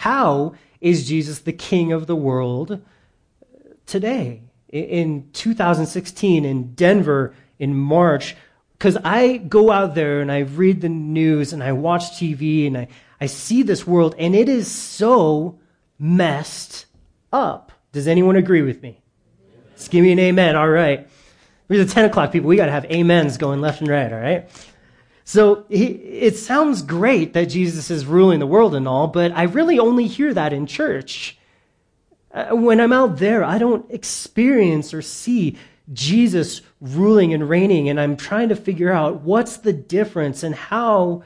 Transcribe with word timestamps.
How 0.00 0.54
is 0.80 1.06
Jesus 1.06 1.40
the 1.40 1.52
king 1.52 1.92
of 1.92 2.06
the 2.06 2.16
world 2.16 2.80
today? 3.84 4.40
In 4.70 5.28
2016 5.34 6.46
in 6.46 6.72
Denver 6.72 7.34
in 7.58 7.74
March, 7.74 8.34
because 8.72 8.96
I 9.04 9.36
go 9.36 9.70
out 9.70 9.94
there 9.94 10.22
and 10.22 10.32
I 10.32 10.38
read 10.38 10.80
the 10.80 10.88
news 10.88 11.52
and 11.52 11.62
I 11.62 11.72
watch 11.72 12.12
TV 12.12 12.66
and 12.66 12.78
I, 12.78 12.88
I 13.20 13.26
see 13.26 13.62
this 13.62 13.86
world 13.86 14.14
and 14.16 14.34
it 14.34 14.48
is 14.48 14.70
so 14.70 15.58
messed 15.98 16.86
up. 17.30 17.70
Does 17.92 18.08
anyone 18.08 18.36
agree 18.36 18.62
with 18.62 18.82
me? 18.82 19.02
Just 19.76 19.90
give 19.90 20.02
me 20.02 20.12
an 20.12 20.18
amen. 20.18 20.56
All 20.56 20.70
right. 20.70 21.06
We're 21.68 21.84
the 21.84 21.92
10 21.92 22.06
o'clock 22.06 22.32
people. 22.32 22.48
We 22.48 22.56
got 22.56 22.66
to 22.66 22.72
have 22.72 22.90
amens 22.90 23.36
going 23.36 23.60
left 23.60 23.82
and 23.82 23.90
right. 23.90 24.10
All 24.10 24.18
right. 24.18 24.48
So 25.24 25.64
he, 25.68 25.86
it 25.86 26.36
sounds 26.36 26.82
great 26.82 27.34
that 27.34 27.46
Jesus 27.46 27.90
is 27.90 28.06
ruling 28.06 28.40
the 28.40 28.46
world 28.46 28.74
and 28.74 28.88
all, 28.88 29.06
but 29.06 29.32
I 29.32 29.44
really 29.44 29.78
only 29.78 30.06
hear 30.06 30.34
that 30.34 30.52
in 30.52 30.66
church. 30.66 31.38
Uh, 32.32 32.50
when 32.50 32.80
I'm 32.80 32.92
out 32.92 33.18
there, 33.18 33.44
I 33.44 33.58
don't 33.58 33.90
experience 33.90 34.94
or 34.94 35.02
see 35.02 35.56
Jesus 35.92 36.62
ruling 36.80 37.34
and 37.34 37.48
reigning, 37.48 37.88
and 37.88 38.00
I'm 38.00 38.16
trying 38.16 38.48
to 38.50 38.56
figure 38.56 38.92
out 38.92 39.22
what's 39.22 39.56
the 39.56 39.72
difference 39.72 40.42
and 40.42 40.54
how 40.54 41.24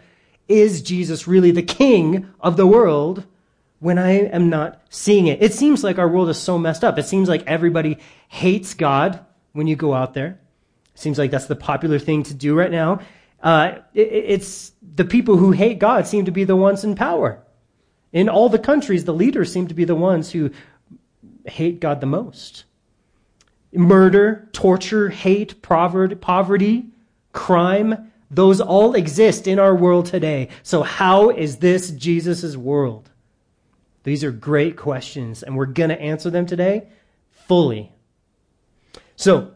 is 0.48 0.82
Jesus 0.82 1.26
really 1.26 1.50
the 1.50 1.62
king 1.62 2.28
of 2.40 2.56
the 2.56 2.66
world 2.66 3.24
when 3.80 3.98
I 3.98 4.12
am 4.12 4.48
not 4.48 4.82
seeing 4.88 5.26
it. 5.26 5.42
It 5.42 5.52
seems 5.52 5.84
like 5.84 5.98
our 5.98 6.08
world 6.08 6.30
is 6.30 6.38
so 6.38 6.58
messed 6.58 6.84
up. 6.84 6.98
It 6.98 7.06
seems 7.06 7.28
like 7.28 7.46
everybody 7.46 7.98
hates 8.28 8.72
God 8.74 9.20
when 9.52 9.66
you 9.66 9.76
go 9.76 9.92
out 9.92 10.14
there. 10.14 10.40
It 10.94 11.00
seems 11.00 11.18
like 11.18 11.30
that's 11.30 11.46
the 11.46 11.56
popular 11.56 11.98
thing 11.98 12.22
to 12.24 12.34
do 12.34 12.54
right 12.54 12.70
now. 12.70 13.00
Uh, 13.44 13.78
it, 13.92 14.08
it's 14.08 14.72
the 14.94 15.04
people 15.04 15.36
who 15.36 15.52
hate 15.52 15.78
God 15.78 16.06
seem 16.06 16.24
to 16.24 16.30
be 16.32 16.44
the 16.44 16.56
ones 16.56 16.82
in 16.82 16.96
power. 16.96 17.44
In 18.12 18.28
all 18.28 18.48
the 18.48 18.58
countries, 18.58 19.04
the 19.04 19.12
leaders 19.12 19.52
seem 19.52 19.68
to 19.68 19.74
be 19.74 19.84
the 19.84 19.94
ones 19.94 20.32
who 20.32 20.50
hate 21.44 21.78
God 21.78 22.00
the 22.00 22.06
most. 22.06 22.64
Murder, 23.72 24.48
torture, 24.52 25.10
hate, 25.10 25.60
poverty, 25.60 26.86
crime, 27.32 28.10
those 28.30 28.60
all 28.60 28.94
exist 28.94 29.46
in 29.46 29.58
our 29.58 29.74
world 29.74 30.06
today. 30.06 30.48
So, 30.62 30.82
how 30.82 31.30
is 31.30 31.58
this 31.58 31.90
Jesus' 31.90 32.56
world? 32.56 33.10
These 34.04 34.24
are 34.24 34.30
great 34.30 34.76
questions, 34.76 35.42
and 35.42 35.56
we're 35.56 35.66
going 35.66 35.90
to 35.90 36.00
answer 36.00 36.30
them 36.30 36.46
today 36.46 36.88
fully. 37.30 37.92
So, 39.16 39.53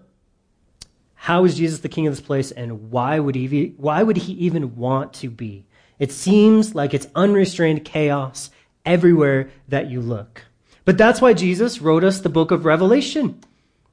how 1.20 1.44
is 1.44 1.56
Jesus 1.56 1.80
the 1.80 1.88
king 1.88 2.06
of 2.06 2.12
this 2.12 2.24
place, 2.24 2.52
and 2.52 2.92
why 2.92 3.18
would 3.18 3.34
he, 3.34 3.74
why 3.76 4.04
would 4.04 4.16
he 4.16 4.34
even 4.34 4.76
want 4.76 5.12
to 5.14 5.28
be? 5.28 5.66
It 5.98 6.12
seems 6.12 6.76
like 6.76 6.94
it's 6.94 7.08
unrestrained 7.16 7.84
chaos 7.84 8.50
everywhere 8.86 9.50
that 9.66 9.90
you 9.90 10.00
look. 10.00 10.44
But 10.84 10.96
that's 10.96 11.20
why 11.20 11.34
Jesus 11.34 11.82
wrote 11.82 12.04
us 12.04 12.20
the 12.20 12.28
book 12.28 12.52
of 12.52 12.64
Revelation. 12.64 13.40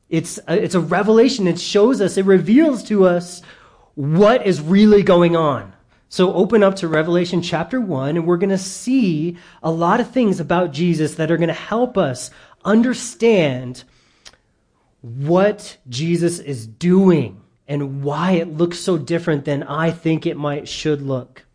It's 0.07 0.39
a, 0.47 0.63
it's 0.63 0.75
a 0.75 0.79
revelation. 0.79 1.47
It 1.47 1.59
shows 1.59 1.99
us, 1.99 2.15
it 2.15 2.25
reveals 2.25 2.83
to 2.83 3.05
us 3.05 3.41
what 3.95 4.45
is 4.45 4.61
really 4.61 5.01
going 5.01 5.35
on. 5.35 5.73
So 6.09 6.31
open 6.31 6.61
up 6.61 6.75
to 6.77 6.87
Revelation 6.87 7.41
chapter 7.41 7.81
1, 7.81 8.17
and 8.17 8.27
we're 8.27 8.37
going 8.37 8.51
to 8.51 8.57
see 8.59 9.37
a 9.63 9.71
lot 9.71 9.99
of 9.99 10.11
things 10.11 10.39
about 10.39 10.71
Jesus 10.73 11.15
that 11.15 11.31
are 11.31 11.37
going 11.37 11.47
to 11.47 11.53
help 11.53 11.97
us 11.97 12.29
understand 12.63 13.83
what 15.06 15.78
Jesus 15.88 16.39
is 16.39 16.66
doing 16.66 17.39
and 17.67 18.03
why 18.03 18.31
it 18.31 18.58
looks 18.58 18.80
so 18.80 18.98
different 18.98 19.45
than 19.45 19.61
I 19.61 19.92
think 19.92 20.25
it 20.25 20.36
might 20.36 20.67
should 20.67 21.02
look. 21.02 21.45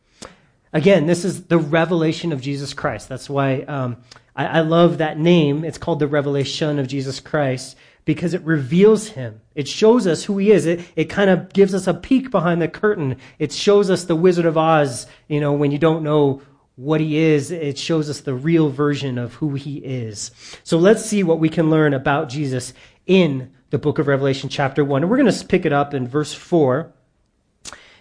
Again, 0.73 1.07
this 1.07 1.25
is 1.25 1.45
the 1.45 1.59
revelation 1.59 2.31
of 2.33 2.41
Jesus 2.41 2.73
Christ. 2.75 3.09
That's 3.09 3.29
why 3.29 3.63
um, 3.63 3.97
I, 4.37 4.47
I 4.47 4.61
love 4.61 4.99
that 4.99 5.19
name. 5.19 5.65
It's 5.65 5.79
called 5.79 5.99
the 5.99 6.07
revelation 6.07 6.79
of 6.79 6.87
Jesus 6.87 7.19
Christ 7.19 7.77
because 8.05 8.35
it 8.35 8.43
reveals 8.43 9.09
him. 9.09 9.41
It 9.57 9.67
shows 9.67 10.07
us 10.07 10.25
who 10.25 10.39
he 10.39 10.53
is. 10.53 10.67
It, 10.67 10.81
it 10.95 11.05
kind 11.07 11.29
of 11.29 11.53
gives 11.53 11.75
us 11.75 11.89
a 11.89 11.95
peek 11.95 12.31
behind 12.31 12.63
the 12.63 12.69
curtain. 12.69 13.17
It 13.41 13.53
shows 13.53 13.91
us 13.91 14.05
the 14.05 14.15
Wizard 14.15 14.47
of 14.47 14.57
Oz, 14.57 15.09
you 15.27 15.41
know, 15.41 15.55
when 15.55 15.73
you 15.73 15.79
don't 15.79 16.05
know 16.05 16.41
what 16.77 17.01
he 17.01 17.19
is, 17.19 17.51
it 17.51 17.77
shows 17.77 18.09
us 18.09 18.21
the 18.21 18.33
real 18.33 18.71
version 18.71 19.19
of 19.19 19.35
who 19.35 19.55
he 19.55 19.79
is. 19.79 20.31
So 20.65 20.79
let's 20.79 21.05
see 21.05 21.23
what 21.23 21.39
we 21.39 21.51
can 21.51 21.69
learn 21.69 21.93
about 21.93 22.31
Jesus 22.31 22.73
in 23.11 23.51
the 23.71 23.79
book 23.79 23.99
of 23.99 24.07
Revelation, 24.07 24.49
chapter 24.49 24.85
1. 24.85 25.03
And 25.03 25.11
we're 25.11 25.17
going 25.17 25.33
to 25.33 25.47
pick 25.47 25.67
it 25.67 25.73
up 25.73 25.93
in 25.95 26.07
verse 26.07 26.33
4. 26.33 26.93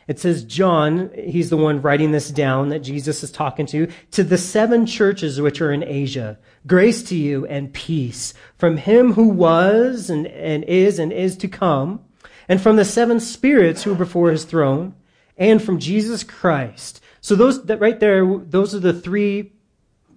It 0.07 0.19
says, 0.19 0.43
John, 0.43 1.09
he's 1.15 1.49
the 1.49 1.57
one 1.57 1.81
writing 1.81 2.11
this 2.11 2.29
down 2.29 2.69
that 2.69 2.79
Jesus 2.79 3.23
is 3.23 3.31
talking 3.31 3.65
to, 3.67 3.87
to 4.11 4.23
the 4.23 4.37
seven 4.37 4.85
churches 4.85 5.41
which 5.41 5.61
are 5.61 5.71
in 5.71 5.83
Asia. 5.83 6.37
Grace 6.67 7.01
to 7.05 7.15
you 7.15 7.47
and 7.47 7.73
peace 7.73 8.35
from 8.55 8.77
him 8.77 9.13
who 9.13 9.29
was 9.29 10.11
and, 10.11 10.27
and 10.27 10.63
is 10.65 10.99
and 10.99 11.11
is 11.11 11.35
to 11.37 11.47
come, 11.47 12.01
and 12.47 12.61
from 12.61 12.75
the 12.75 12.85
seven 12.85 13.19
spirits 13.19 13.83
who 13.83 13.93
are 13.93 13.95
before 13.95 14.29
his 14.29 14.45
throne, 14.45 14.93
and 15.37 15.61
from 15.61 15.79
Jesus 15.79 16.23
Christ. 16.23 17.01
So 17.19 17.35
those 17.35 17.65
that 17.65 17.79
right 17.79 17.99
there, 17.99 18.25
those 18.25 18.75
are 18.75 18.79
the 18.79 18.93
three 18.93 19.53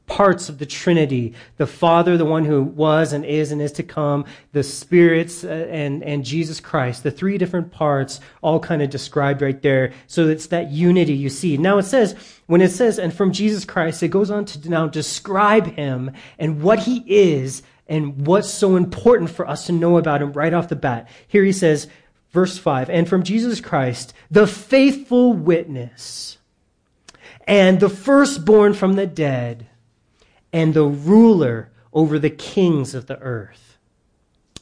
parts 0.06 0.48
of 0.48 0.58
the 0.58 0.66
Trinity 0.66 1.34
the 1.56 1.66
Father, 1.66 2.16
the 2.16 2.24
one 2.24 2.44
who 2.44 2.62
was 2.62 3.12
and 3.12 3.24
is 3.24 3.52
and 3.52 3.62
is 3.62 3.72
to 3.72 3.82
come, 3.82 4.24
the 4.52 4.62
spirits, 4.62 5.44
uh, 5.44 5.68
and, 5.70 6.02
and 6.02 6.24
Jesus 6.24 6.60
Christ. 6.60 7.02
The 7.02 7.10
three 7.10 7.38
different 7.38 7.70
parts, 7.70 8.20
all 8.42 8.60
kind 8.60 8.82
of 8.82 8.91
described 8.91 9.42
right 9.42 9.60
there. 9.62 9.92
So 10.06 10.28
it's 10.28 10.48
that 10.48 10.70
unity 10.70 11.14
you 11.14 11.28
see. 11.28 11.56
Now 11.56 11.78
it 11.78 11.84
says, 11.84 12.14
when 12.46 12.60
it 12.60 12.70
says, 12.70 12.98
and 12.98 13.14
from 13.14 13.32
Jesus 13.32 13.64
Christ, 13.64 14.02
it 14.02 14.08
goes 14.08 14.30
on 14.30 14.44
to 14.46 14.68
now 14.68 14.86
describe 14.86 15.66
him 15.74 16.10
and 16.38 16.62
what 16.62 16.80
he 16.80 17.04
is 17.06 17.62
and 17.88 18.26
what's 18.26 18.50
so 18.50 18.76
important 18.76 19.30
for 19.30 19.48
us 19.48 19.66
to 19.66 19.72
know 19.72 19.98
about 19.98 20.22
him 20.22 20.32
right 20.32 20.54
off 20.54 20.68
the 20.68 20.76
bat. 20.76 21.08
Here 21.28 21.44
he 21.44 21.52
says, 21.52 21.88
verse 22.32 22.58
5, 22.58 22.88
and 22.91 23.08
from 23.08 23.22
Jesus 23.22 23.60
Christ, 23.60 24.14
the 24.30 24.46
faithful 24.46 25.32
witness 25.32 26.38
and 27.46 27.80
the 27.80 27.88
firstborn 27.88 28.72
from 28.72 28.94
the 28.94 29.06
dead 29.06 29.66
and 30.52 30.74
the 30.74 30.84
ruler 30.84 31.70
over 31.92 32.18
the 32.18 32.30
kings 32.30 32.94
of 32.94 33.06
the 33.06 33.18
earth. 33.18 33.78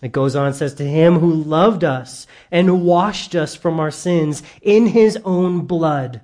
It 0.02 0.12
goes 0.12 0.34
on, 0.34 0.54
says, 0.54 0.74
To 0.74 0.84
him 0.84 1.18
who 1.18 1.32
loved 1.32 1.84
us 1.84 2.26
and 2.50 2.82
washed 2.82 3.34
us 3.34 3.54
from 3.54 3.78
our 3.78 3.90
sins 3.90 4.42
in 4.62 4.86
his 4.86 5.18
own 5.24 5.66
blood, 5.66 6.22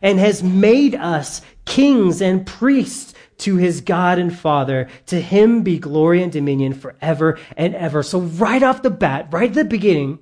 and 0.00 0.18
has 0.18 0.42
made 0.42 0.94
us 0.94 1.40
kings 1.64 2.20
and 2.20 2.44
priests 2.44 3.14
to 3.38 3.56
his 3.56 3.80
God 3.80 4.18
and 4.18 4.36
Father. 4.36 4.88
To 5.06 5.20
him 5.20 5.62
be 5.62 5.78
glory 5.78 6.22
and 6.22 6.32
dominion 6.32 6.74
forever 6.74 7.38
and 7.56 7.74
ever. 7.74 8.02
So, 8.02 8.20
right 8.20 8.62
off 8.62 8.82
the 8.82 8.90
bat, 8.90 9.28
right 9.30 9.48
at 9.48 9.54
the 9.54 9.64
beginning, 9.64 10.18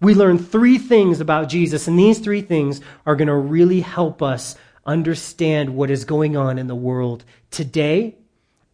we 0.00 0.14
learn 0.14 0.38
three 0.38 0.78
things 0.78 1.20
about 1.20 1.48
Jesus, 1.48 1.86
and 1.86 1.98
these 1.98 2.18
three 2.18 2.42
things 2.42 2.80
are 3.06 3.16
going 3.16 3.28
to 3.28 3.34
really 3.34 3.80
help 3.80 4.22
us 4.22 4.56
understand 4.84 5.76
what 5.76 5.90
is 5.90 6.04
going 6.04 6.36
on 6.36 6.58
in 6.58 6.66
the 6.66 6.74
world 6.74 7.24
today 7.50 8.16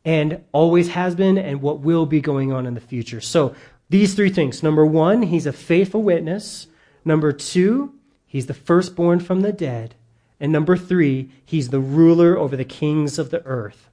and 0.07 0.43
always 0.53 0.89
has 0.89 1.17
been 1.17 1.37
and 1.37 1.61
what 1.61 1.81
will 1.81 2.07
be 2.07 2.21
going 2.21 2.53
on 2.53 2.65
in 2.65 2.75
the 2.75 2.81
future. 2.81 3.21
So, 3.21 3.55
these 3.89 4.15
three 4.15 4.31
things. 4.31 4.63
Number 4.63 4.87
one, 4.87 5.23
he's 5.23 5.47
a 5.47 5.53
faithful 5.53 6.03
witness. 6.03 6.69
Number 7.05 7.33
two, 7.33 7.95
he's 8.27 8.47
the 8.47 8.55
firstborn 8.55 9.21
from 9.21 9.43
the 9.43 9.53
dead. 9.53 9.95
And 10.41 10.53
number 10.53 10.77
three, 10.77 11.31
he's 11.45 11.69
the 11.69 11.81
ruler 11.81 12.37
over 12.37 12.57
the 12.57 12.65
kings 12.65 13.19
of 13.19 13.31
the 13.31 13.45
earth. 13.45 13.89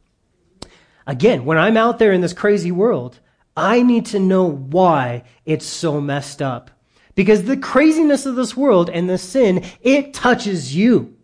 Again, 1.05 1.45
when 1.45 1.57
I'm 1.57 1.77
out 1.77 1.99
there 1.99 2.11
in 2.11 2.21
this 2.21 2.33
crazy 2.33 2.71
world, 2.71 3.19
I 3.55 3.83
need 3.83 4.05
to 4.07 4.19
know 4.19 4.49
why 4.49 5.23
it's 5.45 5.65
so 5.65 6.01
messed 6.01 6.41
up. 6.41 6.71
Because 7.15 7.43
the 7.43 7.57
craziness 7.57 8.25
of 8.25 8.35
this 8.35 8.57
world 8.57 8.89
and 8.89 9.07
the 9.07 9.19
sin, 9.19 9.63
it 9.81 10.13
touches 10.13 10.75
you. 10.75 11.15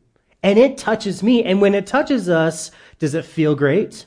And 0.43 0.59
it 0.59 0.77
touches 0.77 1.23
me. 1.23 1.43
And 1.43 1.59
when 1.59 1.73
it 1.73 1.87
touches 1.87 2.29
us, 2.29 2.69
does 2.99 3.15
it 3.15 3.25
feel 3.25 3.55
great? 3.55 4.05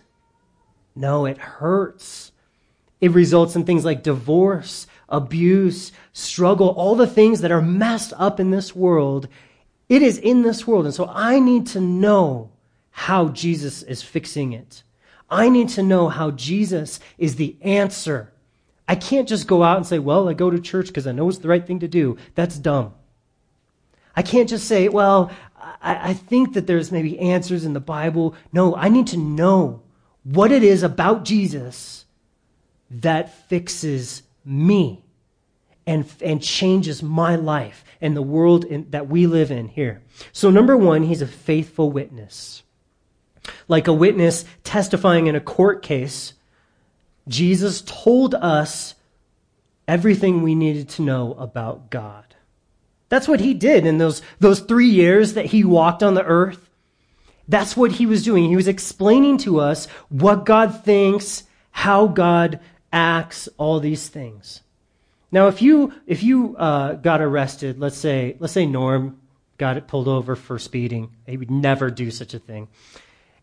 No, 0.95 1.27
it 1.27 1.39
hurts. 1.39 2.33
It 3.01 3.11
results 3.11 3.57
in 3.57 3.65
things 3.65 3.85
like 3.85 4.03
divorce, 4.03 4.87
abuse, 5.09 5.93
struggle, 6.13 6.69
all 6.69 6.95
the 6.95 7.07
things 7.07 7.41
that 7.41 7.51
are 7.51 7.63
messed 7.63 8.13
up 8.17 8.39
in 8.39 8.51
this 8.51 8.77
world. 8.77 9.29
It 9.89 10.03
is 10.03 10.19
in 10.19 10.43
this 10.43 10.67
world. 10.67 10.85
And 10.85 10.95
so 10.95 11.09
I 11.09 11.39
need 11.39 11.67
to 11.69 11.81
know 11.81 12.51
how 12.91 13.29
Jesus 13.29 13.83
is 13.83 14.03
fixing 14.03 14.53
it. 14.53 14.83
I 15.29 15.49
need 15.49 15.71
to 15.71 15.83
know 15.83 16.09
how 16.09 16.31
Jesus 16.31 17.01
is 17.19 17.37
the 17.37 17.57
answer. 17.63 18.33
I 18.87 18.95
can't 18.95 19.29
just 19.29 19.47
go 19.47 19.63
out 19.63 19.79
and 19.79 19.87
say, 19.87 19.99
well, 19.99 20.29
I 20.29 20.35
go 20.35 20.51
to 20.51 20.61
church 20.61 20.87
because 20.89 21.07
I 21.07 21.13
know 21.13 21.29
it's 21.29 21.39
the 21.39 21.49
right 21.49 21.67
thing 21.67 21.81
to 21.81 21.89
do. 21.89 22.19
That's 22.35 22.59
dumb. 22.59 22.95
I 24.15 24.23
can't 24.23 24.49
just 24.49 24.67
say, 24.67 24.89
well, 24.89 25.31
I, 25.81 26.11
I 26.11 26.15
think 26.15 26.55
that 26.55 26.67
there's 26.67 26.93
maybe 26.93 27.19
answers 27.19 27.65
in 27.65 27.73
the 27.73 27.81
Bible. 27.81 28.35
No, 28.53 28.77
I 28.77 28.89
need 28.89 29.07
to 29.09 29.17
know 29.17 29.82
what 30.25 30.53
it 30.53 30.63
is 30.63 30.83
about 30.83 31.25
Jesus 31.25 32.05
that 32.91 33.49
fixes 33.49 34.23
me 34.45 35.05
and, 35.87 36.07
and 36.21 36.43
changes 36.43 37.03
my 37.03 37.37
life 37.37 37.85
and 38.01 38.17
the 38.17 38.23
world 38.23 38.65
in, 38.65 38.89
that 38.91 39.09
we 39.09 39.27
live 39.27 39.51
in 39.51 39.69
here. 39.69 40.03
So, 40.33 40.51
number 40.51 40.77
one, 40.77 41.05
he's 41.05 41.23
a 41.23 41.27
faithful 41.27 41.91
witness. 41.91 42.63
Like 43.67 43.89
a 43.89 43.93
witness 43.93 44.45
testifying 44.63 45.27
in 45.27 45.35
a 45.35 45.41
court 45.41 45.83
case, 45.83 46.35
Jesus 47.27 47.83
told 47.83 48.35
us 48.35 48.95
everything 49.89 50.43
we 50.43 50.55
needed 50.55 50.89
to 50.91 51.03
know 51.03 51.35
about 51.35 51.91
God. 51.91 52.25
That's 53.09 53.29
what 53.29 53.41
he 53.41 53.53
did 53.53 53.85
in 53.85 53.99
those, 53.99 54.23
those 54.39 54.61
three 54.61 54.89
years 54.89 55.35
that 55.35 55.47
he 55.47 55.65
walked 55.65 56.03
on 56.03 56.15
the 56.15 56.25
earth. 56.25 56.71
That's 57.53 57.77
what 57.77 57.93
he 57.93 58.07
was 58.07 58.25
doing. 58.25 58.49
He 58.49 58.57
was 58.57 58.67
explaining 58.67 59.37
to 59.39 59.61
us 59.61 59.85
what 60.09 60.47
God 60.47 60.85
thinks, 60.87 61.45
how 61.71 62.07
God 62.07 62.61
acts, 62.91 63.47
all 63.59 63.79
these 63.79 64.09
things. 64.09 64.63
Now, 65.31 65.49
if 65.49 65.61
you 65.61 65.93
if 66.07 66.23
you 66.23 66.57
uh, 66.57 66.95
got 66.95 67.21
arrested, 67.21 67.79
let's 67.79 67.99
say 67.99 68.37
let's 68.39 68.55
say 68.55 68.65
Norm 68.65 69.21
got 69.59 69.77
it 69.77 69.87
pulled 69.87 70.09
over 70.09 70.35
for 70.35 70.59
speeding, 70.59 71.11
he 71.27 71.37
would 71.37 71.51
never 71.51 71.91
do 71.91 72.11
such 72.11 72.33
a 72.33 72.39
thing, 72.39 72.69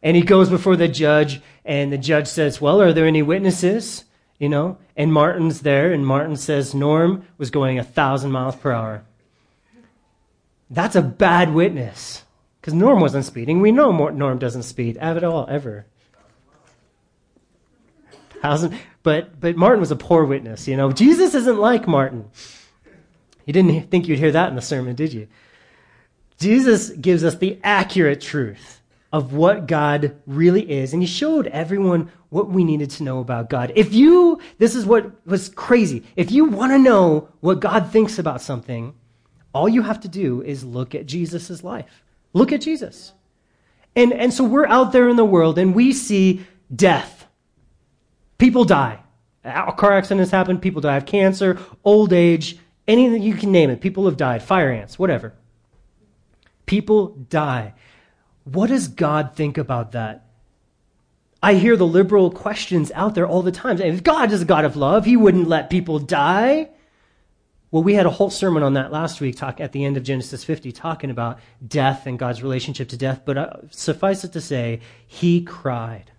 and 0.01 0.17
he 0.17 0.23
goes 0.23 0.50
before 0.50 0.75
the 0.75 0.88
judge, 0.88 1.39
and 1.63 1.94
the 1.94 1.97
judge 2.00 2.25
says, 2.25 2.59
"Well, 2.59 2.81
are 2.81 2.94
there 2.94 3.05
any 3.05 3.21
witnesses?" 3.21 4.05
You 4.39 4.50
know, 4.50 4.79
and 4.97 5.13
Martin's 5.13 5.62
there, 5.62 5.94
and 5.94 6.03
Martin 6.03 6.35
says 6.35 6.73
Norm 6.73 7.27
was 7.38 7.51
going 7.51 7.77
a 7.77 7.83
thousand 7.83 8.31
miles 8.31 8.55
per 8.55 8.71
hour. 8.71 9.03
That's 10.67 10.95
a 10.95 11.03
bad 11.03 11.53
witness. 11.53 12.23
Because 12.59 12.73
Norm 12.73 13.00
wasn't 13.00 13.25
speeding. 13.25 13.61
We 13.61 13.71
know 13.71 13.91
Norm 13.91 14.38
doesn't 14.38 14.63
speed 14.63 14.97
at 14.97 15.23
all, 15.23 15.47
ever. 15.50 15.85
But, 19.03 19.39
but 19.39 19.56
Martin 19.56 19.79
was 19.79 19.91
a 19.91 19.95
poor 19.95 20.25
witness, 20.25 20.67
you 20.67 20.75
know. 20.75 20.91
Jesus 20.91 21.33
isn't 21.35 21.57
like 21.57 21.88
Martin. 21.88 22.29
You 23.45 23.53
didn't 23.53 23.89
think 23.89 24.07
you'd 24.07 24.19
hear 24.19 24.31
that 24.31 24.50
in 24.50 24.56
the 24.56 24.61
sermon, 24.61 24.95
did 24.95 25.13
you? 25.13 25.27
Jesus 26.38 26.89
gives 26.91 27.23
us 27.23 27.35
the 27.35 27.59
accurate 27.63 28.21
truth 28.21 28.81
of 29.12 29.33
what 29.33 29.67
God 29.67 30.15
really 30.27 30.69
is, 30.69 30.94
and 30.94 31.01
he 31.01 31.07
showed 31.07 31.47
everyone 31.47 32.12
what 32.29 32.50
we 32.50 32.63
needed 32.63 32.91
to 32.91 33.03
know 33.03 33.19
about 33.19 33.50
God. 33.50 33.71
If 33.75 33.94
you, 33.94 34.39
this 34.59 34.75
is 34.75 34.85
what 34.85 35.25
was 35.25 35.50
crazy. 35.50 36.03
If 36.15 36.31
you 36.31 36.45
want 36.45 36.71
to 36.71 36.77
know 36.77 37.29
what 37.39 37.59
God 37.59 37.91
thinks 37.91 38.19
about 38.19 38.41
something, 38.41 38.94
all 39.53 39.67
you 39.67 39.81
have 39.81 40.00
to 40.01 40.07
do 40.07 40.41
is 40.44 40.63
look 40.63 40.94
at 40.94 41.07
Jesus' 41.07 41.63
life. 41.63 42.03
Look 42.33 42.51
at 42.51 42.61
Jesus. 42.61 43.13
And, 43.95 44.13
and 44.13 44.33
so 44.33 44.43
we're 44.43 44.67
out 44.67 44.91
there 44.91 45.09
in 45.09 45.15
the 45.15 45.25
world 45.25 45.57
and 45.57 45.73
we 45.73 45.93
see 45.93 46.45
death. 46.73 47.27
People 48.37 48.65
die. 48.65 48.99
Car 49.43 49.93
accident 49.93 50.19
has 50.19 50.31
happened. 50.31 50.61
People 50.61 50.81
die 50.81 50.97
of 50.97 51.05
cancer, 51.05 51.59
old 51.83 52.13
age, 52.13 52.57
anything 52.87 53.21
you 53.21 53.33
can 53.33 53.51
name 53.51 53.69
it. 53.69 53.81
People 53.81 54.05
have 54.05 54.17
died. 54.17 54.43
Fire 54.43 54.71
ants, 54.71 54.99
whatever. 54.99 55.33
People 56.65 57.09
die. 57.29 57.73
What 58.43 58.67
does 58.67 58.87
God 58.87 59.35
think 59.35 59.57
about 59.57 59.91
that? 59.93 60.25
I 61.41 61.53
hear 61.55 61.77
the 61.77 61.87
liberal 61.87 62.31
questions 62.31 62.91
out 62.93 63.15
there 63.15 63.27
all 63.27 63.41
the 63.41 63.51
time. 63.51 63.79
If 63.81 64.03
God 64.03 64.31
is 64.31 64.41
a 64.41 64.45
God 64.45 64.65
of 64.65 64.75
love, 64.75 65.05
He 65.05 65.15
wouldn't 65.15 65.47
let 65.47 65.69
people 65.69 65.99
die. 65.99 66.69
Well, 67.71 67.83
we 67.83 67.94
had 67.94 68.07
a 68.07 68.12
whole 68.12 68.31
sermon 68.31 68.63
on 68.63 68.74
that 68.74 68.92
last 68.92 69.21
week, 69.21 69.36
talk 69.36 69.62
at 69.62 69.74
the 69.74 69.86
end 69.86 69.95
of 69.95 70.04
Genesis 70.04 70.44
50, 70.44 70.71
talking 70.71 71.12
about 71.12 71.39
death 71.66 72.07
and 72.07 72.18
God's 72.18 72.42
relationship 72.42 72.89
to 72.89 72.98
death. 72.98 73.21
But 73.25 73.38
uh, 73.38 73.54
suffice 73.69 74.24
it 74.24 74.33
to 74.33 74.42
say, 74.42 74.80
he 75.06 75.44
cried. 75.44 76.12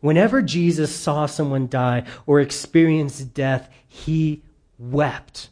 Whenever 0.00 0.42
Jesus 0.42 0.94
saw 0.94 1.26
someone 1.26 1.66
die 1.66 2.04
or 2.26 2.38
experienced 2.38 3.34
death, 3.34 3.68
he 3.88 4.42
wept. 4.78 5.48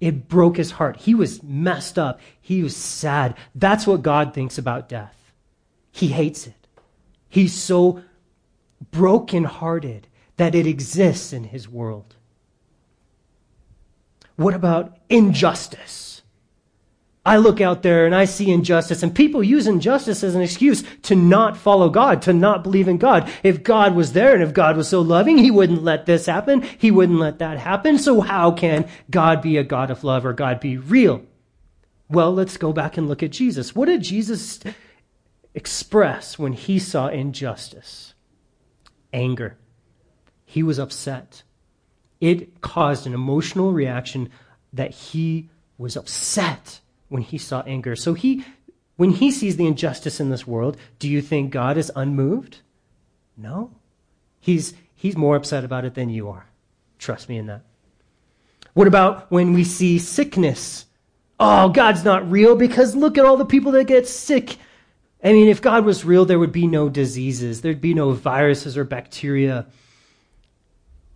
It 0.00 0.28
broke 0.28 0.56
his 0.56 0.72
heart. 0.72 0.98
He 0.98 1.14
was 1.14 1.42
messed 1.42 1.98
up. 1.98 2.20
He 2.40 2.62
was 2.62 2.76
sad. 2.76 3.34
That's 3.54 3.86
what 3.86 4.02
God 4.02 4.34
thinks 4.34 4.56
about 4.56 4.88
death. 4.88 5.32
He 5.90 6.08
hates 6.08 6.46
it. 6.46 6.68
He's 7.28 7.54
so 7.54 8.02
brokenhearted 8.92 10.06
that 10.36 10.54
it 10.54 10.66
exists 10.66 11.32
in 11.32 11.44
his 11.44 11.68
world. 11.68 12.14
What 14.38 14.54
about 14.54 14.96
injustice? 15.08 16.22
I 17.26 17.38
look 17.38 17.60
out 17.60 17.82
there 17.82 18.06
and 18.06 18.14
I 18.14 18.24
see 18.24 18.52
injustice, 18.52 19.02
and 19.02 19.12
people 19.12 19.42
use 19.42 19.66
injustice 19.66 20.22
as 20.22 20.36
an 20.36 20.42
excuse 20.42 20.84
to 21.02 21.16
not 21.16 21.56
follow 21.56 21.90
God, 21.90 22.22
to 22.22 22.32
not 22.32 22.62
believe 22.62 22.86
in 22.86 22.98
God. 22.98 23.28
If 23.42 23.64
God 23.64 23.96
was 23.96 24.12
there 24.12 24.34
and 24.34 24.42
if 24.42 24.54
God 24.54 24.76
was 24.76 24.86
so 24.86 25.00
loving, 25.00 25.38
He 25.38 25.50
wouldn't 25.50 25.82
let 25.82 26.06
this 26.06 26.26
happen. 26.26 26.62
He 26.62 26.92
wouldn't 26.92 27.18
let 27.18 27.40
that 27.40 27.58
happen. 27.58 27.98
So 27.98 28.20
how 28.20 28.52
can 28.52 28.88
God 29.10 29.42
be 29.42 29.56
a 29.56 29.64
God 29.64 29.90
of 29.90 30.04
love 30.04 30.24
or 30.24 30.32
God 30.32 30.60
be 30.60 30.78
real? 30.78 31.22
Well, 32.08 32.32
let's 32.32 32.56
go 32.56 32.72
back 32.72 32.96
and 32.96 33.08
look 33.08 33.24
at 33.24 33.32
Jesus. 33.32 33.74
What 33.74 33.86
did 33.86 34.02
Jesus 34.02 34.60
express 35.52 36.38
when 36.38 36.52
he 36.52 36.78
saw 36.78 37.08
injustice? 37.08 38.14
Anger. 39.12 39.58
He 40.44 40.62
was 40.62 40.78
upset 40.78 41.42
it 42.20 42.60
caused 42.60 43.06
an 43.06 43.14
emotional 43.14 43.72
reaction 43.72 44.30
that 44.72 44.90
he 44.90 45.48
was 45.76 45.96
upset 45.96 46.80
when 47.08 47.22
he 47.22 47.38
saw 47.38 47.62
anger. 47.62 47.96
So 47.96 48.14
he 48.14 48.44
when 48.96 49.10
he 49.10 49.30
sees 49.30 49.56
the 49.56 49.66
injustice 49.66 50.18
in 50.18 50.28
this 50.28 50.46
world, 50.46 50.76
do 50.98 51.08
you 51.08 51.22
think 51.22 51.52
God 51.52 51.76
is 51.76 51.92
unmoved? 51.94 52.58
No. 53.36 53.70
He's 54.40 54.74
he's 54.94 55.16
more 55.16 55.36
upset 55.36 55.64
about 55.64 55.84
it 55.84 55.94
than 55.94 56.10
you 56.10 56.28
are. 56.28 56.46
Trust 56.98 57.28
me 57.28 57.38
in 57.38 57.46
that. 57.46 57.62
What 58.74 58.88
about 58.88 59.30
when 59.30 59.52
we 59.52 59.64
see 59.64 59.98
sickness? 59.98 60.86
Oh, 61.40 61.68
God's 61.68 62.04
not 62.04 62.28
real 62.30 62.56
because 62.56 62.96
look 62.96 63.16
at 63.16 63.24
all 63.24 63.36
the 63.36 63.44
people 63.44 63.72
that 63.72 63.86
get 63.86 64.08
sick. 64.08 64.56
I 65.22 65.32
mean, 65.32 65.48
if 65.48 65.62
God 65.62 65.84
was 65.84 66.04
real, 66.04 66.24
there 66.24 66.38
would 66.38 66.52
be 66.52 66.66
no 66.66 66.88
diseases. 66.88 67.60
There'd 67.60 67.80
be 67.80 67.94
no 67.94 68.12
viruses 68.12 68.76
or 68.76 68.84
bacteria. 68.84 69.66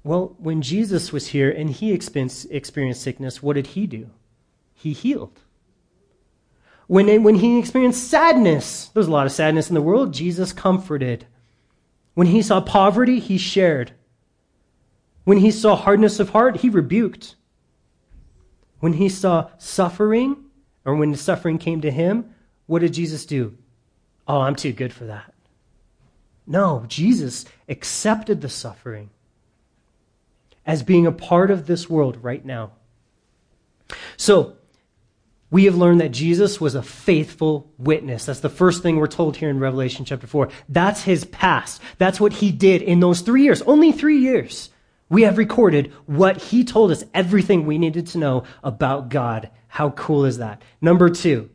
Well, 0.05 0.35
when 0.39 0.63
Jesus 0.63 1.13
was 1.13 1.29
here 1.29 1.51
and 1.51 1.71
he 1.71 1.93
experienced 1.93 3.03
sickness, 3.03 3.43
what 3.43 3.55
did 3.55 3.69
he 3.69 3.87
do? 3.87 4.11
He 4.75 4.93
healed. 4.93 5.41
When, 6.89 7.23
when 7.23 7.37
he 7.37 7.59
experienced 7.59 8.09
sadness, 8.09 8.89
there 8.89 9.01
was 9.01 9.09
a 9.09 9.13
lot 9.13 9.27
of 9.27 9.33
sadness 9.33 9.69
in 9.69 9.75
the 9.75 9.83
world, 9.83 10.13
Jesus 10.13 10.53
comforted. 10.53 11.27
When 12.15 12.27
he 12.27 12.43
saw 12.43 12.61
poverty, 12.61 13.21
he 13.21 13.39
shared. 13.39 13.93
When 15.25 15.39
he 15.39 15.51
saw 15.53 15.77
hardness 15.77 16.19
of 16.19 16.31
heart, 16.31 16.59
he 16.59 16.69
rebuked. 16.69 17.37
When 18.81 18.95
he 18.95 19.09
saw 19.09 19.51
suffering, 19.57 20.37
or 20.85 20.97
when 20.97 21.15
suffering 21.15 21.59
came 21.59 21.81
to 21.83 21.91
him, 21.91 22.35
what 22.67 22.81
did 22.81 22.93
Jesus 22.93 23.25
do? 23.25 23.57
Oh, 24.27 24.41
I'm 24.41 24.57
too 24.57 24.73
good 24.73 24.93
for 24.93 25.05
that. 25.05 25.33
No, 26.45 26.85
Jesus 26.89 27.45
accepted 27.69 28.41
the 28.41 28.49
suffering 28.49 29.11
as 30.67 30.83
being 30.83 31.07
a 31.07 31.13
part 31.13 31.51
of 31.51 31.67
this 31.67 31.89
world 31.91 32.19
right 32.23 32.45
now. 32.45 32.73
So, 34.17 34.57
we 35.53 35.67
have 35.67 35.77
learned 35.77 36.01
that 36.01 36.13
Jesus 36.13 36.63
was 36.63 36.75
a 36.75 36.83
faithful 36.83 37.71
witness. 37.77 38.25
That's 38.25 38.41
the 38.41 38.49
first 38.49 38.83
thing 38.83 38.97
we're 38.97 39.07
told 39.07 39.37
here 39.37 39.51
in 39.51 39.61
Revelation 39.61 40.07
chapter 40.07 40.27
4. 40.27 40.49
That's 40.67 41.03
his 41.03 41.27
past. 41.27 41.83
That's 41.99 42.19
what 42.19 42.33
he 42.33 42.51
did 42.51 42.81
in 42.81 43.01
those 43.01 43.21
three 43.21 43.43
years. 43.43 43.61
Only 43.63 43.93
three 43.93 44.19
years. 44.19 44.71
We 45.11 45.23
have 45.23 45.37
recorded 45.37 45.93
what 46.07 46.39
he 46.39 46.65
told 46.65 46.91
us, 46.91 47.05
everything 47.13 47.67
we 47.67 47.77
needed 47.77 48.07
to 48.09 48.19
know 48.19 48.45
about 48.65 49.11
God. 49.11 49.51
How 49.69 49.91
cool 49.91 50.25
is 50.25 50.39
that? 50.39 50.63
Number 50.81 51.11
two, 51.11 51.51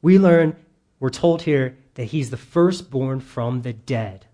we 0.00 0.18
learn, 0.18 0.56
we're 0.98 1.10
told 1.10 1.42
here 1.42 1.76
that 1.96 2.04
he's 2.04 2.30
the 2.30 2.38
firstborn 2.38 3.20
from 3.20 3.60
the 3.60 3.74
dead. 3.74 4.24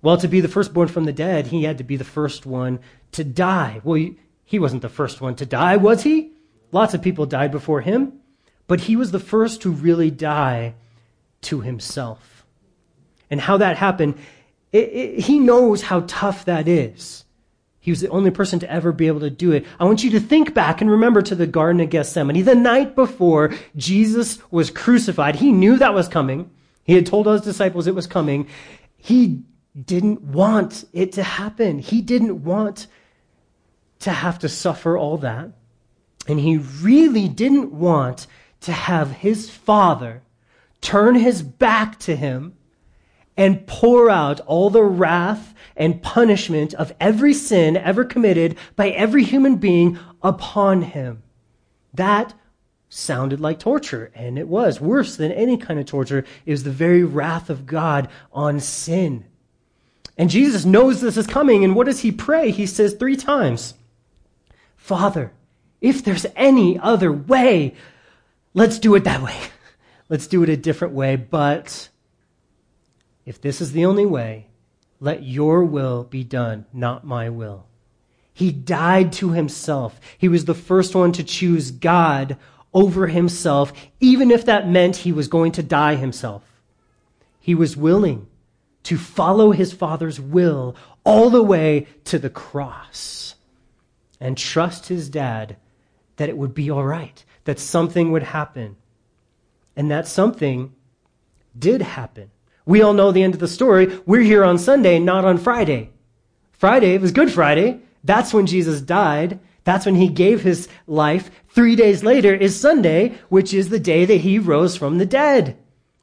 Well, 0.00 0.16
to 0.18 0.28
be 0.28 0.40
the 0.40 0.48
firstborn 0.48 0.88
from 0.88 1.04
the 1.04 1.12
dead, 1.12 1.48
he 1.48 1.64
had 1.64 1.78
to 1.78 1.84
be 1.84 1.96
the 1.96 2.04
first 2.04 2.46
one 2.46 2.78
to 3.12 3.24
die. 3.24 3.80
Well, 3.82 4.10
he 4.44 4.58
wasn't 4.58 4.82
the 4.82 4.88
first 4.88 5.20
one 5.20 5.34
to 5.36 5.46
die, 5.46 5.76
was 5.76 6.02
he? 6.02 6.32
Lots 6.70 6.94
of 6.94 7.02
people 7.02 7.26
died 7.26 7.50
before 7.50 7.80
him, 7.80 8.20
but 8.66 8.82
he 8.82 8.96
was 8.96 9.10
the 9.10 9.18
first 9.18 9.62
to 9.62 9.70
really 9.70 10.10
die 10.10 10.74
to 11.42 11.60
himself. 11.60 12.44
And 13.30 13.40
how 13.40 13.56
that 13.58 13.76
happened, 13.76 14.14
it, 14.72 14.88
it, 14.92 15.20
he 15.20 15.38
knows 15.38 15.82
how 15.82 16.04
tough 16.06 16.44
that 16.44 16.68
is. 16.68 17.24
He 17.80 17.90
was 17.90 18.00
the 18.00 18.08
only 18.08 18.30
person 18.30 18.58
to 18.60 18.70
ever 18.70 18.92
be 18.92 19.06
able 19.06 19.20
to 19.20 19.30
do 19.30 19.52
it. 19.52 19.64
I 19.80 19.84
want 19.84 20.04
you 20.04 20.10
to 20.10 20.20
think 20.20 20.52
back 20.52 20.80
and 20.80 20.90
remember 20.90 21.22
to 21.22 21.34
the 21.34 21.46
Garden 21.46 21.80
of 21.80 21.90
Gethsemane. 21.90 22.44
The 22.44 22.54
night 22.54 22.94
before 22.94 23.54
Jesus 23.76 24.38
was 24.50 24.70
crucified, 24.70 25.36
he 25.36 25.52
knew 25.52 25.78
that 25.78 25.94
was 25.94 26.08
coming. 26.08 26.50
He 26.84 26.94
had 26.94 27.06
told 27.06 27.26
his 27.26 27.40
disciples 27.40 27.86
it 27.86 27.94
was 27.94 28.06
coming. 28.06 28.46
He 28.96 29.42
didn't 29.84 30.22
want 30.22 30.84
it 30.92 31.12
to 31.12 31.22
happen. 31.22 31.78
He 31.78 32.00
didn't 32.00 32.42
want 32.44 32.86
to 34.00 34.10
have 34.10 34.38
to 34.40 34.48
suffer 34.48 34.96
all 34.96 35.18
that. 35.18 35.50
And 36.26 36.38
he 36.40 36.58
really 36.58 37.28
didn't 37.28 37.72
want 37.72 38.26
to 38.60 38.72
have 38.72 39.10
his 39.10 39.50
father 39.50 40.22
turn 40.80 41.14
his 41.14 41.42
back 41.42 41.98
to 42.00 42.14
him 42.14 42.54
and 43.36 43.66
pour 43.66 44.10
out 44.10 44.40
all 44.40 44.68
the 44.68 44.82
wrath 44.82 45.54
and 45.76 46.02
punishment 46.02 46.74
of 46.74 46.92
every 47.00 47.32
sin 47.32 47.76
ever 47.76 48.04
committed 48.04 48.56
by 48.74 48.90
every 48.90 49.22
human 49.22 49.56
being 49.56 49.98
upon 50.22 50.82
him. 50.82 51.22
That 51.94 52.34
sounded 52.88 53.40
like 53.40 53.58
torture, 53.58 54.10
and 54.14 54.38
it 54.38 54.48
was 54.48 54.80
worse 54.80 55.16
than 55.16 55.30
any 55.32 55.56
kind 55.56 55.78
of 55.78 55.86
torture. 55.86 56.24
It 56.46 56.50
was 56.50 56.64
the 56.64 56.70
very 56.70 57.04
wrath 57.04 57.48
of 57.48 57.66
God 57.66 58.08
on 58.32 58.60
sin. 58.60 59.24
And 60.18 60.28
Jesus 60.28 60.64
knows 60.64 61.00
this 61.00 61.16
is 61.16 61.28
coming, 61.28 61.62
and 61.62 61.76
what 61.76 61.86
does 61.86 62.00
he 62.00 62.10
pray? 62.10 62.50
He 62.50 62.66
says 62.66 62.94
three 62.94 63.16
times, 63.16 63.74
Father, 64.76 65.32
if 65.80 66.02
there's 66.02 66.26
any 66.34 66.76
other 66.76 67.12
way, 67.12 67.74
let's 68.52 68.80
do 68.80 68.96
it 68.96 69.04
that 69.04 69.22
way. 69.22 69.36
Let's 70.10 70.26
do 70.26 70.42
it 70.42 70.48
a 70.48 70.56
different 70.56 70.94
way. 70.94 71.16
But 71.16 71.90
if 73.26 73.42
this 73.42 73.60
is 73.60 73.72
the 73.72 73.84
only 73.84 74.06
way, 74.06 74.46
let 75.00 75.22
your 75.22 75.62
will 75.62 76.04
be 76.04 76.24
done, 76.24 76.64
not 76.72 77.04
my 77.04 77.28
will. 77.28 77.66
He 78.32 78.50
died 78.50 79.12
to 79.14 79.32
himself. 79.32 80.00
He 80.16 80.26
was 80.26 80.46
the 80.46 80.54
first 80.54 80.94
one 80.94 81.12
to 81.12 81.22
choose 81.22 81.70
God 81.70 82.38
over 82.72 83.08
himself, 83.08 83.70
even 84.00 84.30
if 84.30 84.46
that 84.46 84.66
meant 84.66 84.96
he 84.96 85.12
was 85.12 85.28
going 85.28 85.52
to 85.52 85.62
die 85.62 85.96
himself. 85.96 86.42
He 87.38 87.54
was 87.54 87.76
willing 87.76 88.28
to 88.88 88.96
follow 88.96 89.50
his 89.50 89.70
Father's 89.70 90.18
will 90.18 90.74
all 91.04 91.28
the 91.28 91.42
way 91.42 91.86
to 92.04 92.18
the 92.18 92.30
cross 92.30 93.34
and 94.18 94.38
trust 94.38 94.88
his 94.88 95.10
dad 95.10 95.58
that 96.16 96.30
it 96.30 96.38
would 96.38 96.54
be 96.54 96.70
all 96.70 96.82
right, 96.82 97.22
that 97.44 97.58
something 97.58 98.10
would 98.12 98.22
happen. 98.22 98.76
And 99.76 99.90
that 99.90 100.08
something 100.08 100.72
did 101.58 101.82
happen. 101.82 102.30
We 102.64 102.80
all 102.80 102.94
know 102.94 103.12
the 103.12 103.22
end 103.22 103.34
of 103.34 103.40
the 103.40 103.46
story. 103.46 104.00
We're 104.06 104.22
here 104.22 104.42
on 104.42 104.56
Sunday, 104.56 104.98
not 104.98 105.26
on 105.26 105.36
Friday. 105.36 105.90
Friday, 106.52 106.96
was 106.96 107.12
Good 107.12 107.30
Friday. 107.30 107.82
That's 108.04 108.32
when 108.32 108.46
Jesus 108.46 108.80
died. 108.80 109.38
That's 109.64 109.84
when 109.84 109.96
he 109.96 110.08
gave 110.08 110.40
his 110.40 110.66
life. 110.86 111.30
Three 111.50 111.76
days 111.76 112.02
later 112.02 112.34
is 112.34 112.58
Sunday, 112.58 113.18
which 113.28 113.52
is 113.52 113.68
the 113.68 113.78
day 113.78 114.06
that 114.06 114.22
he 114.22 114.38
rose 114.38 114.78
from 114.78 114.96
the 114.96 115.04
dead. 115.04 115.58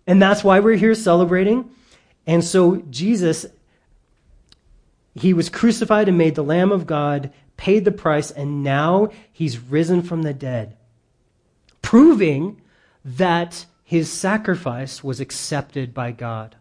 And 0.05 0.21
that's 0.21 0.43
why 0.43 0.59
we're 0.59 0.75
here 0.75 0.93
celebrating. 0.93 1.71
And 2.27 2.44
so 2.44 2.77
Jesus, 2.89 3.46
he 5.13 5.34
was 5.34 5.50
crucified 5.50 6.08
and 6.08 6.17
made 6.17 6.36
the 6.36 6.44
Lamb 6.44 6.72
of 6.72 6.88
God, 6.88 7.32
paid 7.58 7.86
the 7.86 7.91
price, 7.91 8.32
and 8.32 8.63
now 8.63 9.10
he's 9.32 9.60
risen 9.60 10.01
from 10.01 10.24
the 10.24 10.34
dead, 10.34 10.75
proving 11.82 12.62
that 13.03 13.65
his 13.84 14.12
sacrifice 14.12 15.03
was 15.03 15.20
accepted 15.20 15.94
by 15.94 16.12
God. 16.12 16.55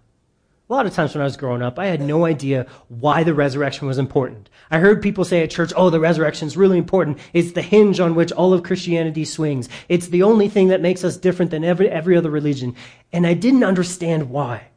A 0.68 0.72
lot 0.72 0.86
of 0.86 0.94
times 0.94 1.14
when 1.14 1.20
I 1.20 1.24
was 1.24 1.36
growing 1.36 1.62
up, 1.62 1.78
I 1.78 1.86
had 1.86 2.00
no 2.00 2.24
idea 2.24 2.66
why 2.88 3.22
the 3.22 3.34
resurrection 3.34 3.86
was 3.86 3.98
important. 3.98 4.48
I 4.70 4.78
heard 4.78 5.02
people 5.02 5.24
say 5.24 5.42
at 5.42 5.50
church, 5.50 5.72
oh, 5.76 5.90
the 5.90 6.00
resurrection 6.00 6.48
is 6.48 6.56
really 6.56 6.78
important. 6.78 7.18
It's 7.34 7.52
the 7.52 7.62
hinge 7.62 8.00
on 8.00 8.14
which 8.14 8.32
all 8.32 8.54
of 8.54 8.62
Christianity 8.62 9.26
swings. 9.26 9.68
It's 9.88 10.08
the 10.08 10.22
only 10.22 10.48
thing 10.48 10.68
that 10.68 10.80
makes 10.80 11.04
us 11.04 11.18
different 11.18 11.50
than 11.50 11.64
every, 11.64 11.90
every 11.90 12.16
other 12.16 12.30
religion. 12.30 12.74
And 13.12 13.26
I 13.26 13.34
didn't 13.34 13.64
understand 13.64 14.30
why 14.30 14.68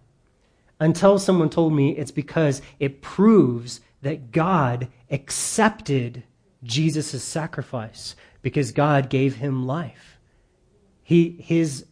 until 0.79 1.19
someone 1.19 1.49
told 1.49 1.73
me 1.73 1.91
it's 1.91 2.11
because 2.11 2.61
it 2.79 3.01
proves 3.01 3.81
that 4.01 4.31
God 4.31 4.87
accepted 5.09 6.23
Jesus' 6.63 7.23
sacrifice 7.23 8.15
because 8.41 8.71
God 8.71 9.09
gave 9.09 9.35
him 9.35 9.65
life. 9.65 10.17
He, 11.03 11.37
his 11.39 11.85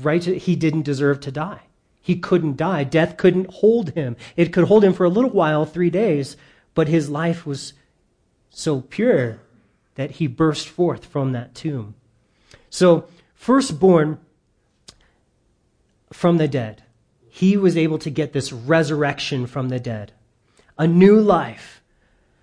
right, 0.00 0.22
he 0.22 0.56
didn't 0.56 0.82
deserve 0.82 1.20
to 1.20 1.32
die. 1.32 1.62
He 2.00 2.16
couldn't 2.16 2.56
die. 2.56 2.84
Death 2.84 3.16
couldn't 3.16 3.50
hold 3.50 3.90
him. 3.90 4.16
It 4.36 4.52
could 4.52 4.64
hold 4.64 4.84
him 4.84 4.92
for 4.92 5.04
a 5.04 5.10
little 5.10 5.30
while, 5.30 5.64
three 5.64 5.90
days, 5.90 6.36
but 6.74 6.88
his 6.88 7.08
life 7.08 7.46
was 7.46 7.72
so 8.50 8.82
pure 8.82 9.40
that 9.94 10.12
he 10.12 10.26
burst 10.26 10.68
forth 10.68 11.06
from 11.06 11.32
that 11.32 11.54
tomb. 11.54 11.94
So, 12.68 13.06
firstborn 13.34 14.18
from 16.12 16.36
the 16.36 16.48
dead, 16.48 16.83
he 17.34 17.56
was 17.56 17.76
able 17.76 17.98
to 17.98 18.10
get 18.10 18.32
this 18.32 18.52
resurrection 18.52 19.44
from 19.44 19.68
the 19.68 19.80
dead, 19.80 20.12
a 20.78 20.86
new 20.86 21.18
life. 21.20 21.82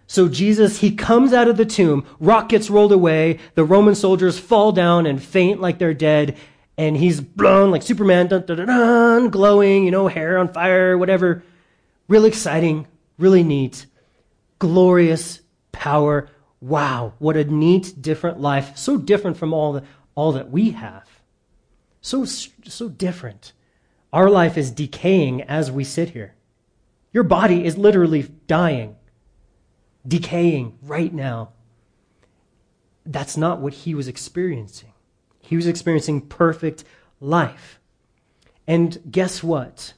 So 0.05 0.27
Jesus, 0.27 0.79
he 0.79 0.93
comes 0.93 1.31
out 1.31 1.48
of 1.48 1.55
the 1.55 1.65
tomb, 1.65 2.05
rock 2.19 2.50
gets 2.50 2.69
rolled 2.69 2.91
away, 2.91 3.39
the 3.55 3.63
Roman 3.63 3.95
soldiers 3.95 4.38
fall 4.38 4.74
down 4.74 5.05
and 5.05 5.24
faint 5.24 5.62
like 5.62 5.79
they're 5.79 5.93
dead, 5.93 6.36
and 6.77 6.98
he's 6.98 7.21
blown 7.21 7.71
like 7.71 7.83
Superman, 7.83 8.27
dun, 8.27 8.45
dun, 8.45 8.67
dun, 8.67 9.29
glowing, 9.29 9.86
you 9.86 9.91
know, 9.91 10.10
hair 10.10 10.38
on 10.38 10.51
fire, 10.51 10.98
whatever. 10.98 11.41
Real 12.10 12.25
exciting, 12.25 12.86
really 13.17 13.43
neat, 13.43 13.86
glorious 14.60 15.39
power. 15.71 16.27
Wow, 16.60 17.13
what 17.17 17.38
a 17.38 17.45
neat, 17.45 17.93
different 18.01 18.41
life. 18.41 18.75
So 18.75 18.98
different 18.98 19.38
from 19.38 19.53
all, 19.53 19.71
the, 19.71 19.83
all 20.15 20.33
that 20.33 20.51
we 20.51 20.71
have. 20.71 21.07
So, 22.01 22.25
so 22.25 22.89
different. 22.89 23.53
Our 24.13 24.29
life 24.29 24.57
is 24.57 24.71
decaying 24.71 25.43
as 25.43 25.71
we 25.71 25.83
sit 25.83 26.09
here. 26.09 26.35
Your 27.13 27.23
body 27.23 27.65
is 27.65 27.77
literally 27.77 28.23
dying, 28.47 28.95
decaying 30.07 30.77
right 30.81 31.13
now. 31.13 31.51
That's 33.05 33.37
not 33.37 33.59
what 33.59 33.73
he 33.73 33.95
was 33.95 34.07
experiencing. 34.07 34.93
He 35.39 35.55
was 35.55 35.67
experiencing 35.67 36.21
perfect 36.21 36.83
life. 37.19 37.79
And 38.67 39.01
guess 39.09 39.43
what? 39.43 39.93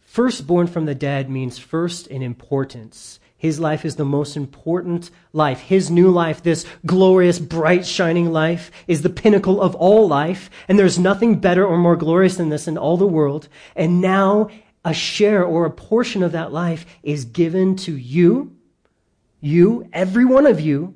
Firstborn 0.00 0.66
from 0.66 0.84
the 0.84 0.94
dead 0.94 1.30
means 1.30 1.58
first 1.58 2.06
in 2.06 2.20
importance. 2.20 3.18
His 3.42 3.58
life 3.58 3.84
is 3.84 3.96
the 3.96 4.04
most 4.04 4.36
important 4.36 5.10
life. 5.32 5.62
His 5.62 5.90
new 5.90 6.12
life, 6.12 6.44
this 6.44 6.64
glorious, 6.86 7.40
bright, 7.40 7.84
shining 7.84 8.30
life, 8.30 8.70
is 8.86 9.02
the 9.02 9.10
pinnacle 9.10 9.60
of 9.60 9.74
all 9.74 10.06
life. 10.06 10.48
And 10.68 10.78
there's 10.78 10.96
nothing 10.96 11.40
better 11.40 11.66
or 11.66 11.76
more 11.76 11.96
glorious 11.96 12.36
than 12.36 12.50
this 12.50 12.68
in 12.68 12.78
all 12.78 12.96
the 12.96 13.04
world. 13.04 13.48
And 13.74 14.00
now 14.00 14.48
a 14.84 14.94
share 14.94 15.44
or 15.44 15.66
a 15.66 15.72
portion 15.72 16.22
of 16.22 16.30
that 16.30 16.52
life 16.52 16.86
is 17.02 17.24
given 17.24 17.74
to 17.78 17.96
you, 17.96 18.56
you, 19.40 19.88
every 19.92 20.24
one 20.24 20.46
of 20.46 20.60
you, 20.60 20.94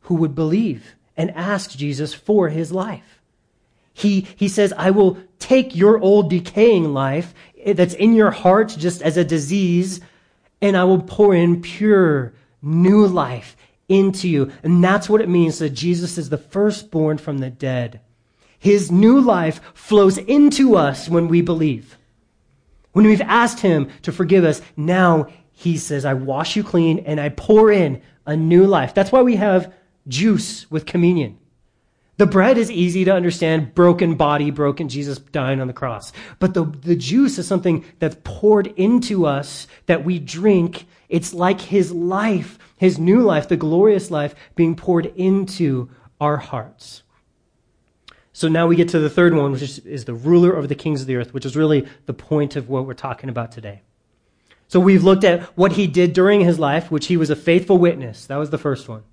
who 0.00 0.16
would 0.16 0.34
believe 0.34 0.94
and 1.16 1.30
ask 1.30 1.70
Jesus 1.70 2.12
for 2.12 2.50
his 2.50 2.70
life. 2.70 3.22
He, 3.94 4.26
he 4.36 4.48
says, 4.48 4.74
I 4.76 4.90
will 4.90 5.16
take 5.38 5.74
your 5.74 5.98
old 5.98 6.28
decaying 6.28 6.92
life 6.92 7.32
that's 7.64 7.94
in 7.94 8.12
your 8.12 8.30
heart 8.30 8.76
just 8.76 9.00
as 9.00 9.16
a 9.16 9.24
disease, 9.24 10.02
and 10.60 10.76
I 10.76 10.84
will 10.84 11.02
pour 11.02 11.34
in 11.34 11.62
pure 11.62 12.32
new 12.62 13.06
life 13.06 13.56
into 13.88 14.28
you. 14.28 14.52
And 14.62 14.82
that's 14.82 15.08
what 15.08 15.20
it 15.20 15.28
means 15.28 15.58
that 15.58 15.70
Jesus 15.70 16.18
is 16.18 16.28
the 16.28 16.38
firstborn 16.38 17.18
from 17.18 17.38
the 17.38 17.50
dead. 17.50 18.00
His 18.58 18.90
new 18.90 19.20
life 19.20 19.60
flows 19.74 20.18
into 20.18 20.76
us 20.76 21.08
when 21.08 21.28
we 21.28 21.42
believe. 21.42 21.96
When 22.92 23.06
we've 23.06 23.20
asked 23.20 23.60
him 23.60 23.88
to 24.02 24.12
forgive 24.12 24.44
us, 24.44 24.60
now 24.76 25.28
he 25.52 25.76
says, 25.76 26.04
I 26.04 26.14
wash 26.14 26.56
you 26.56 26.64
clean 26.64 27.00
and 27.00 27.20
I 27.20 27.28
pour 27.28 27.70
in 27.70 28.02
a 28.26 28.36
new 28.36 28.66
life. 28.66 28.94
That's 28.94 29.12
why 29.12 29.22
we 29.22 29.36
have 29.36 29.72
juice 30.08 30.70
with 30.70 30.86
communion. 30.86 31.38
The 32.18 32.26
bread 32.26 32.58
is 32.58 32.70
easy 32.70 33.04
to 33.04 33.14
understand, 33.14 33.74
broken 33.74 34.16
body, 34.16 34.50
broken 34.50 34.88
Jesus 34.88 35.18
dying 35.18 35.60
on 35.60 35.68
the 35.68 35.72
cross. 35.72 36.12
But 36.40 36.52
the, 36.52 36.64
the 36.64 36.96
juice 36.96 37.38
is 37.38 37.46
something 37.46 37.84
that's 38.00 38.16
poured 38.24 38.66
into 38.76 39.24
us 39.24 39.68
that 39.86 40.04
we 40.04 40.18
drink. 40.18 40.86
It's 41.08 41.32
like 41.32 41.60
his 41.60 41.92
life, 41.92 42.58
his 42.76 42.98
new 42.98 43.20
life, 43.20 43.48
the 43.48 43.56
glorious 43.56 44.10
life 44.10 44.34
being 44.56 44.74
poured 44.74 45.06
into 45.14 45.90
our 46.20 46.38
hearts. 46.38 47.04
So 48.32 48.48
now 48.48 48.66
we 48.66 48.74
get 48.74 48.88
to 48.90 48.98
the 48.98 49.10
third 49.10 49.34
one, 49.34 49.52
which 49.52 49.62
is, 49.62 49.78
is 49.80 50.04
the 50.04 50.14
ruler 50.14 50.56
over 50.56 50.66
the 50.66 50.74
kings 50.74 51.00
of 51.00 51.06
the 51.06 51.16
earth, 51.16 51.32
which 51.32 51.46
is 51.46 51.56
really 51.56 51.86
the 52.06 52.14
point 52.14 52.56
of 52.56 52.68
what 52.68 52.84
we're 52.84 52.94
talking 52.94 53.30
about 53.30 53.52
today. 53.52 53.82
So 54.66 54.80
we've 54.80 55.04
looked 55.04 55.24
at 55.24 55.42
what 55.56 55.72
he 55.72 55.86
did 55.86 56.14
during 56.14 56.40
his 56.40 56.58
life, 56.58 56.90
which 56.90 57.06
he 57.06 57.16
was 57.16 57.30
a 57.30 57.36
faithful 57.36 57.78
witness. 57.78 58.26
That 58.26 58.36
was 58.36 58.50
the 58.50 58.58
first 58.58 58.88
one. 58.88 59.04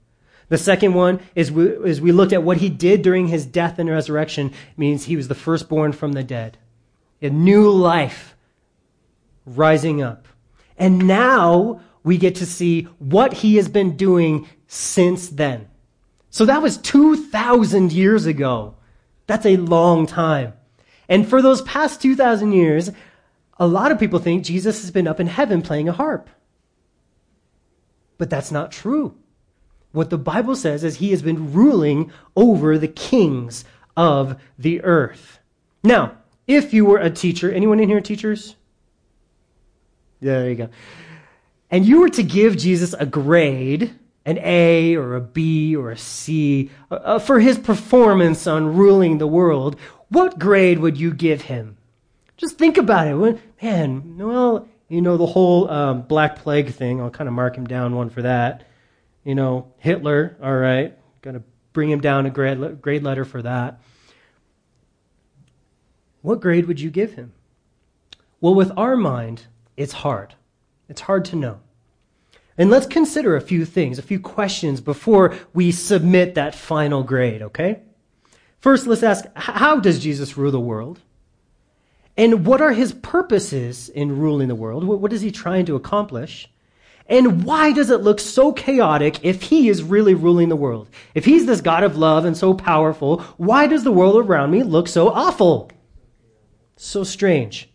The 0.50 0.58
second 0.58 0.94
one 0.94 1.22
is 1.34 1.52
we, 1.52 1.68
is 1.68 2.00
we 2.00 2.12
looked 2.12 2.34
at 2.34 2.44
what 2.44 2.58
he 2.58 2.70
did 2.70 3.02
during 3.02 3.28
his 3.28 3.46
death 3.46 3.80
and 3.80 3.90
resurrection. 3.90 4.48
It 4.48 4.78
means 4.78 5.06
he 5.06 5.16
was 5.16 5.28
the 5.28 5.36
firstborn 5.36 5.92
from 5.92 6.14
the 6.14 6.24
dead. 6.24 6.58
A 7.22 7.30
new 7.30 7.70
life 7.70 8.36
rising 9.46 10.02
up. 10.02 10.28
And 10.78 11.08
now 11.08 11.82
we 12.04 12.18
get 12.18 12.36
to 12.36 12.46
see 12.46 12.84
what 13.00 13.34
he 13.34 13.56
has 13.56 13.70
been 13.70 13.98
doing 13.98 14.48
since 14.68 15.30
then. 15.30 15.68
So 16.30 16.46
that 16.46 16.62
was 16.62 16.78
2,000 16.78 17.92
years 17.92 18.26
ago. 18.26 18.76
That's 19.26 19.46
a 19.46 19.58
long 19.58 20.06
time. 20.06 20.54
And 21.08 21.28
for 21.28 21.42
those 21.42 21.62
past 21.62 22.02
2,000 22.02 22.52
years, 22.52 22.92
a 23.58 23.66
lot 23.66 23.92
of 23.92 24.00
people 24.00 24.20
think 24.20 24.44
Jesus 24.44 24.82
has 24.82 24.92
been 24.92 25.08
up 25.08 25.20
in 25.20 25.28
heaven 25.28 25.62
playing 25.62 25.88
a 25.88 25.94
harp. 25.94 26.30
But 28.18 28.30
that's 28.30 28.52
not 28.52 28.72
true. 28.72 29.16
What 29.96 30.10
the 30.10 30.18
Bible 30.18 30.56
says 30.58 30.84
is 30.84 30.98
he 30.98 31.12
has 31.12 31.22
been 31.22 31.54
ruling 31.54 32.12
over 32.36 32.78
the 32.78 32.88
kings 32.88 33.64
of 33.96 34.36
the 34.60 34.84
earth. 34.84 35.40
Now, 35.84 36.18
if 36.48 36.74
you 36.74 36.84
were 36.84 36.98
a 36.98 37.10
teacher, 37.10 37.50
anyone 37.50 37.80
in 37.80 37.88
here 37.88 38.02
teachers? 38.02 38.56
Yeah, 40.20 40.40
there 40.40 40.50
you 40.50 40.56
go. 40.56 40.70
And 41.72 41.86
you 41.86 42.02
were 42.02 42.10
to 42.10 42.24
give 42.24 42.58
Jesus 42.58 42.94
a 42.94 43.06
grade, 43.06 43.96
an 44.26 44.38
A 44.40 44.96
or 44.96 45.16
a 45.16 45.22
B 45.22 45.76
or 45.76 45.92
a 45.92 45.98
C 45.98 46.70
uh, 46.92 46.96
uh, 46.96 47.20
for 47.20 47.40
his 47.40 47.58
performance 47.58 48.48
on 48.48 48.76
ruling 48.76 49.18
the 49.18 49.28
world, 49.28 49.78
what 50.10 50.40
grade 50.40 50.80
would 50.80 50.98
you 50.98 51.14
give 51.14 51.44
him? 51.44 51.78
Just 52.36 52.58
think 52.58 52.78
about 52.78 53.08
it. 53.08 53.40
Man, 53.62 54.18
well, 54.18 54.68
you 54.90 55.02
know, 55.02 55.16
the 55.16 55.26
whole 55.26 55.70
um, 55.72 56.02
Black 56.02 56.36
Plague 56.36 56.74
thing, 56.74 57.00
I'll 57.00 57.10
kind 57.10 57.30
of 57.30 57.34
mark 57.34 57.56
him 57.56 57.66
down 57.66 57.96
one 57.96 58.10
for 58.10 58.24
that. 58.24 58.68
You 59.26 59.36
know, 59.36 59.74
Hitler, 59.80 60.38
all 60.42 60.56
right, 60.56 60.98
going 61.22 61.36
to 61.36 61.44
bring 61.74 61.90
him 61.90 62.00
down 62.00 62.26
a 62.26 62.30
grade, 62.30 62.82
grade 62.82 63.04
letter 63.04 63.26
for 63.26 63.42
that. 63.42 63.82
What 66.22 66.40
grade 66.40 66.68
would 66.68 66.80
you 66.80 66.90
give 66.90 67.14
him? 67.14 67.34
Well, 68.40 68.56
with 68.56 68.72
our 68.78 68.96
mind, 68.96 69.48
it's 69.76 69.94
hard. 69.94 70.36
It's 70.88 71.02
hard 71.02 71.26
to 71.26 71.36
know. 71.36 71.60
And 72.58 72.70
let's 72.70 72.86
consider 72.86 73.36
a 73.36 73.42
few 73.42 73.66
things, 73.66 74.00
a 74.00 74.04
few 74.04 74.20
questions 74.20 74.80
before 74.80 75.36
we 75.54 75.72
submit 75.72 76.36
that 76.36 76.56
final 76.56 77.04
grade, 77.04 77.42
okay? 77.42 77.82
First, 78.60 78.88
let's 78.88 79.04
ask 79.04 79.26
how 79.36 79.80
does 79.80 80.00
Jesus 80.00 80.38
rule 80.38 80.52
the 80.52 80.60
world? 80.60 81.00
And 82.16 82.46
what 82.46 82.62
are 82.62 82.72
his 82.72 82.94
purposes 82.94 83.90
in 83.90 84.18
ruling 84.18 84.48
the 84.48 84.56
world? 84.56 84.86
What 84.86 85.12
is 85.12 85.22
he 85.22 85.32
trying 85.32 85.66
to 85.66 85.76
accomplish? 85.76 86.50
And 87.08 87.44
why 87.44 87.72
does 87.72 87.92
it 87.92 88.02
look 88.02 88.20
so 88.20 88.52
chaotic 88.52 89.24
if 89.24 89.44
he 89.44 89.70
is 89.70 89.84
really 89.84 90.16
ruling 90.16 90.50
the 90.50 90.56
world? 90.56 90.90
If 91.14 91.26
he's 91.26 91.46
this 91.46 91.62
God 91.62 91.84
of 91.84 91.98
love 91.98 92.26
and 92.26 92.36
so 92.36 92.54
powerful, 92.54 93.20
why 93.38 93.68
does 93.68 93.84
the 93.84 93.92
world 93.92 94.16
around 94.16 94.52
me 94.52 94.64
look 94.64 94.88
so 94.88 95.10
awful? 95.10 95.72
So 96.78 97.04
strange. 97.04 97.70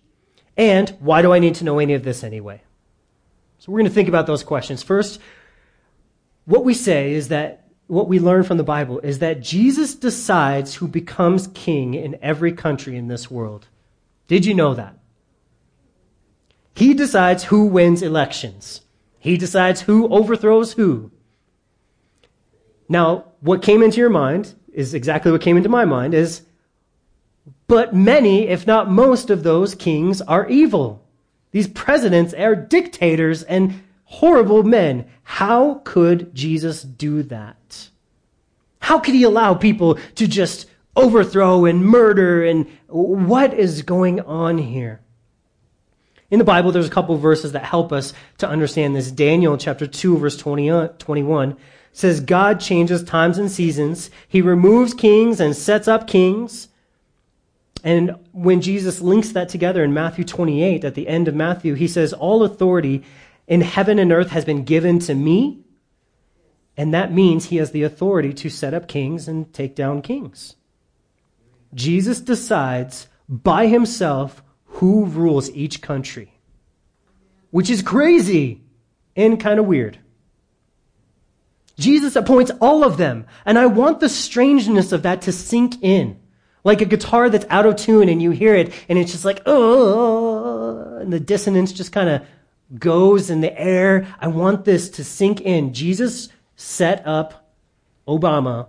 And 0.57 0.91
why 0.99 1.23
do 1.23 1.33
I 1.33 1.39
need 1.39 1.55
to 1.57 1.65
know 1.65 1.79
any 1.79 1.95
of 1.95 2.03
this 2.03 2.25
anyway? 2.25 2.63
So 3.59 3.71
we're 3.71 3.79
going 3.79 3.89
to 3.89 3.95
think 3.95 4.09
about 4.09 4.27
those 4.27 4.43
questions. 4.43 4.83
First, 4.83 5.21
what 6.45 6.65
we 6.65 6.75
say 6.75 7.13
is 7.13 7.29
that 7.29 7.69
what 7.87 8.09
we 8.09 8.19
learn 8.19 8.43
from 8.43 8.57
the 8.57 8.65
Bible 8.65 8.99
is 9.01 9.21
that 9.21 9.41
Jesus 9.41 9.95
decides 9.95 10.77
who 10.77 10.89
becomes 10.89 11.49
king 11.49 11.95
in 11.95 12.19
every 12.23 12.53
country 12.53 12.97
in 12.97 13.09
this 13.09 13.31
world. 13.31 13.69
Did 14.29 14.45
you 14.47 14.55
know 14.55 14.75
that? 14.75 14.97
He 16.75 16.95
decides 16.95 17.45
who 17.45 17.67
wins 17.67 18.03
elections. 18.03 18.81
He 19.21 19.37
decides 19.37 19.83
who 19.83 20.09
overthrows 20.09 20.73
who. 20.73 21.13
Now, 22.89 23.27
what 23.41 23.63
came 23.63 23.83
into 23.83 23.99
your 23.99 24.11
mind 24.11 24.55
is 24.73 24.95
exactly 24.95 25.31
what 25.31 25.43
came 25.43 25.57
into 25.57 25.69
my 25.69 25.85
mind 25.85 26.15
is 26.15 26.43
but 27.69 27.95
many, 27.95 28.49
if 28.49 28.67
not 28.67 28.91
most 28.91 29.31
of 29.31 29.45
those 29.45 29.77
kings 29.77 30.21
are 30.23 30.49
evil. 30.49 31.07
These 31.53 31.69
presidents 31.69 32.35
are 32.35 32.57
dictators 32.57 33.43
and 33.45 33.83
horrible 34.05 34.63
men. 34.65 35.07
How 35.23 35.75
could 35.85 36.35
Jesus 36.35 36.83
do 36.83 37.23
that? 37.25 37.91
How 38.81 38.99
could 38.99 39.15
he 39.15 39.23
allow 39.23 39.55
people 39.55 39.99
to 40.17 40.27
just 40.27 40.67
overthrow 40.97 41.65
and 41.65 41.85
murder 41.85 42.45
and 42.45 42.67
what 42.89 43.55
is 43.55 43.83
going 43.83 44.21
on 44.21 44.59
here? 44.59 45.01
In 46.31 46.39
the 46.39 46.45
Bible, 46.45 46.71
there's 46.71 46.87
a 46.87 46.91
couple 46.91 47.17
verses 47.17 47.53
that 47.53 47.65
help 47.65 47.93
us 47.93 48.13
to 48.39 48.49
understand 48.49 48.95
this. 48.95 49.11
Daniel 49.11 49.57
chapter 49.57 49.87
2 49.87 50.17
verse 50.17 50.37
20, 50.37 50.71
uh, 50.71 50.89
21 50.99 51.57
says, 51.93 52.21
God 52.21 52.61
changes 52.61 53.03
times 53.03 53.37
and 53.37 53.51
seasons. 53.51 54.11
He 54.29 54.41
removes 54.41 54.95
kings 54.95 55.41
and 55.41 55.57
sets 55.57 55.89
up 55.89 56.07
kings. 56.07 56.69
And 57.83 58.17
when 58.33 58.61
Jesus 58.61 59.01
links 59.01 59.33
that 59.33 59.49
together 59.49 59.83
in 59.83 59.93
Matthew 59.93 60.25
28, 60.25 60.85
at 60.85 60.95
the 60.95 61.09
end 61.09 61.27
of 61.27 61.35
Matthew, 61.35 61.75
he 61.75 61.89
says, 61.89 62.13
All 62.13 62.45
authority 62.45 63.03
in 63.49 63.63
heaven 63.63 63.99
and 63.99 64.13
earth 64.13 64.31
has 64.31 64.45
been 64.45 64.65
given 64.65 64.99
to 65.01 65.15
me. 65.15 65.61
And 66.77 66.95
that 66.95 67.13
means 67.13 67.47
he 67.47 67.57
has 67.57 67.73
the 67.73 67.83
authority 67.83 68.33
to 68.35 68.49
set 68.49 68.73
up 68.73 68.87
kings 68.87 69.27
and 69.27 69.53
take 69.53 69.75
down 69.75 70.03
kings. 70.03 70.55
Jesus 71.75 72.21
decides 72.21 73.09
by 73.29 73.67
himself 73.67 74.43
who 74.81 75.05
rules 75.05 75.51
each 75.51 75.83
country, 75.83 76.33
which 77.51 77.69
is 77.69 77.83
crazy 77.83 78.63
and 79.15 79.39
kind 79.39 79.61
of 79.61 79.67
weird. 79.67 79.99
Jesus 81.77 82.17
appoints 82.17 82.51
all 82.63 82.83
of 82.83 82.97
them, 82.97 83.27
and 83.45 83.59
I 83.59 83.67
want 83.67 84.01
the 84.01 84.09
strangeness 84.09 84.93
of 84.93 85.03
that 85.03 85.21
to 85.23 85.33
sink 85.33 85.83
in. 85.83 86.19
Like 86.65 86.81
a 86.81 86.87
guitar 86.87 87.29
that's 87.29 87.45
out 87.51 87.67
of 87.67 87.77
tune 87.77 88.09
and 88.09 88.23
you 88.23 88.31
hear 88.31 88.55
it 88.55 88.73
and 88.89 88.99
it's 88.99 89.13
just 89.13 89.25
like, 89.25 89.43
oh, 89.45 90.97
and 90.99 91.13
the 91.13 91.21
dissonance 91.21 91.73
just 91.73 91.93
kind 91.93 92.09
of 92.09 92.23
goes 92.79 93.29
in 93.29 93.43
the 93.43 93.59
air. 93.59 94.07
I 94.19 94.29
want 94.29 94.65
this 94.65 94.89
to 94.91 95.05
sink 95.05 95.43
in. 95.43 95.75
Jesus 95.75 96.31
set 96.57 97.07
up 97.07 97.55
Obama 98.09 98.69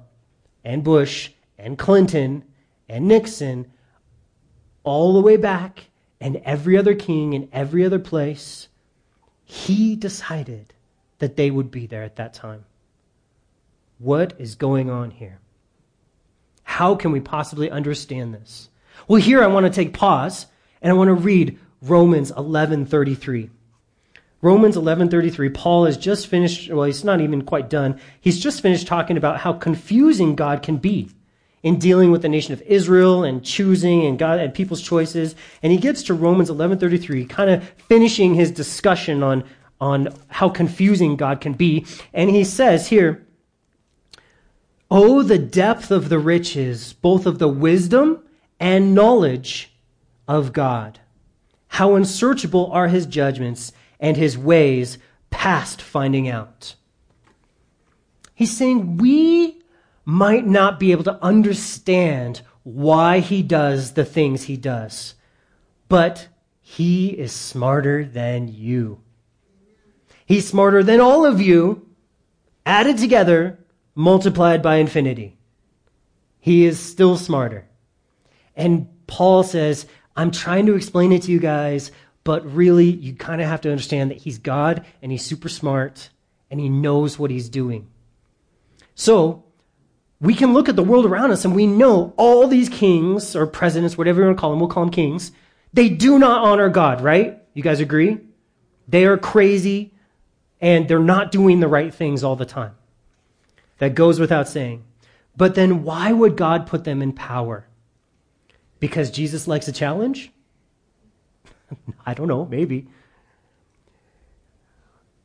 and 0.63 0.83
Bush 0.83 1.31
and 1.57 1.77
Clinton 1.77 2.43
and 2.89 3.07
Nixon 3.07 3.71
all 4.83 5.13
the 5.13 5.21
way 5.21 5.37
back 5.37 5.85
and 6.21 6.37
every 6.45 6.77
other 6.77 6.95
king 6.95 7.33
in 7.33 7.49
every 7.51 7.83
other 7.83 7.99
place. 7.99 8.69
He 9.43 9.95
decided 9.95 10.73
that 11.19 11.35
they 11.35 11.51
would 11.51 11.71
be 11.71 11.87
there 11.87 12.03
at 12.03 12.15
that 12.15 12.33
time. 12.33 12.65
What 13.97 14.33
is 14.39 14.55
going 14.55 14.89
on 14.89 15.11
here? 15.11 15.39
How 16.63 16.95
can 16.95 17.11
we 17.11 17.19
possibly 17.19 17.69
understand 17.69 18.33
this? 18.33 18.69
Well, 19.07 19.21
here 19.21 19.43
I 19.43 19.47
want 19.47 19.65
to 19.65 19.71
take 19.71 19.93
pause 19.93 20.45
and 20.81 20.91
I 20.91 20.95
want 20.95 21.09
to 21.09 21.13
read 21.15 21.59
Romans 21.81 22.31
11:33. 22.31 23.49
Romans 24.41 24.75
11:33 24.75 25.53
Paul 25.53 25.85
has 25.85 25.97
just 25.97 26.27
finished 26.27 26.71
well 26.71 26.85
he's 26.85 27.03
not 27.03 27.21
even 27.21 27.41
quite 27.43 27.69
done. 27.69 27.99
He's 28.19 28.39
just 28.39 28.61
finished 28.61 28.87
talking 28.87 29.17
about 29.17 29.39
how 29.39 29.53
confusing 29.53 30.35
God 30.35 30.63
can 30.63 30.77
be 30.77 31.09
in 31.63 31.77
dealing 31.77 32.11
with 32.11 32.21
the 32.21 32.29
nation 32.29 32.53
of 32.53 32.61
Israel 32.63 33.23
and 33.23 33.43
choosing 33.43 34.05
and 34.05 34.17
God 34.17 34.39
and 34.39 34.53
people's 34.53 34.81
choices. 34.81 35.35
And 35.61 35.71
he 35.71 35.77
gets 35.77 36.03
to 36.03 36.13
Romans 36.13 36.49
11:33 36.49 37.25
kind 37.29 37.49
of 37.49 37.63
finishing 37.87 38.33
his 38.35 38.51
discussion 38.51 39.23
on 39.23 39.43
on 39.79 40.07
how 40.27 40.47
confusing 40.47 41.15
God 41.15 41.41
can 41.41 41.53
be. 41.53 41.85
And 42.13 42.29
he 42.29 42.43
says 42.43 42.87
here, 42.87 43.25
Oh, 44.89 45.23
the 45.23 45.39
depth 45.39 45.89
of 45.89 46.09
the 46.09 46.19
riches, 46.19 46.93
both 46.93 47.25
of 47.25 47.39
the 47.39 47.47
wisdom 47.47 48.23
and 48.59 48.93
knowledge 48.93 49.73
of 50.27 50.53
God. 50.53 50.99
How 51.69 51.95
unsearchable 51.95 52.69
are 52.71 52.89
his 52.89 53.05
judgments 53.05 53.71
and 53.99 54.17
his 54.17 54.37
ways 54.37 54.97
past 55.29 55.81
finding 55.81 56.27
out. 56.27 56.75
He's 58.35 58.55
saying 58.55 58.97
we 58.97 59.60
might 60.11 60.45
not 60.45 60.77
be 60.77 60.91
able 60.91 61.05
to 61.05 61.23
understand 61.23 62.41
why 62.63 63.19
he 63.19 63.41
does 63.41 63.93
the 63.93 64.03
things 64.03 64.43
he 64.43 64.57
does, 64.57 65.15
but 65.87 66.27
he 66.59 67.07
is 67.07 67.31
smarter 67.31 68.03
than 68.03 68.49
you. 68.49 68.99
He's 70.25 70.45
smarter 70.45 70.83
than 70.83 70.99
all 70.99 71.25
of 71.25 71.39
you 71.39 71.87
added 72.65 72.97
together 72.97 73.57
multiplied 73.95 74.61
by 74.61 74.75
infinity. 74.75 75.37
He 76.41 76.65
is 76.65 76.77
still 76.77 77.15
smarter. 77.15 77.69
And 78.53 78.89
Paul 79.07 79.43
says, 79.43 79.85
I'm 80.17 80.31
trying 80.31 80.65
to 80.65 80.75
explain 80.75 81.13
it 81.13 81.21
to 81.23 81.31
you 81.31 81.39
guys, 81.39 81.89
but 82.25 82.45
really, 82.53 82.89
you 82.89 83.13
kind 83.13 83.41
of 83.41 83.47
have 83.47 83.61
to 83.61 83.71
understand 83.71 84.11
that 84.11 84.17
he's 84.17 84.39
God 84.39 84.85
and 85.01 85.09
he's 85.09 85.25
super 85.25 85.47
smart 85.47 86.09
and 86.49 86.59
he 86.59 86.67
knows 86.67 87.17
what 87.17 87.31
he's 87.31 87.47
doing. 87.47 87.87
So, 88.93 89.45
we 90.21 90.35
can 90.35 90.53
look 90.53 90.69
at 90.69 90.75
the 90.75 90.83
world 90.83 91.05
around 91.05 91.31
us 91.31 91.43
and 91.43 91.55
we 91.55 91.65
know 91.65 92.13
all 92.15 92.47
these 92.47 92.69
kings 92.69 93.35
or 93.35 93.47
presidents, 93.47 93.97
whatever 93.97 94.21
you 94.21 94.27
want 94.27 94.37
to 94.37 94.41
call 94.41 94.51
them, 94.51 94.59
we'll 94.59 94.69
call 94.69 94.85
them 94.85 94.93
kings, 94.93 95.31
they 95.73 95.89
do 95.89 96.19
not 96.19 96.43
honor 96.43 96.69
God, 96.69 97.01
right? 97.01 97.41
You 97.55 97.63
guys 97.63 97.79
agree? 97.79 98.19
They 98.87 99.05
are 99.05 99.17
crazy 99.17 99.93
and 100.61 100.87
they're 100.87 100.99
not 100.99 101.31
doing 101.31 101.59
the 101.59 101.67
right 101.67 101.91
things 101.91 102.23
all 102.23 102.35
the 102.35 102.45
time. 102.45 102.75
That 103.79 103.95
goes 103.95 104.19
without 104.19 104.47
saying. 104.47 104.83
But 105.35 105.55
then 105.55 105.83
why 105.83 106.11
would 106.11 106.37
God 106.37 106.67
put 106.67 106.83
them 106.83 107.01
in 107.01 107.13
power? 107.13 107.65
Because 108.79 109.09
Jesus 109.09 109.47
likes 109.47 109.67
a 109.67 109.71
challenge? 109.71 110.31
I 112.05 112.13
don't 112.13 112.27
know, 112.27 112.45
maybe. 112.45 112.87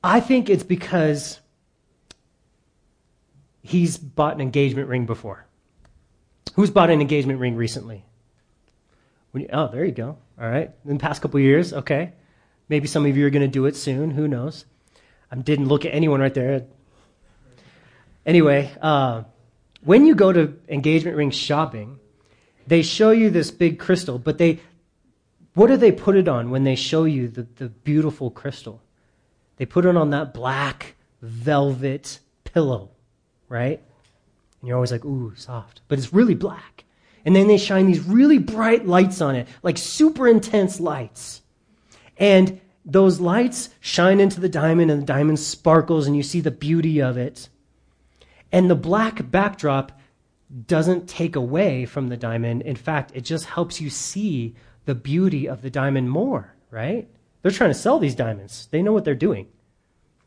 I 0.02 0.20
think 0.20 0.48
it's 0.48 0.62
because 0.62 1.40
he's 3.66 3.98
bought 3.98 4.34
an 4.34 4.40
engagement 4.40 4.88
ring 4.88 5.06
before. 5.06 5.46
Who's 6.54 6.70
bought 6.70 6.90
an 6.90 7.00
engagement 7.00 7.40
ring 7.40 7.56
recently? 7.56 8.04
You, 9.34 9.48
oh, 9.52 9.68
there 9.68 9.84
you 9.84 9.92
go. 9.92 10.16
All 10.40 10.48
right. 10.48 10.70
In 10.84 10.94
the 10.94 11.00
past 11.00 11.20
couple 11.20 11.38
years, 11.40 11.72
okay. 11.72 12.12
Maybe 12.68 12.86
some 12.86 13.04
of 13.04 13.16
you 13.16 13.26
are 13.26 13.30
going 13.30 13.42
to 13.42 13.48
do 13.48 13.66
it 13.66 13.76
soon. 13.76 14.12
Who 14.12 14.26
knows? 14.26 14.64
I 15.30 15.36
didn't 15.36 15.68
look 15.68 15.84
at 15.84 15.92
anyone 15.92 16.20
right 16.20 16.32
there. 16.32 16.64
Anyway, 18.24 18.72
uh, 18.80 19.24
when 19.84 20.06
you 20.06 20.14
go 20.14 20.32
to 20.32 20.58
engagement 20.68 21.16
ring 21.16 21.30
shopping, 21.30 21.98
they 22.66 22.82
show 22.82 23.10
you 23.10 23.30
this 23.30 23.50
big 23.50 23.78
crystal, 23.78 24.18
but 24.18 24.38
they, 24.38 24.60
what 25.54 25.68
do 25.68 25.76
they 25.76 25.92
put 25.92 26.16
it 26.16 26.28
on 26.28 26.50
when 26.50 26.64
they 26.64 26.74
show 26.74 27.04
you 27.04 27.28
the, 27.28 27.46
the 27.56 27.68
beautiful 27.68 28.30
crystal? 28.30 28.82
They 29.58 29.66
put 29.66 29.86
it 29.86 29.96
on 29.96 30.10
that 30.10 30.34
black 30.34 30.96
velvet 31.22 32.20
pillow, 32.44 32.90
right? 33.48 33.82
And 34.60 34.68
you're 34.68 34.76
always 34.76 34.92
like, 34.92 35.04
ooh, 35.04 35.34
soft. 35.36 35.82
But 35.88 35.98
it's 35.98 36.12
really 36.12 36.34
black. 36.34 36.84
And 37.24 37.34
then 37.34 37.48
they 37.48 37.58
shine 37.58 37.86
these 37.86 38.00
really 38.00 38.38
bright 38.38 38.86
lights 38.86 39.20
on 39.20 39.34
it, 39.34 39.48
like 39.62 39.78
super 39.78 40.28
intense 40.28 40.78
lights. 40.78 41.42
And 42.18 42.60
those 42.84 43.20
lights 43.20 43.70
shine 43.80 44.20
into 44.20 44.40
the 44.40 44.48
diamond, 44.48 44.90
and 44.90 45.02
the 45.02 45.06
diamond 45.06 45.40
sparkles, 45.40 46.06
and 46.06 46.16
you 46.16 46.22
see 46.22 46.40
the 46.40 46.52
beauty 46.52 47.02
of 47.02 47.16
it. 47.16 47.48
And 48.52 48.70
the 48.70 48.76
black 48.76 49.30
backdrop 49.30 49.92
doesn't 50.66 51.08
take 51.08 51.34
away 51.34 51.84
from 51.84 52.08
the 52.08 52.16
diamond. 52.16 52.62
In 52.62 52.76
fact, 52.76 53.10
it 53.14 53.22
just 53.22 53.46
helps 53.46 53.80
you 53.80 53.90
see 53.90 54.54
the 54.84 54.94
beauty 54.94 55.48
of 55.48 55.62
the 55.62 55.70
diamond 55.70 56.10
more, 56.10 56.54
right? 56.70 57.08
They're 57.42 57.50
trying 57.50 57.70
to 57.70 57.74
sell 57.74 57.98
these 57.98 58.14
diamonds. 58.14 58.68
They 58.70 58.82
know 58.82 58.92
what 58.92 59.04
they're 59.04 59.16
doing. 59.16 59.48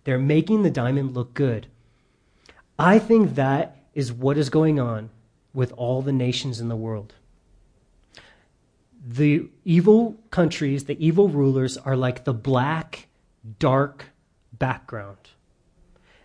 They're 0.04 0.20
making 0.20 0.64
the 0.64 0.70
diamond 0.70 1.14
look 1.16 1.34
good. 1.34 1.68
I 2.80 2.98
think 2.98 3.36
that 3.36 3.76
is 3.94 4.14
what 4.14 4.38
is 4.38 4.50
going 4.50 4.80
on 4.80 5.10
with 5.54 5.74
all 5.74 6.02
the 6.02 6.14
nations 6.14 6.62
in 6.62 6.70
the 6.70 6.78
world. 6.78 7.14
The 9.06 9.50
evil 9.66 10.18
countries, 10.32 10.86
the 10.86 11.06
evil 11.06 11.28
rulers 11.28 11.78
are 11.78 11.98
like 11.98 12.24
the 12.24 12.34
black, 12.34 13.08
dark 13.60 14.06
background. 14.54 15.18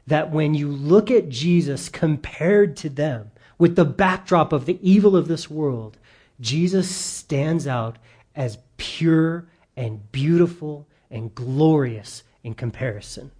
That 0.06 0.30
when 0.30 0.54
you 0.54 0.68
look 0.68 1.10
at 1.10 1.28
Jesus 1.28 1.88
compared 1.88 2.76
to 2.78 2.88
them, 2.88 3.32
with 3.58 3.74
the 3.74 3.84
backdrop 3.84 4.52
of 4.52 4.66
the 4.66 4.78
evil 4.80 5.16
of 5.16 5.26
this 5.26 5.50
world, 5.50 5.98
Jesus 6.40 6.88
stands 6.88 7.66
out 7.66 7.98
as 8.36 8.58
pure 8.76 9.48
and 9.76 10.12
beautiful 10.12 10.86
and 11.10 11.34
glorious 11.34 12.22
in 12.44 12.54
comparison. 12.54 13.32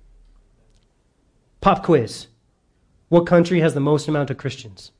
Pop 1.60 1.84
quiz. 1.84 2.28
What 3.08 3.26
country 3.26 3.60
has 3.60 3.74
the 3.74 3.80
most 3.80 4.08
amount 4.08 4.30
of 4.30 4.38
Christians? 4.38 4.90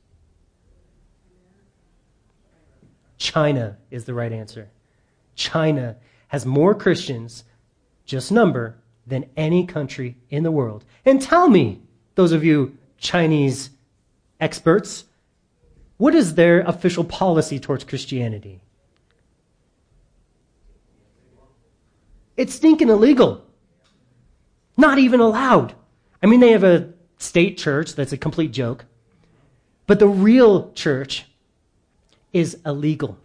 China 3.17 3.77
is 3.89 4.05
the 4.05 4.13
right 4.13 4.31
answer. 4.31 4.69
China 5.35 5.97
has 6.27 6.45
more 6.45 6.75
Christians, 6.75 7.43
just 8.05 8.31
number, 8.31 8.77
than 9.07 9.25
any 9.37 9.65
country 9.65 10.17
in 10.29 10.43
the 10.43 10.51
world. 10.51 10.85
And 11.05 11.21
tell 11.21 11.49
me, 11.49 11.81
those 12.15 12.31
of 12.31 12.43
you 12.43 12.77
Chinese 12.97 13.69
experts, 14.39 15.05
what 15.97 16.15
is 16.15 16.35
their 16.35 16.61
official 16.61 17.03
policy 17.03 17.59
towards 17.59 17.83
Christianity? 17.83 18.61
It's 22.35 22.55
stinking 22.55 22.89
illegal. 22.89 23.45
Not 24.77 24.97
even 24.97 25.19
allowed. 25.19 25.73
I 26.21 26.25
mean, 26.25 26.41
they 26.41 26.51
have 26.51 26.63
a 26.63 26.93
state 27.17 27.57
church 27.57 27.95
that's 27.95 28.13
a 28.13 28.17
complete 28.17 28.51
joke. 28.51 28.85
But 29.87 29.99
the 29.99 30.07
real 30.07 30.71
church 30.73 31.25
is 32.33 32.57
illegal. 32.65 33.17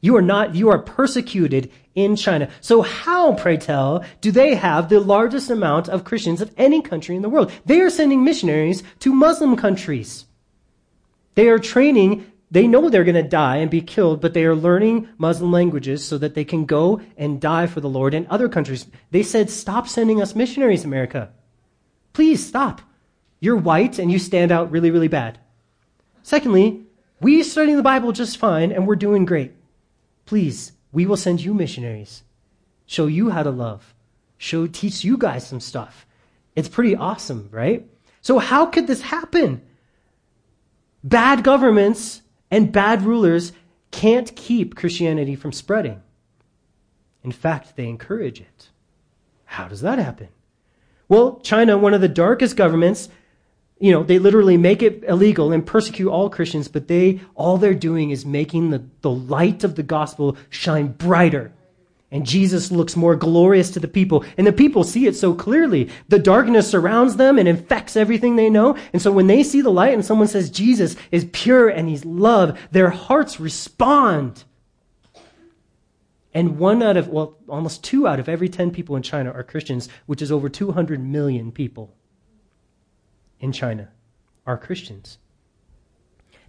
You 0.00 0.16
are 0.16 0.22
not, 0.22 0.54
you 0.54 0.70
are 0.70 0.78
persecuted 0.78 1.70
in 1.94 2.16
China. 2.16 2.48
So 2.60 2.82
how, 2.82 3.34
pray 3.34 3.56
tell, 3.56 4.04
do 4.20 4.30
they 4.30 4.54
have 4.54 4.88
the 4.88 5.00
largest 5.00 5.50
amount 5.50 5.88
of 5.88 6.04
Christians 6.04 6.40
of 6.40 6.52
any 6.56 6.82
country 6.82 7.16
in 7.16 7.22
the 7.22 7.28
world? 7.28 7.50
They 7.64 7.80
are 7.80 7.90
sending 7.90 8.22
missionaries 8.22 8.82
to 9.00 9.12
Muslim 9.12 9.56
countries. 9.56 10.26
They 11.34 11.48
are 11.48 11.58
training, 11.58 12.30
they 12.50 12.68
know 12.68 12.88
they're 12.88 13.04
going 13.04 13.16
to 13.16 13.22
die 13.22 13.56
and 13.56 13.70
be 13.70 13.80
killed, 13.80 14.20
but 14.20 14.32
they 14.32 14.44
are 14.44 14.54
learning 14.54 15.08
Muslim 15.18 15.50
languages 15.50 16.06
so 16.06 16.16
that 16.18 16.34
they 16.34 16.44
can 16.44 16.66
go 16.66 17.00
and 17.16 17.40
die 17.40 17.66
for 17.66 17.80
the 17.80 17.88
Lord 17.88 18.14
in 18.14 18.26
other 18.28 18.48
countries. 18.48 18.86
They 19.10 19.22
said, 19.22 19.50
stop 19.50 19.88
sending 19.88 20.22
us 20.22 20.36
missionaries, 20.36 20.84
America. 20.84 21.30
Please 22.12 22.46
stop. 22.46 22.80
You're 23.40 23.56
white 23.56 23.98
and 23.98 24.10
you 24.10 24.18
stand 24.18 24.50
out 24.50 24.70
really, 24.70 24.90
really 24.90 25.08
bad. 25.08 25.38
Secondly, 26.22 26.82
we 27.20 27.42
studying 27.42 27.76
the 27.76 27.82
Bible 27.82 28.12
just 28.12 28.38
fine 28.38 28.72
and 28.72 28.86
we're 28.86 28.96
doing 28.96 29.24
great. 29.24 29.52
Please, 30.24 30.72
we 30.92 31.06
will 31.06 31.16
send 31.16 31.40
you 31.40 31.54
missionaries. 31.54 32.22
Show 32.86 33.06
you 33.06 33.30
how 33.30 33.42
to 33.42 33.50
love. 33.50 33.94
Show, 34.38 34.66
teach 34.66 35.04
you 35.04 35.16
guys 35.16 35.46
some 35.46 35.60
stuff. 35.60 36.06
It's 36.54 36.68
pretty 36.68 36.96
awesome, 36.96 37.48
right? 37.52 37.86
So 38.20 38.38
how 38.38 38.66
could 38.66 38.86
this 38.86 39.02
happen? 39.02 39.62
Bad 41.04 41.44
governments 41.44 42.22
and 42.50 42.72
bad 42.72 43.02
rulers 43.02 43.52
can't 43.90 44.34
keep 44.34 44.74
Christianity 44.74 45.36
from 45.36 45.52
spreading. 45.52 46.02
In 47.22 47.32
fact, 47.32 47.76
they 47.76 47.88
encourage 47.88 48.40
it. 48.40 48.70
How 49.44 49.68
does 49.68 49.80
that 49.80 49.98
happen? 49.98 50.28
Well, 51.08 51.40
China, 51.40 51.78
one 51.78 51.94
of 51.94 52.00
the 52.00 52.08
darkest 52.08 52.56
governments, 52.56 53.08
you 53.78 53.92
know, 53.92 54.02
they 54.02 54.18
literally 54.18 54.56
make 54.56 54.82
it 54.82 55.04
illegal 55.04 55.52
and 55.52 55.66
persecute 55.66 56.10
all 56.10 56.30
Christians, 56.30 56.68
but 56.68 56.88
they, 56.88 57.20
all 57.34 57.58
they're 57.58 57.74
doing 57.74 58.10
is 58.10 58.24
making 58.24 58.70
the, 58.70 58.84
the 59.02 59.10
light 59.10 59.64
of 59.64 59.74
the 59.74 59.82
gospel 59.82 60.36
shine 60.50 60.88
brighter 60.88 61.52
and 62.12 62.24
Jesus 62.24 62.70
looks 62.70 62.94
more 62.94 63.16
glorious 63.16 63.70
to 63.72 63.80
the 63.80 63.88
people. 63.88 64.24
And 64.38 64.46
the 64.46 64.52
people 64.52 64.84
see 64.84 65.06
it 65.06 65.16
so 65.16 65.34
clearly. 65.34 65.90
The 66.08 66.20
darkness 66.20 66.70
surrounds 66.70 67.16
them 67.16 67.38
and 67.38 67.48
infects 67.48 67.96
everything 67.96 68.36
they 68.36 68.48
know. 68.48 68.76
And 68.92 69.02
so 69.02 69.10
when 69.10 69.26
they 69.26 69.42
see 69.42 69.60
the 69.60 69.70
light 69.70 69.94
and 69.94 70.04
someone 70.04 70.28
says 70.28 70.48
Jesus 70.48 70.94
is 71.10 71.28
pure 71.32 71.68
and 71.68 71.88
he's 71.88 72.04
love, 72.04 72.58
their 72.70 72.90
hearts 72.90 73.40
respond. 73.40 74.44
And 76.32 76.58
one 76.58 76.82
out 76.82 76.96
of, 76.96 77.08
well, 77.08 77.38
almost 77.48 77.82
two 77.82 78.06
out 78.06 78.20
of 78.20 78.28
every 78.28 78.48
10 78.48 78.70
people 78.70 78.94
in 78.94 79.02
China 79.02 79.32
are 79.32 79.42
Christians, 79.42 79.88
which 80.06 80.22
is 80.22 80.30
over 80.30 80.48
200 80.48 81.04
million 81.04 81.50
people 81.50 81.95
in 83.40 83.52
China 83.52 83.88
are 84.46 84.56
Christians. 84.56 85.18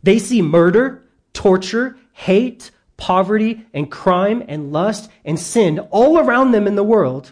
They 0.04 0.20
see 0.20 0.42
murder, 0.42 1.04
torture, 1.34 1.98
hate, 2.14 2.72
poverty 2.98 3.66
and 3.74 3.92
crime 3.92 4.44
and 4.48 4.72
lust 4.72 5.10
and 5.24 5.40
sin 5.40 5.80
all 5.92 6.20
around 6.20 6.52
them 6.52 6.68
in 6.68 6.76
the 6.76 6.84
world, 6.84 7.32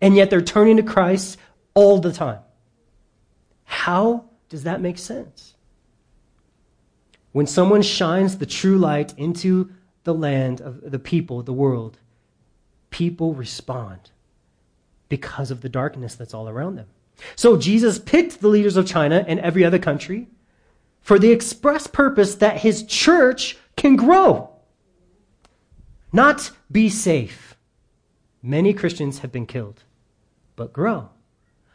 and 0.00 0.14
yet 0.14 0.30
they're 0.30 0.42
turning 0.42 0.76
to 0.76 0.82
Christ 0.82 1.38
all 1.74 1.98
the 1.98 2.12
time. 2.12 2.40
How 3.64 4.26
does 4.48 4.64
that 4.64 4.80
make 4.80 4.98
sense? 4.98 5.54
When 7.32 7.46
someone 7.46 7.82
shines 7.82 8.38
the 8.38 8.46
true 8.46 8.78
light 8.78 9.14
into 9.16 9.70
the 10.04 10.14
land 10.14 10.60
of 10.60 10.90
the 10.90 10.98
people, 10.98 11.42
the 11.42 11.52
world, 11.52 11.98
people 12.90 13.34
respond 13.34 14.10
because 15.08 15.50
of 15.50 15.60
the 15.60 15.68
darkness 15.68 16.14
that's 16.14 16.34
all 16.34 16.48
around 16.48 16.76
them. 16.76 16.86
So 17.36 17.56
Jesus 17.56 17.98
picked 17.98 18.40
the 18.40 18.48
leaders 18.48 18.76
of 18.76 18.86
China 18.86 19.24
and 19.26 19.40
every 19.40 19.64
other 19.64 19.78
country 19.78 20.28
for 21.00 21.18
the 21.18 21.32
express 21.32 21.86
purpose 21.86 22.34
that 22.36 22.58
his 22.58 22.82
church 22.84 23.56
can 23.76 23.96
grow. 23.96 24.50
Not 26.12 26.50
be 26.70 26.88
safe. 26.88 27.56
Many 28.42 28.72
Christians 28.72 29.20
have 29.20 29.32
been 29.32 29.46
killed, 29.46 29.84
but 30.56 30.72
grow. 30.72 31.10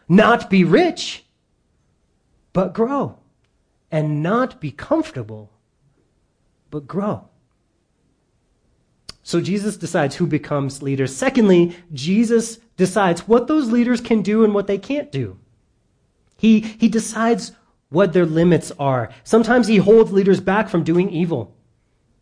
Not 0.08 0.50
be 0.50 0.64
rich, 0.64 1.26
but 2.52 2.74
grow. 2.74 3.20
And 3.92 4.24
not 4.24 4.60
be 4.60 4.72
comfortable, 4.72 5.52
but 6.72 6.88
grow. 6.88 7.30
So 9.24 9.40
Jesus 9.40 9.78
decides 9.78 10.16
who 10.16 10.28
becomes 10.28 10.82
leaders. 10.82 11.16
Secondly, 11.16 11.76
Jesus 11.94 12.60
decides 12.78 13.28
what 13.28 13.48
those 13.48 13.72
leaders 13.72 14.02
can 14.02 14.22
do 14.22 14.44
and 14.44 14.54
what 14.54 14.68
they 14.68 14.78
can't 14.78 15.12
do. 15.12 15.38
He, 16.38 16.60
he 16.60 16.90
decides 16.90 17.52
what 17.90 18.14
their 18.14 18.26
limits 18.26 18.72
are. 18.80 19.12
Sometimes 19.24 19.68
he 19.68 19.78
holds 19.78 20.12
leaders 20.12 20.40
back 20.42 20.68
from 20.68 20.84
doing 20.84 21.10
evil. 21.10 21.56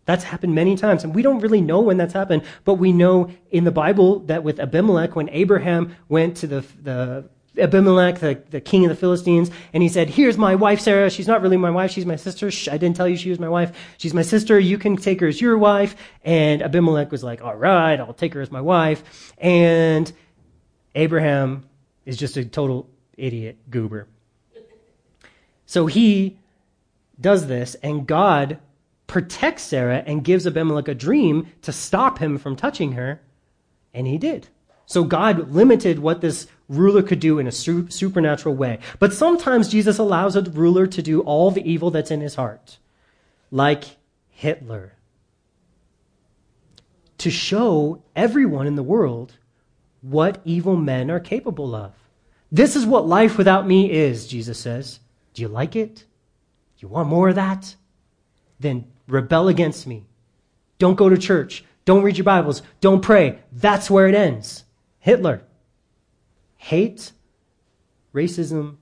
That's 0.05 0.25
happened 0.25 0.53
many 0.53 0.75
times. 0.75 1.03
And 1.03 1.15
we 1.15 1.21
don't 1.21 1.39
really 1.39 1.61
know 1.61 1.79
when 1.79 1.97
that's 1.97 2.13
happened, 2.13 2.43
but 2.65 2.75
we 2.75 2.91
know 2.91 3.31
in 3.51 3.63
the 3.63 3.71
Bible 3.71 4.19
that 4.21 4.43
with 4.43 4.59
Abimelech, 4.59 5.15
when 5.15 5.29
Abraham 5.29 5.95
went 6.09 6.37
to 6.37 6.47
the, 6.47 6.65
the 6.81 7.29
Abimelech, 7.57 8.19
the, 8.19 8.41
the 8.49 8.61
king 8.61 8.83
of 8.83 8.89
the 8.89 8.95
Philistines, 8.95 9.51
and 9.73 9.83
he 9.83 9.89
said, 9.89 10.09
Here's 10.09 10.37
my 10.37 10.55
wife, 10.55 10.79
Sarah. 10.79 11.09
She's 11.09 11.27
not 11.27 11.41
really 11.41 11.57
my 11.57 11.69
wife. 11.69 11.91
She's 11.91 12.05
my 12.05 12.15
sister. 12.15 12.49
Shh, 12.49 12.67
I 12.67 12.77
didn't 12.77 12.95
tell 12.95 13.07
you 13.07 13.15
she 13.15 13.29
was 13.29 13.39
my 13.39 13.49
wife. 13.49 13.77
She's 13.97 14.13
my 14.13 14.21
sister. 14.21 14.59
You 14.59 14.77
can 14.77 14.97
take 14.97 15.19
her 15.21 15.27
as 15.27 15.39
your 15.39 15.57
wife. 15.57 15.95
And 16.23 16.61
Abimelech 16.61 17.11
was 17.11 17.23
like, 17.23 17.41
All 17.41 17.55
right, 17.55 17.99
I'll 17.99 18.13
take 18.13 18.33
her 18.33 18.41
as 18.41 18.51
my 18.51 18.61
wife. 18.61 19.33
And 19.37 20.11
Abraham 20.95 21.65
is 22.05 22.17
just 22.17 22.37
a 22.37 22.45
total 22.45 22.89
idiot 23.17 23.57
goober. 23.69 24.07
So 25.65 25.85
he 25.85 26.37
does 27.19 27.47
this, 27.47 27.75
and 27.75 28.05
God 28.05 28.59
protects 29.07 29.63
Sarah 29.63 30.03
and 30.05 30.23
gives 30.23 30.47
Abimelech 30.47 30.87
a 30.87 30.95
dream 30.95 31.47
to 31.61 31.71
stop 31.71 32.19
him 32.19 32.37
from 32.37 32.55
touching 32.55 32.93
her, 32.93 33.21
and 33.93 34.07
he 34.07 34.17
did. 34.17 34.47
So 34.85 35.03
God 35.03 35.51
limited 35.51 35.99
what 35.99 36.19
this 36.19 36.47
ruler 36.67 37.01
could 37.01 37.19
do 37.19 37.39
in 37.39 37.47
a 37.47 37.51
su- 37.51 37.89
supernatural 37.89 38.55
way. 38.55 38.79
But 38.99 39.13
sometimes 39.13 39.69
Jesus 39.69 39.97
allows 39.97 40.35
a 40.35 40.41
ruler 40.41 40.87
to 40.87 41.01
do 41.01 41.21
all 41.21 41.51
the 41.51 41.69
evil 41.69 41.91
that's 41.91 42.11
in 42.11 42.21
his 42.21 42.35
heart, 42.35 42.77
like 43.51 43.97
Hitler, 44.29 44.93
to 47.19 47.29
show 47.29 48.01
everyone 48.15 48.67
in 48.67 48.75
the 48.75 48.83
world 48.83 49.37
what 50.01 50.41
evil 50.43 50.75
men 50.75 51.09
are 51.09 51.19
capable 51.19 51.75
of. 51.75 51.93
This 52.51 52.75
is 52.75 52.85
what 52.85 53.07
life 53.07 53.37
without 53.37 53.67
me 53.67 53.91
is, 53.91 54.27
Jesus 54.27 54.59
says. 54.59 54.99
Do 55.33 55.41
you 55.41 55.47
like 55.47 55.75
it? 55.75 55.95
Do 55.95 56.05
you 56.79 56.87
want 56.87 57.09
more 57.09 57.29
of 57.29 57.35
that? 57.35 57.75
Then 58.59 58.85
rebel 59.07 59.47
against 59.47 59.87
me. 59.87 60.05
Don't 60.79 60.95
go 60.95 61.09
to 61.09 61.17
church. 61.17 61.63
Don't 61.85 62.03
read 62.03 62.17
your 62.17 62.25
Bibles. 62.25 62.61
Don't 62.79 63.01
pray. 63.01 63.39
That's 63.51 63.89
where 63.89 64.07
it 64.07 64.15
ends. 64.15 64.65
Hitler. 64.99 65.43
Hate, 66.57 67.11
racism, 68.13 68.77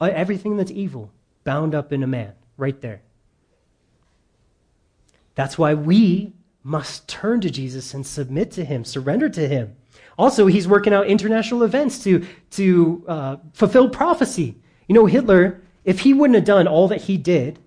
uh, 0.00 0.10
everything 0.12 0.56
that's 0.56 0.70
evil 0.70 1.10
bound 1.44 1.74
up 1.74 1.92
in 1.92 2.02
a 2.02 2.06
man 2.06 2.32
right 2.56 2.80
there. 2.80 3.02
That's 5.34 5.56
why 5.56 5.74
we 5.74 6.34
must 6.62 7.08
turn 7.08 7.40
to 7.40 7.50
Jesus 7.50 7.94
and 7.94 8.06
submit 8.06 8.50
to 8.52 8.64
him, 8.64 8.84
surrender 8.84 9.28
to 9.30 9.48
him. 9.48 9.76
Also, 10.18 10.46
he's 10.46 10.68
working 10.68 10.92
out 10.92 11.06
international 11.06 11.62
events 11.62 12.02
to, 12.04 12.26
to 12.50 13.04
uh, 13.08 13.36
fulfill 13.52 13.88
prophecy. 13.88 14.56
You 14.86 14.94
know, 14.94 15.06
Hitler, 15.06 15.62
if 15.84 16.00
he 16.00 16.12
wouldn't 16.12 16.34
have 16.34 16.44
done 16.44 16.66
all 16.66 16.88
that 16.88 17.02
he 17.02 17.16
did, 17.16 17.58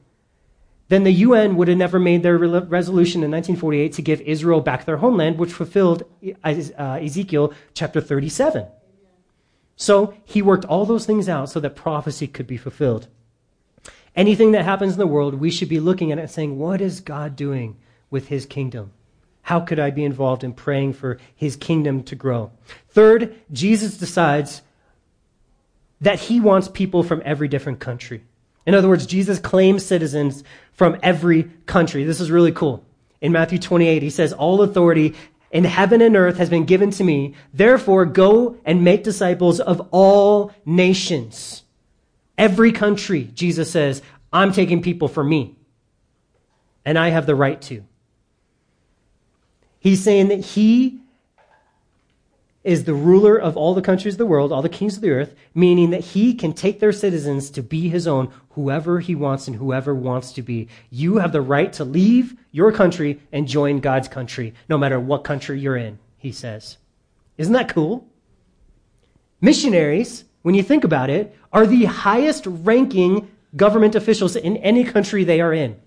then 0.87 1.03
the 1.03 1.11
UN 1.11 1.55
would 1.55 1.67
have 1.67 1.77
never 1.77 1.97
made 1.97 2.21
their 2.21 2.37
re- 2.37 2.59
resolution 2.59 3.23
in 3.23 3.31
1948 3.31 3.93
to 3.93 4.01
give 4.01 4.21
Israel 4.21 4.61
back 4.61 4.85
their 4.85 4.97
homeland, 4.97 5.39
which 5.39 5.51
fulfilled 5.51 6.03
uh, 6.43 6.99
Ezekiel 7.01 7.53
chapter 7.73 7.99
37. 7.99 8.67
So 9.75 10.13
he 10.23 10.41
worked 10.41 10.65
all 10.65 10.85
those 10.85 11.05
things 11.05 11.27
out 11.27 11.49
so 11.49 11.59
that 11.59 11.75
prophecy 11.75 12.27
could 12.27 12.47
be 12.47 12.57
fulfilled. 12.57 13.07
Anything 14.15 14.51
that 14.51 14.63
happens 14.63 14.93
in 14.93 14.99
the 14.99 15.07
world, 15.07 15.35
we 15.35 15.51
should 15.51 15.67
be 15.67 15.79
looking 15.79 16.11
at 16.11 16.17
it 16.17 16.21
and 16.21 16.31
saying, 16.31 16.57
What 16.57 16.79
is 16.79 17.01
God 17.01 17.35
doing 17.35 17.75
with 18.09 18.29
his 18.29 18.45
kingdom? 18.45 18.91
How 19.45 19.59
could 19.59 19.77
I 19.77 19.91
be 19.91 20.03
involved 20.03 20.43
in 20.43 20.53
praying 20.53 20.93
for 20.93 21.19
his 21.35 21.55
kingdom 21.55 22.01
to 22.05 22.15
grow? 22.15 22.49
Third, 22.89 23.35
Jesus 23.51 23.95
decides 23.95 24.63
that 26.01 26.19
he 26.19 26.39
wants 26.39 26.67
people 26.67 27.03
from 27.03 27.21
every 27.23 27.47
different 27.47 27.79
country. 27.79 28.23
In 28.65 28.73
other 28.73 28.89
words, 28.89 29.05
Jesus 29.05 29.37
claims 29.37 29.85
citizens 29.85 30.43
from 30.73 30.97
every 31.03 31.43
country. 31.67 32.03
This 32.05 32.19
is 32.19 32.31
really 32.31 32.51
cool. 32.51 32.83
In 33.21 33.31
Matthew 33.33 33.59
28, 33.59 34.01
he 34.01 34.09
says, 34.09 34.33
All 34.33 34.63
authority 34.63 35.13
in 35.51 35.63
heaven 35.63 36.01
and 36.01 36.15
earth 36.15 36.37
has 36.37 36.49
been 36.49 36.65
given 36.65 36.89
to 36.89 37.03
me. 37.03 37.35
Therefore, 37.53 38.05
go 38.05 38.57
and 38.65 38.83
make 38.83 39.03
disciples 39.03 39.59
of 39.59 39.87
all 39.91 40.51
nations. 40.65 41.61
Every 42.35 42.71
country, 42.71 43.29
Jesus 43.35 43.69
says, 43.69 44.01
I'm 44.33 44.51
taking 44.51 44.81
people 44.81 45.07
for 45.07 45.23
me. 45.23 45.55
And 46.83 46.97
I 46.97 47.09
have 47.09 47.27
the 47.27 47.35
right 47.35 47.61
to. 47.61 47.83
He's 49.85 50.01
saying 50.01 50.29
that 50.29 50.43
he 50.43 50.99
is 52.63 52.85
the 52.85 52.95
ruler 52.95 53.37
of 53.37 53.55
all 53.55 53.75
the 53.75 53.83
countries 53.83 54.15
of 54.15 54.17
the 54.17 54.25
world, 54.25 54.51
all 54.51 54.63
the 54.63 54.67
kings 54.67 54.95
of 54.95 55.03
the 55.03 55.11
earth, 55.11 55.35
meaning 55.53 55.91
that 55.91 56.03
he 56.03 56.33
can 56.33 56.53
take 56.53 56.79
their 56.79 56.91
citizens 56.91 57.51
to 57.51 57.61
be 57.61 57.87
his 57.87 58.07
own, 58.07 58.33
whoever 58.53 58.99
he 58.99 59.13
wants 59.13 59.47
and 59.47 59.57
whoever 59.57 59.93
wants 59.93 60.33
to 60.33 60.41
be. 60.41 60.69
You 60.89 61.17
have 61.17 61.31
the 61.31 61.41
right 61.41 61.71
to 61.73 61.85
leave 61.85 62.35
your 62.51 62.71
country 62.71 63.21
and 63.31 63.47
join 63.47 63.79
God's 63.79 64.07
country, 64.07 64.55
no 64.67 64.75
matter 64.75 64.99
what 64.99 65.23
country 65.23 65.59
you're 65.59 65.77
in, 65.77 65.99
he 66.17 66.31
says. 66.31 66.77
Isn't 67.37 67.53
that 67.53 67.69
cool? 67.69 68.07
Missionaries, 69.39 70.23
when 70.41 70.55
you 70.55 70.63
think 70.63 70.83
about 70.83 71.11
it, 71.11 71.37
are 71.53 71.67
the 71.67 71.85
highest 71.85 72.47
ranking 72.47 73.29
government 73.55 73.93
officials 73.93 74.35
in 74.35 74.57
any 74.57 74.83
country 74.83 75.23
they 75.23 75.41
are 75.41 75.53
in. 75.53 75.79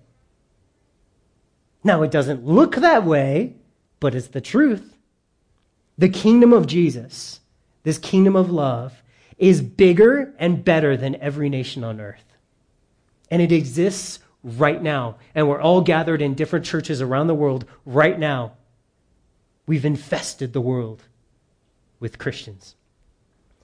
Now, 1.83 2.01
it 2.03 2.11
doesn't 2.11 2.45
look 2.45 2.77
that 2.77 3.03
way 3.03 3.55
but 3.99 4.15
it's 4.15 4.27
the 4.27 4.41
truth. 4.41 4.95
The 5.97 6.09
kingdom 6.09 6.53
of 6.53 6.67
Jesus, 6.67 7.41
this 7.83 7.97
kingdom 7.97 8.35
of 8.35 8.49
love, 8.49 9.03
is 9.37 9.61
bigger 9.61 10.33
and 10.37 10.63
better 10.63 10.95
than 10.97 11.15
every 11.15 11.49
nation 11.49 11.83
on 11.83 11.99
earth. 11.99 12.23
And 13.31 13.41
it 13.41 13.51
exists 13.51 14.19
right 14.43 14.81
now. 14.81 15.17
And 15.35 15.47
we're 15.47 15.61
all 15.61 15.81
gathered 15.81 16.21
in 16.21 16.33
different 16.33 16.65
churches 16.65 17.01
around 17.01 17.27
the 17.27 17.35
world 17.35 17.65
right 17.85 18.17
now. 18.17 18.53
We've 19.65 19.85
infested 19.85 20.53
the 20.53 20.61
world 20.61 21.03
with 21.99 22.17
Christians. 22.17 22.75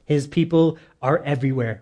His 0.06 0.28
people 0.28 0.78
are 1.02 1.24
everywhere. 1.24 1.82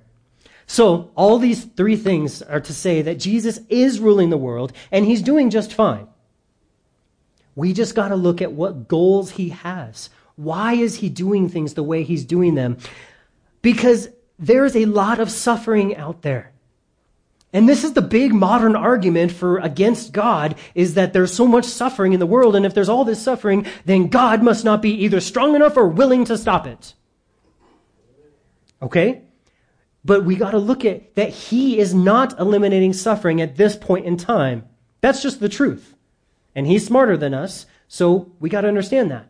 So, 0.66 1.12
all 1.16 1.40
these 1.40 1.66
three 1.66 1.98
things 1.98 2.42
are 2.42 2.62
to 2.62 2.74
say 2.74 3.02
that 3.02 3.20
Jesus 3.20 3.60
is 3.68 4.00
ruling 4.00 4.30
the 4.30 4.38
world, 4.38 4.72
and 4.92 5.06
he's 5.06 5.22
doing 5.22 5.50
just 5.50 5.74
fine. 5.74 6.08
We 7.56 7.74
just 7.74 7.96
got 7.96 8.10
to 8.10 8.16
look 8.16 8.42
at 8.42 8.54
what 8.54 8.88
goals 8.88 9.32
he 9.32 9.50
has. 9.50 10.10
Why 10.36 10.74
is 10.74 10.96
he 10.96 11.10
doing 11.10 11.50
things 11.50 11.74
the 11.74 11.84
way 11.84 12.04
he's 12.04 12.26
doing 12.26 12.56
them? 12.56 12.78
Because 13.62 14.10
there's 14.40 14.76
a 14.76 14.86
lot 14.86 15.20
of 15.20 15.30
suffering 15.30 15.96
out 15.96 16.22
there. 16.24 16.52
And 17.54 17.70
this 17.70 17.84
is 17.84 17.94
the 17.94 18.02
big 18.02 18.34
modern 18.34 18.76
argument 18.76 19.32
for 19.32 19.60
against 19.60 20.12
God 20.12 20.56
is 20.74 20.96
that 20.96 21.14
there's 21.14 21.32
so 21.32 21.48
much 21.48 21.66
suffering 21.66 22.14
in 22.14 22.20
the 22.20 22.26
world. 22.26 22.56
And 22.56 22.66
if 22.66 22.74
there's 22.74 22.90
all 22.90 23.06
this 23.06 23.22
suffering, 23.22 23.68
then 23.86 24.08
God 24.08 24.42
must 24.42 24.66
not 24.66 24.82
be 24.82 24.92
either 25.04 25.20
strong 25.20 25.56
enough 25.56 25.78
or 25.78 25.88
willing 25.88 26.26
to 26.26 26.38
stop 26.38 26.66
it. 26.66 26.96
Okay? 28.82 29.22
But 30.04 30.26
we 30.26 30.36
got 30.36 30.52
to 30.52 30.58
look 30.58 30.84
at 30.84 31.14
that 31.14 31.30
he 31.30 31.78
is 31.78 31.94
not 31.94 32.40
eliminating 32.40 32.92
suffering 32.92 33.40
at 33.40 33.56
this 33.56 33.76
point 33.76 34.08
in 34.08 34.18
time. 34.18 34.66
That's 35.02 35.22
just 35.22 35.40
the 35.40 35.48
truth. 35.48 35.96
And 36.56 36.68
he's 36.68 36.86
smarter 36.86 37.18
than 37.18 37.34
us, 37.34 37.66
so 37.88 38.32
we 38.40 38.50
got 38.50 38.62
to 38.62 38.68
understand 38.68 39.12
that. 39.12 39.28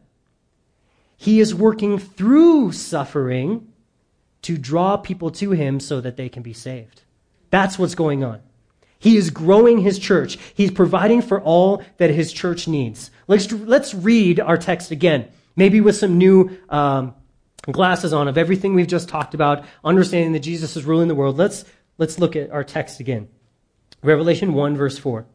He 1.17 1.39
is 1.39 1.55
working 1.55 1.97
through 1.99 2.73
suffering 2.73 3.71
to 4.41 4.57
draw 4.57 4.97
people 4.97 5.31
to 5.31 5.51
him 5.51 5.79
so 5.79 6.01
that 6.01 6.17
they 6.17 6.29
can 6.29 6.43
be 6.43 6.53
saved. 6.53 7.03
That's 7.49 7.79
what's 7.79 7.95
going 7.95 8.23
on. 8.23 8.41
He 8.99 9.17
is 9.17 9.29
growing 9.29 9.79
his 9.79 9.99
church. 9.99 10.37
He's 10.53 10.71
providing 10.71 11.21
for 11.21 11.41
all 11.41 11.83
that 11.97 12.09
his 12.09 12.31
church 12.31 12.67
needs. 12.67 13.11
Let's, 13.27 13.51
let's 13.51 13.93
read 13.93 14.39
our 14.39 14.57
text 14.57 14.91
again, 14.91 15.27
maybe 15.55 15.81
with 15.81 15.95
some 15.95 16.17
new 16.17 16.57
um, 16.69 17.13
glasses 17.71 18.13
on 18.13 18.27
of 18.27 18.37
everything 18.37 18.73
we've 18.73 18.87
just 18.87 19.09
talked 19.09 19.33
about, 19.33 19.65
understanding 19.83 20.33
that 20.33 20.39
Jesus 20.39 20.75
is 20.75 20.85
ruling 20.85 21.07
the 21.07 21.15
world. 21.15 21.37
Let's, 21.37 21.65
let's 21.97 22.19
look 22.19 22.35
at 22.35 22.51
our 22.51 22.63
text 22.63 22.99
again. 22.99 23.27
Revelation 24.01 24.53
1, 24.53 24.77
verse 24.77 24.97
4. 24.97 25.25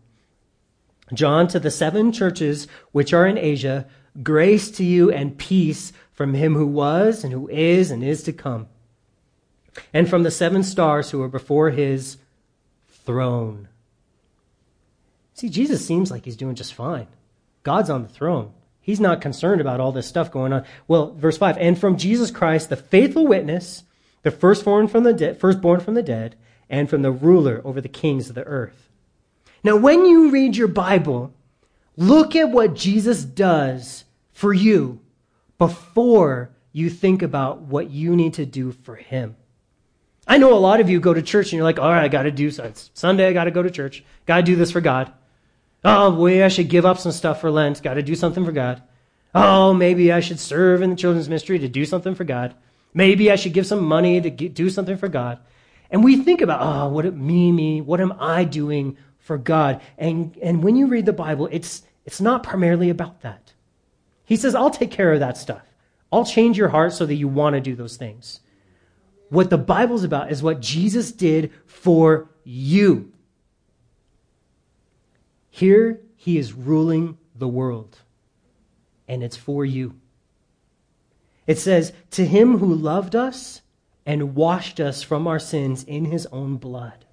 John 1.13 1.49
to 1.49 1.61
the 1.61 1.71
seven 1.71 2.13
churches 2.13 2.69
which 2.93 3.13
are 3.13 3.27
in 3.27 3.39
Asia, 3.39 3.87
grace 4.23 4.71
to 4.73 4.85
you 4.85 5.11
and 5.11 5.39
peace 5.39 5.93
from 6.13 6.35
him 6.35 6.55
who 6.55 6.67
was 6.67 7.25
and 7.25 7.33
who 7.33 7.49
is 7.49 7.91
and 7.91 8.03
is 8.03 8.23
to 8.25 8.33
come, 8.33 8.69
and 9.93 10.09
from 10.09 10.23
the 10.23 10.31
seven 10.31 10.63
stars 10.63 11.11
who 11.11 11.23
are 11.23 11.29
before 11.29 11.71
his 11.71 12.19
throne. 12.89 13.69
See, 15.35 15.49
Jesus 15.49 15.87
seems 15.87 16.11
like 16.11 16.25
he's 16.25 16.37
doing 16.37 16.57
just 16.57 16.75
fine. 16.75 17.07
God's 17.63 17.91
on 17.91 18.03
the 18.03 18.09
throne. 18.09 18.53
He's 18.81 19.01
not 19.01 19.21
concerned 19.21 19.61
about 19.61 19.81
all 19.81 19.93
this 19.93 20.07
stuff 20.07 20.33
going 20.33 20.53
on. 20.53 20.65
Well, 20.89 21.13
verse 21.13 21.39
5 21.39 21.59
And 21.59 21.79
from 21.79 21.97
Jesus 21.97 22.31
Christ, 22.31 22.71
the 22.71 22.77
faithful 22.77 23.27
witness, 23.27 23.85
the 24.23 24.31
firstborn 24.31 24.89
from 24.89 25.05
the, 25.05 25.13
de- 25.13 25.35
firstborn 25.35 25.81
from 25.81 25.95
the 25.95 26.03
dead, 26.03 26.37
and 26.69 26.91
from 26.91 27.03
the 27.03 27.13
ruler 27.13 27.63
over 27.65 27.81
the 27.81 27.89
kings 27.89 28.29
of 28.29 28.35
the 28.35 28.45
earth 28.45 28.88
now, 29.65 29.77
when 29.77 30.05
you 30.05 30.31
read 30.31 30.57
your 30.57 30.69
Bible, 30.69 31.33
look 31.97 32.37
at 32.37 32.51
what 32.51 32.75
Jesus 32.75 33.25
does 33.25 34.05
for 34.33 34.53
you 34.53 35.01
before 35.59 36.51
you 36.73 36.89
think 36.89 37.23
about 37.23 37.63
what 37.63 37.91
you 37.91 38.15
need 38.15 38.35
to 38.35 38.47
do 38.47 38.73
for 38.73 38.95
him. 38.97 39.37
I 40.27 40.39
know 40.39 40.53
a 40.53 40.61
lot 40.61 40.81
of 40.81 40.91
you 40.91 41.01
go 41.01 41.15
to 41.15 41.23
church 41.23 41.47
and 41.47 41.55
you're 41.55 41.65
like, 41.65 41.79
all 41.79 41.91
right, 41.91 42.05
I 42.05 42.09
got 42.09 42.25
to 42.25 42.31
do 42.31 42.51
something. 42.51 42.75
Sunday, 42.95 43.27
I 43.27 43.33
got 43.33 43.45
to 43.45 43.51
go 43.51 43.63
to 43.63 43.71
church. 43.71 44.05
Got 44.27 44.37
to 44.37 44.43
do 44.43 44.57
this 44.57 44.71
for 44.71 44.81
God. 44.81 45.13
Oh, 45.85 46.13
boy, 46.13 46.45
I 46.45 46.49
should 46.49 46.69
give 46.69 46.85
up 46.85 46.99
some 46.99 47.13
stuff 47.13 47.41
for 47.41 47.51
Lent. 47.51 47.83
Got 47.83 47.95
to 47.95 48.03
do 48.03 48.15
something 48.15 48.45
for 48.45 48.53
God. 48.53 48.83
Oh, 49.35 49.73
maybe 49.73 50.13
I 50.13 50.21
should 50.21 50.39
serve 50.39 50.83
in 50.83 50.91
the 50.91 50.97
children's 50.97 51.29
ministry 51.29 51.59
to 51.59 51.69
do 51.69 51.85
something 51.85 52.15
for 52.15 52.25
God. 52.25 52.55
Maybe 52.93 53.31
I 53.31 53.37
should 53.37 53.53
give 53.53 53.67
some 53.67 53.85
money 53.85 54.21
to 54.21 54.31
do 54.31 54.71
something 54.71 54.97
for 54.97 55.09
God. 55.09 55.39
And 55.91 56.05
we 56.05 56.17
think 56.17 56.43
about, 56.43 56.61
oh, 56.61 56.89
what 56.89 57.07
it 57.07 57.17
me, 57.17 57.51
me, 57.51 57.81
what 57.81 58.01
am 58.01 58.13
I 58.21 58.45
doing 58.45 58.99
for 59.29 59.37
God. 59.37 59.83
And, 59.99 60.37
and 60.43 60.65
when 60.65 60.75
you 60.75 60.87
read 60.87 61.05
the 61.05 61.13
Bible, 61.13 61.51
it's, 61.53 61.83
it's 62.07 62.21
not 62.21 62.43
primarily 62.43 62.89
about 62.89 63.21
that. 63.21 63.53
He 64.25 64.37
says, 64.37 64.55
I'll 64.55 64.71
take 64.71 64.91
care 64.91 65.13
of 65.13 65.21
that 65.21 65.37
stuff. 65.37 65.63
I'll 66.11 66.25
change 66.25 66.57
your 66.57 66.71
heart 66.71 66.95
so 66.95 67.05
that 67.05 67.15
you 67.15 67.29
want 67.29 67.53
to 67.53 67.61
do 67.61 67.77
those 67.77 67.99
things. 67.99 68.41
What 69.29 69.51
the 69.51 69.59
Bible's 69.59 70.03
about 70.03 70.33
is 70.33 70.43
what 70.43 70.61
Jesus 70.61 71.13
did 71.13 71.53
for 71.67 72.31
you. 72.43 73.13
Here, 75.51 76.01
he 76.17 76.39
is 76.39 76.55
ruling 76.55 77.19
the 77.37 77.49
world, 77.49 77.99
and 79.07 79.23
it's 79.23 79.37
for 79.37 79.67
you. 79.67 79.95
It 81.47 81.59
says, 81.59 81.93
To 82.13 82.25
him 82.25 82.59
who 82.59 82.75
loved 82.75 83.15
us 83.15 83.61
and 84.07 84.35
washed 84.35 84.81
us 84.81 85.03
from 85.03 85.27
our 85.27 85.39
sins 85.39 85.85
in 85.85 86.07
his 86.07 86.25
own 86.33 86.57
blood 86.57 87.05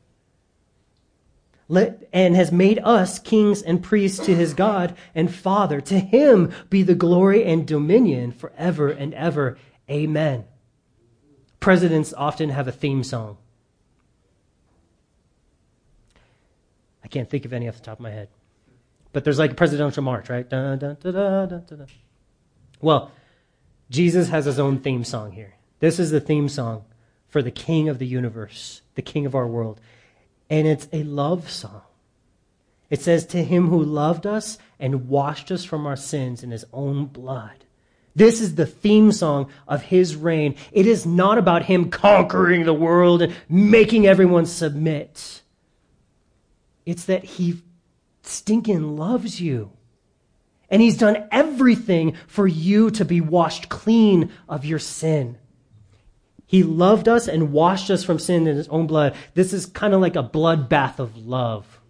let, 1.67 2.07
and 2.13 2.35
has 2.35 2.51
made 2.51 2.79
us 2.79 3.19
kings 3.19 3.61
and 3.61 3.81
priests 3.81 4.23
to 4.25 4.35
his 4.35 4.53
God 4.53 4.95
and 5.13 5.33
Father. 5.33 5.81
To 5.81 5.99
him 5.99 6.51
be 6.69 6.83
the 6.83 6.95
glory 6.95 7.43
and 7.43 7.67
dominion 7.67 8.31
forever 8.31 8.89
and 8.89 9.13
ever. 9.13 9.57
Amen. 9.89 10.45
Presidents 11.59 12.13
often 12.15 12.49
have 12.49 12.67
a 12.67 12.71
theme 12.71 13.03
song. 13.03 13.37
I 17.03 17.07
can't 17.07 17.29
think 17.29 17.45
of 17.45 17.53
any 17.53 17.67
off 17.67 17.75
the 17.75 17.81
top 17.81 17.99
of 17.99 18.03
my 18.03 18.11
head. 18.11 18.29
But 19.13 19.23
there's 19.23 19.39
like 19.39 19.51
a 19.51 19.55
presidential 19.55 20.03
march, 20.03 20.29
right? 20.29 20.47
Dun, 20.47 20.77
dun, 20.77 20.97
dun, 21.01 21.87
well, 22.81 23.11
Jesus 23.89 24.29
has 24.29 24.45
his 24.45 24.59
own 24.59 24.79
theme 24.79 25.03
song 25.03 25.31
here. 25.31 25.55
This 25.79 25.99
is 25.99 26.11
the 26.11 26.19
theme 26.19 26.49
song 26.49 26.85
for 27.27 27.41
the 27.41 27.51
King 27.51 27.89
of 27.89 27.99
the 27.99 28.07
universe, 28.07 28.81
the 28.95 29.01
King 29.01 29.25
of 29.25 29.35
our 29.35 29.47
world. 29.47 29.79
And 30.49 30.67
it's 30.67 30.87
a 30.93 31.03
love 31.03 31.49
song. 31.49 31.81
It 32.89 33.01
says, 33.01 33.25
To 33.27 33.43
him 33.43 33.69
who 33.69 33.83
loved 33.83 34.27
us 34.27 34.57
and 34.79 35.07
washed 35.07 35.51
us 35.51 35.63
from 35.63 35.87
our 35.87 35.95
sins 35.95 36.43
in 36.43 36.51
his 36.51 36.65
own 36.71 37.05
blood. 37.05 37.65
This 38.15 38.39
is 38.39 38.55
the 38.55 38.65
theme 38.65 39.11
song 39.11 39.51
of 39.67 39.81
his 39.83 40.15
reign. 40.15 40.55
It 40.71 40.87
is 40.87 41.05
not 41.05 41.37
about 41.37 41.63
him 41.63 41.89
conquering 41.89 42.63
the 42.63 42.73
world 42.73 43.21
and 43.21 43.35
making 43.49 44.07
everyone 44.07 44.45
submit. 44.45 45.41
It's 46.85 47.05
that 47.05 47.25
he 47.25 47.61
stinking 48.21 48.95
loves 48.95 49.41
you. 49.41 49.71
And 50.69 50.81
he's 50.81 50.97
done 50.97 51.27
everything 51.31 52.15
for 52.27 52.47
you 52.47 52.89
to 52.91 53.05
be 53.05 53.21
washed 53.21 53.69
clean 53.69 54.31
of 54.47 54.65
your 54.65 54.79
sin. 54.79 55.37
He 56.55 56.63
loved 56.63 57.09
us 57.09 57.27
and 57.27 57.51
washed 57.51 57.91
us 57.91 58.05
from 58.05 58.17
sin 58.17 58.47
in 58.47 58.55
his 58.55 58.69
own 58.69 58.87
blood. 58.87 59.13
This 59.33 59.51
is 59.51 59.65
kind 59.65 59.93
of 59.93 59.99
like 59.99 60.15
a 60.15 60.23
bloodbath 60.23 60.99
of 60.99 61.17
love. 61.17 61.81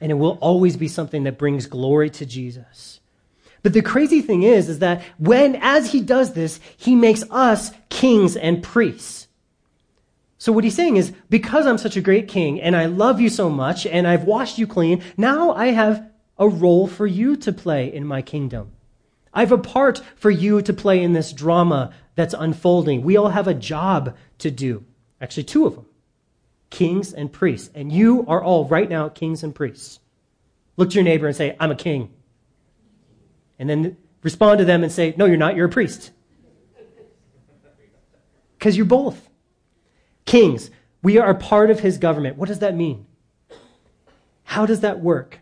And 0.00 0.10
it 0.10 0.16
will 0.16 0.36
always 0.40 0.76
be 0.76 0.88
something 0.88 1.22
that 1.22 1.38
brings 1.38 1.66
glory 1.66 2.10
to 2.10 2.26
Jesus. 2.26 2.98
But 3.62 3.74
the 3.74 3.80
crazy 3.80 4.22
thing 4.22 4.42
is, 4.42 4.68
is 4.68 4.80
that 4.80 5.04
when, 5.18 5.54
as 5.62 5.92
he 5.92 6.00
does 6.00 6.32
this, 6.32 6.58
he 6.76 6.96
makes 6.96 7.22
us 7.30 7.70
kings 7.90 8.34
and 8.34 8.60
priests. 8.60 9.28
So 10.36 10.50
what 10.50 10.64
he's 10.64 10.74
saying 10.74 10.96
is, 10.96 11.12
because 11.30 11.64
I'm 11.64 11.78
such 11.78 11.96
a 11.96 12.00
great 12.00 12.26
king 12.26 12.60
and 12.60 12.74
I 12.74 12.86
love 12.86 13.20
you 13.20 13.28
so 13.28 13.48
much 13.48 13.86
and 13.86 14.04
I've 14.04 14.24
washed 14.24 14.58
you 14.58 14.66
clean, 14.66 15.00
now 15.16 15.52
I 15.52 15.68
have 15.68 16.10
a 16.40 16.48
role 16.48 16.88
for 16.88 17.06
you 17.06 17.36
to 17.36 17.52
play 17.52 17.94
in 17.94 18.04
my 18.04 18.20
kingdom. 18.20 18.72
I 19.36 19.40
have 19.40 19.52
a 19.52 19.58
part 19.58 20.00
for 20.16 20.30
you 20.30 20.62
to 20.62 20.72
play 20.72 21.02
in 21.02 21.12
this 21.12 21.30
drama 21.30 21.92
that's 22.14 22.32
unfolding. 22.32 23.02
We 23.02 23.18
all 23.18 23.28
have 23.28 23.46
a 23.46 23.52
job 23.52 24.16
to 24.38 24.50
do. 24.50 24.82
Actually, 25.20 25.44
two 25.44 25.66
of 25.66 25.74
them 25.74 25.84
kings 26.70 27.12
and 27.12 27.30
priests. 27.30 27.70
And 27.74 27.92
you 27.92 28.24
are 28.26 28.42
all 28.42 28.64
right 28.64 28.88
now 28.88 29.10
kings 29.10 29.44
and 29.44 29.54
priests. 29.54 30.00
Look 30.78 30.90
to 30.90 30.94
your 30.94 31.04
neighbor 31.04 31.26
and 31.26 31.36
say, 31.36 31.54
I'm 31.60 31.70
a 31.70 31.76
king. 31.76 32.12
And 33.58 33.68
then 33.68 33.98
respond 34.22 34.58
to 34.58 34.64
them 34.64 34.82
and 34.82 34.90
say, 34.90 35.14
No, 35.18 35.26
you're 35.26 35.36
not, 35.36 35.54
you're 35.54 35.66
a 35.66 35.70
priest. 35.70 36.10
Because 38.58 38.74
you're 38.74 38.86
both. 38.86 39.28
Kings, 40.24 40.70
we 41.02 41.18
are 41.18 41.34
part 41.34 41.70
of 41.70 41.80
his 41.80 41.98
government. 41.98 42.38
What 42.38 42.48
does 42.48 42.60
that 42.60 42.74
mean? 42.74 43.06
How 44.44 44.64
does 44.64 44.80
that 44.80 45.00
work? 45.00 45.40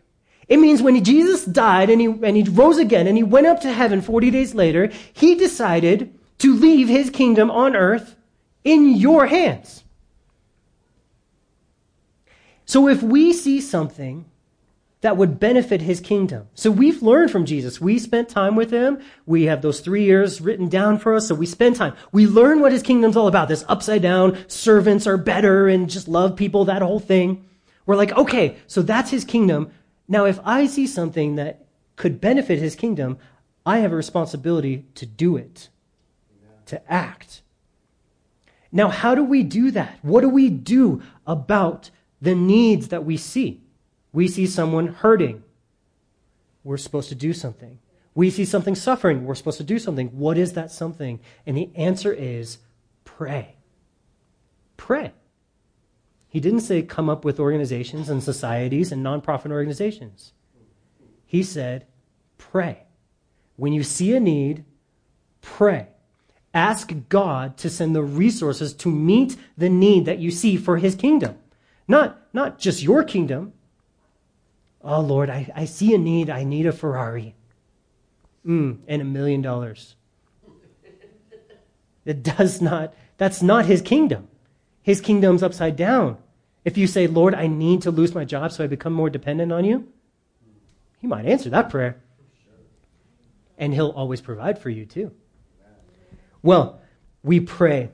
It 0.48 0.58
means 0.58 0.82
when 0.82 1.02
Jesus 1.02 1.44
died 1.44 1.90
and 1.90 2.00
he, 2.00 2.06
and 2.06 2.36
he 2.36 2.42
rose 2.44 2.78
again 2.78 3.06
and 3.06 3.16
he 3.16 3.22
went 3.22 3.46
up 3.46 3.60
to 3.60 3.72
heaven 3.72 4.00
40 4.00 4.30
days 4.30 4.54
later, 4.54 4.90
he 5.12 5.34
decided 5.34 6.18
to 6.38 6.54
leave 6.54 6.88
his 6.88 7.10
kingdom 7.10 7.50
on 7.50 7.74
earth 7.76 8.16
in 8.62 8.94
your 8.94 9.26
hands. 9.26 9.84
So 12.66 12.88
if 12.88 13.02
we 13.02 13.32
see 13.32 13.60
something 13.60 14.24
that 15.04 15.18
would 15.18 15.38
benefit 15.38 15.82
his 15.82 16.00
kingdom. 16.00 16.48
So 16.54 16.70
we've 16.70 17.02
learned 17.02 17.30
from 17.30 17.44
Jesus. 17.44 17.78
We 17.78 17.98
spent 17.98 18.30
time 18.30 18.56
with 18.56 18.70
him. 18.70 19.02
We 19.26 19.42
have 19.42 19.60
those 19.60 19.80
three 19.80 20.04
years 20.04 20.40
written 20.40 20.70
down 20.70 20.98
for 20.98 21.14
us. 21.14 21.28
So 21.28 21.34
we 21.34 21.44
spend 21.44 21.76
time. 21.76 21.94
We 22.10 22.26
learn 22.26 22.60
what 22.60 22.72
his 22.72 22.82
kingdom's 22.82 23.14
all 23.14 23.28
about. 23.28 23.48
This 23.48 23.66
upside 23.68 24.00
down, 24.00 24.38
servants 24.48 25.06
are 25.06 25.18
better 25.18 25.68
and 25.68 25.90
just 25.90 26.08
love 26.08 26.36
people, 26.36 26.64
that 26.64 26.80
whole 26.80 27.00
thing. 27.00 27.44
We're 27.84 27.96
like, 27.96 28.12
okay, 28.12 28.56
so 28.66 28.80
that's 28.80 29.10
his 29.10 29.26
kingdom. 29.26 29.72
Now, 30.06 30.24
if 30.26 30.38
I 30.44 30.66
see 30.66 30.86
something 30.86 31.36
that 31.36 31.66
could 31.96 32.20
benefit 32.20 32.58
his 32.58 32.76
kingdom, 32.76 33.18
I 33.64 33.78
have 33.78 33.92
a 33.92 33.96
responsibility 33.96 34.84
to 34.94 35.06
do 35.06 35.36
it, 35.36 35.68
to 36.66 36.92
act. 36.92 37.42
Now, 38.70 38.88
how 38.88 39.14
do 39.14 39.24
we 39.24 39.42
do 39.42 39.70
that? 39.70 39.98
What 40.02 40.20
do 40.20 40.28
we 40.28 40.50
do 40.50 41.02
about 41.26 41.90
the 42.20 42.34
needs 42.34 42.88
that 42.88 43.04
we 43.04 43.16
see? 43.16 43.62
We 44.12 44.28
see 44.28 44.46
someone 44.46 44.88
hurting. 44.88 45.42
We're 46.62 46.76
supposed 46.76 47.08
to 47.10 47.14
do 47.14 47.32
something. 47.32 47.78
We 48.14 48.30
see 48.30 48.44
something 48.44 48.74
suffering. 48.74 49.24
We're 49.24 49.34
supposed 49.34 49.58
to 49.58 49.64
do 49.64 49.78
something. 49.78 50.08
What 50.08 50.38
is 50.38 50.52
that 50.52 50.70
something? 50.70 51.20
And 51.46 51.56
the 51.56 51.70
answer 51.74 52.12
is 52.12 52.58
pray. 53.04 53.56
Pray. 54.76 55.12
He 56.34 56.40
didn't 56.40 56.60
say 56.60 56.82
come 56.82 57.08
up 57.08 57.24
with 57.24 57.38
organizations 57.38 58.10
and 58.10 58.22
societies 58.22 58.90
and 58.90 59.06
nonprofit 59.06 59.52
organizations. 59.52 60.32
He 61.24 61.42
said 61.42 61.86
pray. 62.36 62.82
When 63.56 63.72
you 63.72 63.84
see 63.84 64.14
a 64.14 64.20
need, 64.20 64.64
pray. 65.40 65.88
Ask 66.52 66.92
God 67.08 67.56
to 67.58 67.70
send 67.70 67.94
the 67.94 68.02
resources 68.02 68.74
to 68.74 68.90
meet 68.90 69.36
the 69.56 69.68
need 69.68 70.06
that 70.06 70.18
you 70.18 70.32
see 70.32 70.56
for 70.56 70.78
his 70.78 70.96
kingdom. 70.96 71.38
Not, 71.86 72.20
not 72.32 72.58
just 72.58 72.82
your 72.82 73.04
kingdom, 73.04 73.52
Oh, 74.84 75.00
Lord, 75.00 75.30
I, 75.30 75.50
I 75.56 75.64
see 75.64 75.94
a 75.94 75.98
need. 75.98 76.28
I 76.28 76.44
need 76.44 76.66
a 76.66 76.72
Ferrari. 76.72 77.34
Mm, 78.46 78.80
and 78.86 79.00
a 79.00 79.04
million 79.04 79.40
dollars. 79.40 79.96
It 82.04 82.22
does 82.22 82.60
not, 82.60 82.92
that's 83.16 83.40
not 83.40 83.64
his 83.64 83.80
kingdom. 83.80 84.28
His 84.82 85.00
kingdom's 85.00 85.42
upside 85.42 85.76
down. 85.76 86.18
If 86.64 86.78
you 86.78 86.86
say, 86.86 87.06
Lord, 87.06 87.34
I 87.34 87.46
need 87.46 87.82
to 87.82 87.90
lose 87.90 88.14
my 88.14 88.24
job 88.24 88.52
so 88.52 88.64
I 88.64 88.66
become 88.66 88.92
more 88.92 89.10
dependent 89.10 89.52
on 89.52 89.64
you, 89.64 89.88
he 90.98 91.06
might 91.06 91.26
answer 91.26 91.50
that 91.50 91.68
prayer. 91.68 92.02
And 93.58 93.74
he'll 93.74 93.90
always 93.90 94.20
provide 94.20 94.58
for 94.58 94.70
you 94.70 94.86
too. 94.86 95.12
Well, 96.42 96.80
we 97.22 97.40
pray. 97.40 97.90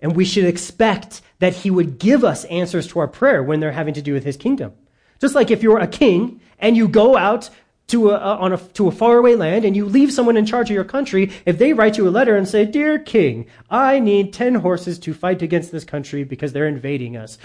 And 0.00 0.16
we 0.16 0.24
should 0.24 0.44
expect 0.44 1.22
that 1.38 1.54
he 1.54 1.70
would 1.70 1.98
give 1.98 2.24
us 2.24 2.44
answers 2.46 2.86
to 2.88 2.98
our 2.98 3.08
prayer 3.08 3.42
when 3.42 3.60
they're 3.60 3.72
having 3.72 3.94
to 3.94 4.02
do 4.02 4.12
with 4.12 4.24
his 4.24 4.36
kingdom. 4.36 4.72
Just 5.20 5.34
like 5.34 5.50
if 5.50 5.62
you're 5.62 5.78
a 5.78 5.86
king 5.86 6.40
and 6.58 6.76
you 6.76 6.88
go 6.88 7.16
out 7.16 7.50
to 7.88 8.10
a, 8.10 8.14
uh, 8.14 8.38
on 8.40 8.52
a, 8.52 8.58
to 8.58 8.88
a 8.88 8.92
faraway 8.92 9.34
land 9.34 9.64
and 9.64 9.76
you 9.76 9.84
leave 9.84 10.12
someone 10.12 10.36
in 10.36 10.46
charge 10.46 10.70
of 10.70 10.74
your 10.74 10.84
country, 10.84 11.30
if 11.44 11.58
they 11.58 11.72
write 11.72 11.98
you 11.98 12.08
a 12.08 12.10
letter 12.10 12.36
and 12.36 12.48
say, 12.48 12.64
Dear 12.64 12.98
king, 12.98 13.46
I 13.70 14.00
need 14.00 14.32
10 14.32 14.56
horses 14.56 14.98
to 15.00 15.14
fight 15.14 15.42
against 15.42 15.72
this 15.72 15.84
country 15.84 16.24
because 16.24 16.52
they're 16.52 16.66
invading 16.66 17.16
us, 17.16 17.38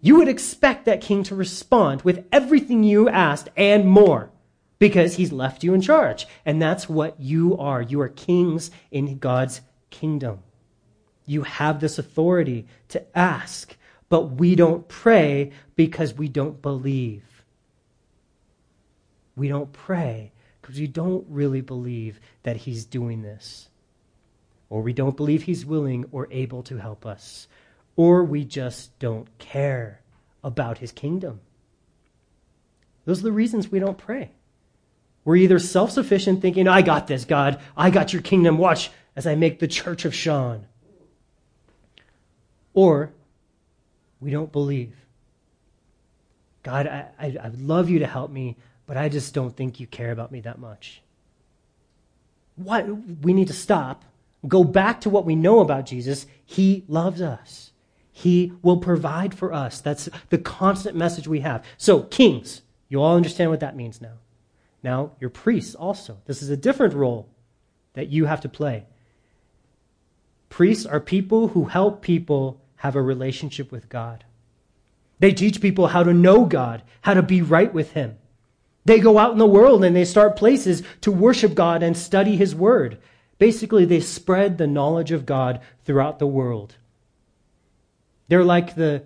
you 0.00 0.16
would 0.16 0.28
expect 0.28 0.84
that 0.86 1.00
king 1.00 1.22
to 1.24 1.34
respond 1.34 2.02
with 2.02 2.26
everything 2.32 2.82
you 2.82 3.08
asked 3.08 3.48
and 3.56 3.86
more 3.86 4.30
because 4.78 5.14
he's 5.14 5.32
left 5.32 5.62
you 5.62 5.74
in 5.74 5.80
charge. 5.80 6.26
And 6.44 6.60
that's 6.60 6.88
what 6.88 7.20
you 7.20 7.56
are. 7.58 7.80
You 7.80 8.00
are 8.00 8.08
kings 8.08 8.70
in 8.90 9.18
God's 9.18 9.60
kingdom. 9.90 10.40
You 11.24 11.42
have 11.42 11.78
this 11.78 11.98
authority 11.98 12.66
to 12.88 13.16
ask 13.16 13.76
but 14.12 14.32
we 14.32 14.54
don't 14.54 14.86
pray 14.88 15.52
because 15.74 16.12
we 16.12 16.28
don't 16.28 16.60
believe. 16.60 17.24
We 19.36 19.48
don't 19.48 19.72
pray 19.72 20.32
because 20.60 20.78
we 20.78 20.86
don't 20.86 21.26
really 21.28 21.60
believe 21.60 22.20
that 22.42 22.58
He's 22.58 22.84
doing 22.84 23.22
this. 23.22 23.68
Or 24.70 24.82
we 24.82 24.92
don't 24.92 25.16
believe 25.16 25.42
He's 25.42 25.66
willing 25.66 26.06
or 26.12 26.28
able 26.30 26.62
to 26.64 26.78
help 26.78 27.04
us. 27.04 27.48
Or 27.96 28.24
we 28.24 28.44
just 28.44 28.98
don't 28.98 29.26
care 29.38 30.00
about 30.42 30.78
His 30.78 30.92
kingdom. 30.92 31.40
Those 33.04 33.20
are 33.20 33.24
the 33.24 33.32
reasons 33.32 33.70
we 33.70 33.80
don't 33.80 33.98
pray. 33.98 34.30
We're 35.24 35.36
either 35.36 35.58
self 35.58 35.90
sufficient, 35.92 36.40
thinking, 36.40 36.66
I 36.66 36.82
got 36.82 37.06
this, 37.06 37.24
God. 37.24 37.60
I 37.76 37.90
got 37.90 38.12
your 38.12 38.22
kingdom. 38.22 38.58
Watch 38.58 38.90
as 39.14 39.26
I 39.26 39.34
make 39.34 39.58
the 39.58 39.68
church 39.68 40.04
of 40.04 40.14
Sean. 40.14 40.66
Or 42.74 43.12
we 44.20 44.30
don't 44.30 44.50
believe. 44.50 44.94
God, 46.62 46.86
I, 46.86 47.08
I, 47.18 47.26
I 47.42 47.50
love 47.56 47.90
you 47.90 48.00
to 48.00 48.06
help 48.06 48.30
me, 48.30 48.56
but 48.86 48.96
I 48.96 49.08
just 49.08 49.34
don't 49.34 49.56
think 49.56 49.80
you 49.80 49.86
care 49.86 50.12
about 50.12 50.32
me 50.32 50.40
that 50.40 50.58
much. 50.58 51.02
What 52.56 52.86
we 53.22 53.32
need 53.32 53.48
to 53.48 53.54
stop, 53.54 54.04
go 54.46 54.64
back 54.64 55.00
to 55.02 55.10
what 55.10 55.24
we 55.24 55.34
know 55.34 55.60
about 55.60 55.86
Jesus. 55.86 56.26
He 56.44 56.84
loves 56.88 57.20
us. 57.20 57.70
He 58.12 58.52
will 58.62 58.76
provide 58.76 59.34
for 59.34 59.52
us. 59.52 59.80
That's 59.80 60.08
the 60.28 60.38
constant 60.38 60.96
message 60.96 61.26
we 61.26 61.40
have. 61.40 61.64
So, 61.78 62.02
kings, 62.02 62.60
you 62.88 63.00
all 63.00 63.16
understand 63.16 63.50
what 63.50 63.60
that 63.60 63.76
means 63.76 64.00
now. 64.02 64.18
Now, 64.82 65.12
your 65.18 65.30
priests 65.30 65.74
also. 65.74 66.18
This 66.26 66.42
is 66.42 66.50
a 66.50 66.56
different 66.56 66.94
role 66.94 67.28
that 67.94 68.08
you 68.08 68.26
have 68.26 68.40
to 68.42 68.48
play. 68.48 68.84
Priests 70.48 70.84
are 70.84 71.00
people 71.00 71.48
who 71.48 71.64
help 71.64 72.02
people 72.02 72.60
have 72.76 72.96
a 72.96 73.02
relationship 73.02 73.72
with 73.72 73.88
God. 73.88 74.24
They 75.18 75.32
teach 75.32 75.60
people 75.60 75.86
how 75.86 76.02
to 76.02 76.12
know 76.12 76.44
God, 76.44 76.82
how 77.02 77.14
to 77.14 77.22
be 77.22 77.40
right 77.40 77.72
with 77.72 77.92
Him. 77.92 78.18
They 78.84 78.98
go 78.98 79.18
out 79.18 79.32
in 79.32 79.38
the 79.38 79.46
world 79.46 79.84
and 79.84 79.94
they 79.94 80.04
start 80.04 80.36
places 80.36 80.82
to 81.02 81.12
worship 81.12 81.54
God 81.54 81.82
and 81.82 81.96
study 81.96 82.36
His 82.36 82.54
Word. 82.54 82.98
Basically, 83.38 83.84
they 83.84 84.00
spread 84.00 84.58
the 84.58 84.66
knowledge 84.66 85.12
of 85.12 85.26
God 85.26 85.60
throughout 85.84 86.18
the 86.18 86.26
world. 86.26 86.76
They're 88.28 88.44
like 88.44 88.74
the 88.74 89.04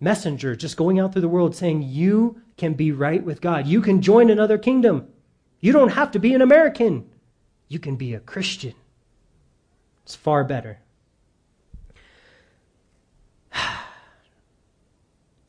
messenger 0.00 0.56
just 0.56 0.76
going 0.76 0.98
out 0.98 1.12
through 1.12 1.22
the 1.22 1.28
world 1.28 1.54
saying, 1.54 1.82
You 1.82 2.40
can 2.56 2.74
be 2.74 2.92
right 2.92 3.22
with 3.22 3.40
God. 3.40 3.66
You 3.66 3.80
can 3.80 4.02
join 4.02 4.30
another 4.30 4.58
kingdom. 4.58 5.08
You 5.60 5.72
don't 5.72 5.92
have 5.92 6.10
to 6.12 6.18
be 6.18 6.34
an 6.34 6.42
American. 6.42 7.08
You 7.68 7.78
can 7.78 7.96
be 7.96 8.14
a 8.14 8.20
Christian. 8.20 8.74
It's 10.04 10.14
far 10.14 10.44
better. 10.44 10.80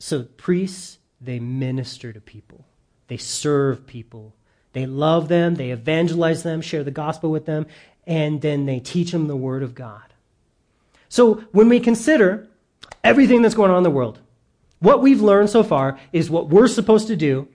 So, 0.02 0.24
priests, 0.24 0.98
they 1.20 1.38
minister 1.38 2.12
to 2.12 2.20
people, 2.20 2.64
they 3.10 3.16
serve 3.16 3.88
people, 3.88 4.36
they 4.72 4.86
love 4.86 5.26
them, 5.26 5.56
they 5.56 5.72
evangelize 5.72 6.44
them, 6.44 6.60
share 6.60 6.84
the 6.84 6.92
gospel 6.92 7.28
with 7.28 7.44
them, 7.44 7.66
and 8.06 8.40
then 8.40 8.66
they 8.66 8.78
teach 8.78 9.10
them 9.10 9.26
the 9.26 9.34
word 9.34 9.64
of 9.64 9.74
God. 9.74 10.14
So, 11.08 11.42
when 11.50 11.68
we 11.68 11.80
consider 11.80 12.46
everything 13.02 13.42
that's 13.42 13.56
going 13.56 13.72
on 13.72 13.78
in 13.78 13.82
the 13.82 13.90
world, 13.90 14.20
what 14.78 15.02
we've 15.02 15.20
learned 15.20 15.50
so 15.50 15.64
far 15.64 15.98
is 16.12 16.30
what 16.30 16.50
we're 16.50 16.68
supposed 16.68 17.08
to 17.08 17.16
do 17.16 17.48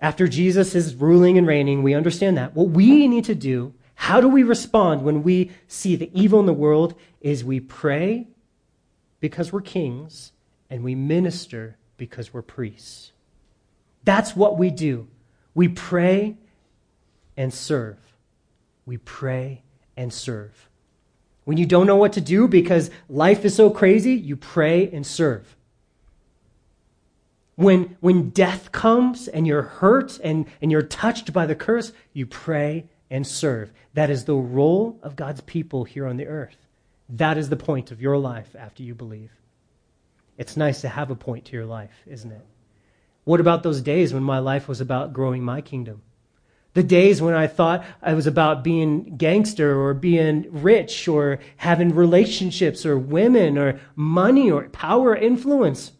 after 0.00 0.26
Jesus 0.26 0.74
is 0.74 0.96
ruling 0.96 1.38
and 1.38 1.46
reigning. 1.46 1.84
We 1.84 1.94
understand 1.94 2.36
that. 2.38 2.56
What 2.56 2.70
we 2.70 3.06
need 3.06 3.24
to 3.26 3.36
do, 3.36 3.72
how 3.94 4.20
do 4.20 4.28
we 4.28 4.42
respond 4.42 5.02
when 5.02 5.22
we 5.22 5.52
see 5.68 5.94
the 5.94 6.10
evil 6.12 6.40
in 6.40 6.46
the 6.46 6.52
world, 6.52 6.96
is 7.20 7.44
we 7.44 7.60
pray 7.60 8.26
because 9.20 9.52
we're 9.52 9.60
kings 9.60 10.32
and 10.68 10.82
we 10.82 10.96
minister 10.96 11.76
because 11.96 12.34
we're 12.34 12.42
priests. 12.42 13.12
That's 14.06 14.34
what 14.34 14.56
we 14.56 14.70
do. 14.70 15.08
We 15.52 15.68
pray 15.68 16.36
and 17.36 17.52
serve. 17.52 17.98
We 18.86 18.96
pray 18.96 19.62
and 19.96 20.12
serve. 20.12 20.70
When 21.44 21.58
you 21.58 21.66
don't 21.66 21.86
know 21.86 21.96
what 21.96 22.14
to 22.14 22.20
do 22.20 22.48
because 22.48 22.90
life 23.08 23.44
is 23.44 23.54
so 23.54 23.68
crazy, 23.68 24.14
you 24.14 24.36
pray 24.36 24.88
and 24.90 25.04
serve. 25.04 25.56
When, 27.56 27.96
when 28.00 28.30
death 28.30 28.70
comes 28.70 29.28
and 29.28 29.46
you're 29.46 29.62
hurt 29.62 30.20
and, 30.22 30.46
and 30.62 30.70
you're 30.70 30.82
touched 30.82 31.32
by 31.32 31.46
the 31.46 31.54
curse, 31.54 31.92
you 32.12 32.26
pray 32.26 32.86
and 33.10 33.26
serve. 33.26 33.72
That 33.94 34.08
is 34.08 34.24
the 34.24 34.36
role 34.36 35.00
of 35.02 35.16
God's 35.16 35.40
people 35.40 35.84
here 35.84 36.06
on 36.06 36.16
the 36.16 36.26
earth. 36.26 36.56
That 37.08 37.38
is 37.38 37.48
the 37.48 37.56
point 37.56 37.90
of 37.90 38.00
your 38.00 38.18
life 38.18 38.54
after 38.56 38.82
you 38.84 38.94
believe. 38.94 39.30
It's 40.38 40.56
nice 40.56 40.82
to 40.82 40.88
have 40.88 41.10
a 41.10 41.16
point 41.16 41.46
to 41.46 41.52
your 41.52 41.66
life, 41.66 42.02
isn't 42.06 42.30
it? 42.30 42.44
What 43.26 43.40
about 43.40 43.64
those 43.64 43.80
days 43.80 44.14
when 44.14 44.22
my 44.22 44.38
life 44.38 44.68
was 44.68 44.80
about 44.80 45.12
growing 45.12 45.42
my 45.42 45.60
kingdom? 45.60 46.00
The 46.74 46.84
days 46.84 47.20
when 47.20 47.34
I 47.34 47.48
thought 47.48 47.84
I 48.00 48.14
was 48.14 48.28
about 48.28 48.62
being 48.62 49.16
gangster 49.16 49.76
or 49.76 49.94
being 49.94 50.46
rich 50.48 51.08
or 51.08 51.40
having 51.56 51.92
relationships 51.92 52.86
or 52.86 52.96
women 52.96 53.58
or 53.58 53.80
money 53.96 54.48
or 54.48 54.68
power 54.68 55.10
or 55.10 55.16
influence. 55.16 55.90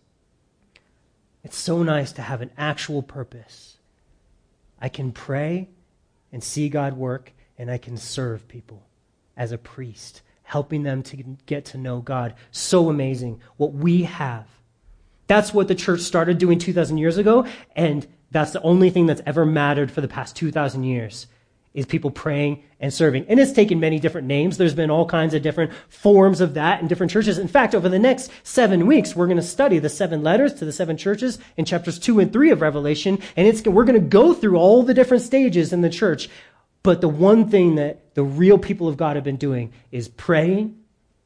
It's 1.43 1.59
so 1.59 1.83
nice 1.83 2.13
to 2.13 2.23
have 2.23 2.43
an 2.43 2.53
actual 2.57 3.03
purpose. 3.03 3.79
I 4.81 4.89
can 4.89 5.11
pray 5.11 5.69
and 6.31 6.45
see 6.45 6.69
God 6.69 6.97
work, 6.97 7.33
and 7.59 7.73
I 7.73 7.79
can 7.79 7.97
serve 7.97 8.47
people 8.47 8.87
as 9.37 9.51
a 9.51 9.59
priest, 9.59 10.23
helping 10.45 10.85
them 10.85 11.03
to 11.03 11.17
get 11.47 11.65
to 11.65 11.79
know 11.79 11.99
God. 12.01 12.35
So 12.53 12.89
amazing 12.89 13.41
what 13.57 13.73
we 13.73 14.05
have. 14.05 14.47
That's 15.27 15.53
what 15.53 15.69
the 15.69 15.75
church 15.75 16.01
started 16.01 16.39
doing 16.39 16.59
2,000 16.59 16.99
years 16.99 17.19
ago, 17.19 17.47
and 17.75 18.07
that's 18.31 18.53
the 18.53 18.63
only 18.63 18.91
thing 18.91 19.07
that's 19.07 19.23
ever 19.27 19.47
mattered 19.47 19.91
for 19.91 20.01
the 20.01 20.09
past 20.09 20.37
2,000 20.37 20.85
years 20.85 21.27
is 21.77 21.85
people 21.85 22.11
praying 22.11 22.65
and 22.81 22.93
serving. 22.93 23.27
And 23.29 23.39
it's 23.39 23.53
taken 23.53 23.79
many 23.79 24.01
different 24.01 24.27
names. 24.27 24.57
There's 24.57 24.75
been 24.75 24.91
all 24.91 25.05
kinds 25.05 25.35
of 25.35 25.43
different 25.43 25.73
forms 25.91 26.41
of 26.41 26.55
that 26.55 26.81
in 26.81 26.89
different 26.89 27.13
churches. 27.13 27.39
In 27.39 27.49
fact, 27.49 27.75
over 27.75 27.91
the 27.91 27.99
next 27.99 28.31
seven 28.43 28.87
weeks, 28.87 29.15
we're 29.15 29.27
going 29.27 29.37
to 29.37 29.43
study 29.43 29.79
the 29.79 29.91
seven 29.91 30.23
letters 30.23 30.55
to 30.55 30.65
the 30.65 30.73
seven 30.73 30.97
churches 30.97 31.39
in 31.59 31.67
chapters 31.67 31.99
two 31.99 32.19
and 32.19 32.33
three 32.33 32.51
of 32.51 32.63
Revelation. 32.63 33.19
And 33.37 33.47
it's, 33.47 33.63
we're 33.63 33.85
going 33.85 34.01
to 34.01 34.09
go 34.09 34.33
through 34.33 34.57
all 34.57 34.83
the 34.83 34.95
different 34.95 35.23
stages 35.23 35.75
in 35.75 35.83
the 35.83 35.91
church. 35.91 36.31
But 36.83 37.03
the 37.03 37.09
one 37.09 37.51
thing 37.51 37.75
that 37.75 38.15
the 38.15 38.25
real 38.25 38.57
people 38.57 38.89
of 38.89 38.97
God 38.97 39.17
have 39.17 39.25
been 39.25 39.37
doing 39.37 39.71
is 39.91 40.09
praying 40.09 40.79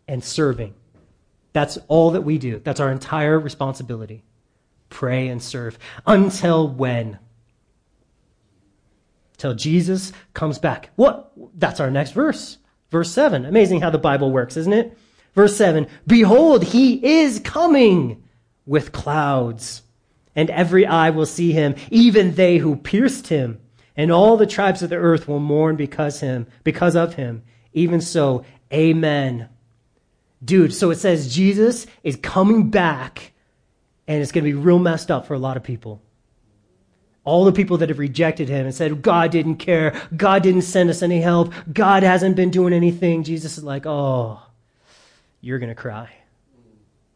and 0.09 0.23
serving. 0.25 0.75
That's 1.53 1.79
all 1.89 2.13
that 2.13 2.23
we 2.23 2.39
do. 2.39 2.61
That's 2.63 2.81
our 2.81 2.93
entire 2.93 3.39
responsibility 3.39 4.25
pray 4.91 5.29
and 5.29 5.43
serve. 5.43 5.79
Until 6.07 6.69
when? 6.69 7.19
Till 9.39 9.55
Jesus 9.55 10.13
comes 10.35 10.59
back. 10.59 10.91
What? 10.97 11.33
That's 11.55 11.81
our 11.81 11.91
next 11.91 12.13
verse. 12.13 12.59
Verse 12.91 13.11
7. 13.11 13.47
Amazing 13.47 13.81
how 13.81 13.91
the 13.91 13.99
Bible 13.99 14.31
works, 14.31 14.57
isn't 14.57 14.73
it? 14.73 14.99
Verse 15.35 15.57
7 15.57 15.87
Behold, 16.07 16.65
he 16.65 17.23
is 17.23 17.41
coming 17.41 18.23
with 18.67 18.93
clouds, 18.93 19.83
and 20.37 20.51
every 20.51 20.85
eye 20.85 21.11
will 21.11 21.27
see 21.27 21.53
him, 21.53 21.75
even 21.91 22.35
they 22.35 22.59
who 22.59 22.77
pierced 22.77 23.29
him. 23.29 23.61
And 23.97 24.11
all 24.11 24.37
the 24.37 24.47
tribes 24.47 24.83
of 24.83 24.91
the 24.91 24.97
earth 24.97 25.29
will 25.29 25.41
mourn 25.41 25.77
because 25.77 26.21
him, 26.21 26.47
because 26.65 26.97
of 26.97 27.15
him. 27.15 27.43
Even 27.73 28.01
so, 28.01 28.45
amen. 28.73 29.49
Dude, 30.45 30.75
so 30.75 30.91
it 30.91 30.97
says 30.97 31.35
Jesus 31.35 31.87
is 32.03 32.17
coming 32.17 32.71
back 32.71 33.33
and 34.07 34.23
it's 34.23 34.33
going 34.33 34.45
to 34.45 34.51
be 34.51 34.55
real 34.55 34.79
messed 34.79 35.11
up 35.11 35.27
for 35.27 35.35
a 35.35 35.39
lot 35.39 35.57
of 35.57 35.63
people. 35.63 36.03
All 37.23 37.45
the 37.45 37.53
people 37.53 37.77
that 37.79 37.91
have 37.91 37.99
rejected 37.99 38.49
him 38.49 38.65
and 38.65 38.75
said, 38.75 39.03
God 39.03 39.31
didn't 39.31 39.57
care. 39.57 40.01
God 40.17 40.43
didn't 40.43 40.63
send 40.63 40.89
us 40.89 41.03
any 41.03 41.21
help. 41.21 41.53
God 41.73 42.03
hasn't 42.03 42.35
been 42.35 42.51
doing 42.51 42.73
anything. 42.73 43.23
Jesus 43.23 43.59
is 43.59 43.65
like, 43.65 43.85
oh, 43.87 44.41
you're 45.41 45.59
going 45.59 45.69
to 45.69 45.75
cry. 45.75 46.11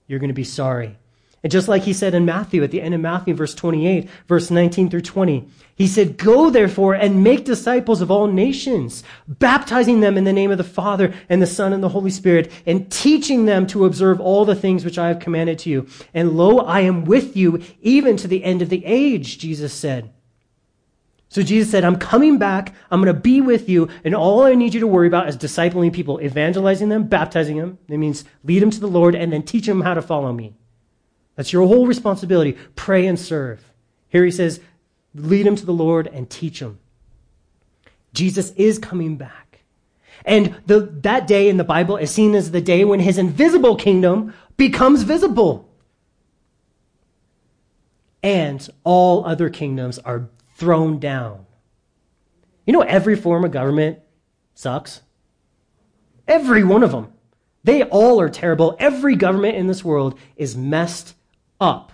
You're 0.06 0.18
going 0.18 0.28
to 0.28 0.34
be 0.34 0.44
sorry. 0.44 0.98
And 1.44 1.50
just 1.50 1.68
like 1.68 1.82
he 1.82 1.92
said 1.92 2.14
in 2.14 2.24
Matthew, 2.24 2.64
at 2.64 2.70
the 2.70 2.80
end 2.80 2.94
of 2.94 3.02
Matthew, 3.02 3.34
verse 3.34 3.54
28, 3.54 4.08
verse 4.26 4.50
19 4.50 4.88
through 4.88 5.02
20, 5.02 5.46
he 5.76 5.86
said, 5.86 6.16
Go 6.16 6.48
therefore 6.48 6.94
and 6.94 7.22
make 7.22 7.44
disciples 7.44 8.00
of 8.00 8.10
all 8.10 8.26
nations, 8.26 9.04
baptizing 9.28 10.00
them 10.00 10.16
in 10.16 10.24
the 10.24 10.32
name 10.32 10.50
of 10.50 10.56
the 10.56 10.64
Father 10.64 11.12
and 11.28 11.42
the 11.42 11.46
Son 11.46 11.74
and 11.74 11.82
the 11.82 11.90
Holy 11.90 12.10
Spirit, 12.10 12.50
and 12.64 12.90
teaching 12.90 13.44
them 13.44 13.66
to 13.66 13.84
observe 13.84 14.22
all 14.22 14.46
the 14.46 14.54
things 14.54 14.86
which 14.86 14.96
I 14.96 15.08
have 15.08 15.18
commanded 15.18 15.58
to 15.60 15.70
you. 15.70 15.86
And 16.14 16.32
lo, 16.32 16.60
I 16.60 16.80
am 16.80 17.04
with 17.04 17.36
you 17.36 17.62
even 17.82 18.16
to 18.16 18.26
the 18.26 18.42
end 18.42 18.62
of 18.62 18.70
the 18.70 18.82
age, 18.86 19.36
Jesus 19.36 19.74
said. 19.74 20.14
So 21.28 21.42
Jesus 21.42 21.70
said, 21.70 21.84
I'm 21.84 21.98
coming 21.98 22.38
back. 22.38 22.74
I'm 22.90 23.02
going 23.02 23.14
to 23.14 23.20
be 23.20 23.42
with 23.42 23.68
you. 23.68 23.90
And 24.02 24.14
all 24.14 24.44
I 24.44 24.54
need 24.54 24.72
you 24.72 24.80
to 24.80 24.86
worry 24.86 25.08
about 25.08 25.28
is 25.28 25.36
discipling 25.36 25.92
people, 25.92 26.22
evangelizing 26.22 26.88
them, 26.88 27.06
baptizing 27.06 27.58
them. 27.58 27.76
That 27.88 27.98
means 27.98 28.24
lead 28.44 28.62
them 28.62 28.70
to 28.70 28.80
the 28.80 28.86
Lord 28.86 29.14
and 29.14 29.30
then 29.30 29.42
teach 29.42 29.66
them 29.66 29.82
how 29.82 29.92
to 29.92 30.00
follow 30.00 30.32
me. 30.32 30.54
That's 31.36 31.52
your 31.52 31.66
whole 31.66 31.86
responsibility. 31.86 32.56
Pray 32.76 33.06
and 33.06 33.18
serve. 33.18 33.72
Here 34.08 34.24
he 34.24 34.30
says, 34.30 34.60
lead 35.14 35.46
them 35.46 35.56
to 35.56 35.66
the 35.66 35.72
Lord 35.72 36.06
and 36.06 36.28
teach 36.30 36.60
them. 36.60 36.78
Jesus 38.12 38.52
is 38.52 38.78
coming 38.78 39.16
back. 39.16 39.60
And 40.24 40.56
the, 40.66 40.80
that 41.02 41.26
day 41.26 41.48
in 41.48 41.56
the 41.56 41.64
Bible 41.64 41.96
is 41.96 42.10
seen 42.10 42.34
as 42.34 42.50
the 42.50 42.60
day 42.60 42.84
when 42.84 43.00
his 43.00 43.18
invisible 43.18 43.76
kingdom 43.76 44.32
becomes 44.56 45.02
visible. 45.02 45.68
And 48.22 48.66
all 48.84 49.26
other 49.26 49.50
kingdoms 49.50 49.98
are 49.98 50.28
thrown 50.56 50.98
down. 50.98 51.44
You 52.66 52.72
know, 52.72 52.80
every 52.80 53.16
form 53.16 53.44
of 53.44 53.50
government 53.50 53.98
sucks. 54.54 55.02
Every 56.26 56.64
one 56.64 56.82
of 56.82 56.92
them. 56.92 57.12
They 57.64 57.82
all 57.82 58.20
are 58.20 58.30
terrible. 58.30 58.76
Every 58.78 59.16
government 59.16 59.56
in 59.56 59.66
this 59.66 59.84
world 59.84 60.18
is 60.36 60.56
messed 60.56 61.14
up 61.64 61.92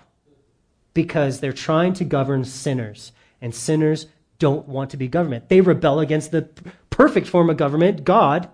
because 0.93 1.39
they're 1.39 1.53
trying 1.53 1.93
to 1.93 2.03
govern 2.03 2.43
sinners, 2.43 3.13
and 3.39 3.55
sinners 3.55 4.07
don't 4.37 4.67
want 4.67 4.89
to 4.91 4.97
be 4.97 5.07
government. 5.07 5.47
They 5.47 5.61
rebel 5.61 5.99
against 5.99 6.31
the 6.31 6.49
perfect 6.89 7.27
form 7.27 7.49
of 7.49 7.55
government, 7.55 8.03
God, 8.03 8.49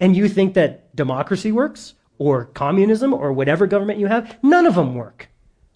and 0.00 0.16
you 0.16 0.28
think 0.28 0.54
that 0.54 0.94
democracy 0.96 1.52
works 1.52 1.94
or 2.18 2.46
communism 2.46 3.14
or 3.14 3.32
whatever 3.32 3.66
government 3.66 4.00
you 4.00 4.08
have? 4.08 4.36
None 4.42 4.66
of 4.66 4.74
them 4.74 4.94
work 4.94 5.28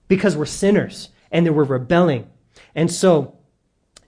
because 0.08 0.36
we're 0.36 0.46
sinners 0.46 1.10
and 1.30 1.54
we're 1.54 1.64
rebelling. 1.64 2.28
And 2.74 2.90
so, 2.90 3.36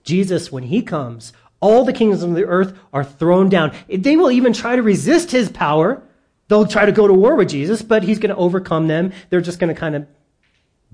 Jesus, 0.03 0.51
when 0.51 0.63
he 0.63 0.81
comes, 0.81 1.31
all 1.61 1.85
the 1.85 1.93
kingdoms 1.93 2.23
of 2.23 2.33
the 2.35 2.45
earth 2.45 2.77
are 2.93 3.03
thrown 3.03 3.49
down. 3.49 3.73
They 3.87 4.17
will 4.17 4.31
even 4.31 4.53
try 4.53 4.75
to 4.75 4.81
resist 4.81 5.31
his 5.31 5.49
power. 5.49 6.03
They'll 6.47 6.67
try 6.67 6.85
to 6.85 6.91
go 6.91 7.07
to 7.07 7.13
war 7.13 7.35
with 7.35 7.49
Jesus, 7.49 7.81
but 7.81 8.03
he's 8.03 8.19
going 8.19 8.33
to 8.33 8.41
overcome 8.41 8.87
them. 8.87 9.11
They're 9.29 9.41
just 9.41 9.59
going 9.59 9.73
to 9.73 9.79
kind 9.79 9.95
of 9.95 10.07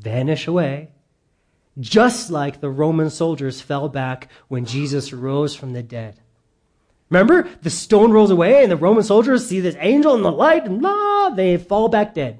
vanish 0.05 0.45
away, 0.45 0.91
just 1.79 2.29
like 2.29 2.61
the 2.61 2.69
Roman 2.69 3.09
soldiers 3.09 3.59
fell 3.59 3.89
back 3.89 4.29
when 4.47 4.65
Jesus 4.65 5.11
rose 5.11 5.55
from 5.55 5.73
the 5.73 5.83
dead. 5.83 6.21
Remember, 7.09 7.49
the 7.63 7.71
stone 7.71 8.11
rolls 8.11 8.31
away, 8.31 8.61
and 8.61 8.71
the 8.71 8.77
Roman 8.77 9.03
soldiers 9.03 9.45
see 9.45 9.59
this 9.59 9.75
angel 9.79 10.15
in 10.15 10.21
the 10.21 10.31
light, 10.31 10.65
and 10.65 10.79
blah, 10.79 11.31
they 11.31 11.57
fall 11.57 11.89
back 11.89 12.13
dead. 12.13 12.39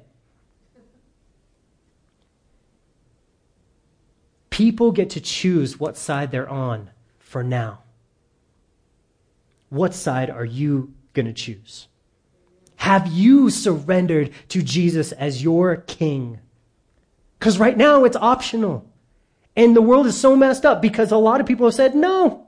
People 4.48 4.92
get 4.92 5.10
to 5.10 5.20
choose 5.20 5.78
what 5.78 5.96
side 5.96 6.30
they're 6.30 6.48
on 6.48 6.90
for 7.18 7.42
now. 7.42 7.80
What 9.68 9.92
side 9.92 10.30
are 10.30 10.44
you 10.44 10.94
going 11.14 11.26
to 11.26 11.32
choose? 11.32 11.88
Have 12.76 13.08
you 13.08 13.50
surrendered 13.50 14.30
to 14.50 14.62
Jesus 14.62 15.10
as 15.12 15.42
your 15.42 15.76
king? 15.76 16.38
Because 17.38 17.58
right 17.58 17.76
now 17.76 18.04
it's 18.04 18.16
optional. 18.16 18.90
And 19.54 19.74
the 19.74 19.82
world 19.82 20.06
is 20.06 20.18
so 20.18 20.36
messed 20.36 20.66
up 20.66 20.82
because 20.82 21.12
a 21.12 21.16
lot 21.16 21.40
of 21.40 21.46
people 21.46 21.66
have 21.66 21.74
said, 21.74 21.94
no, 21.94 22.46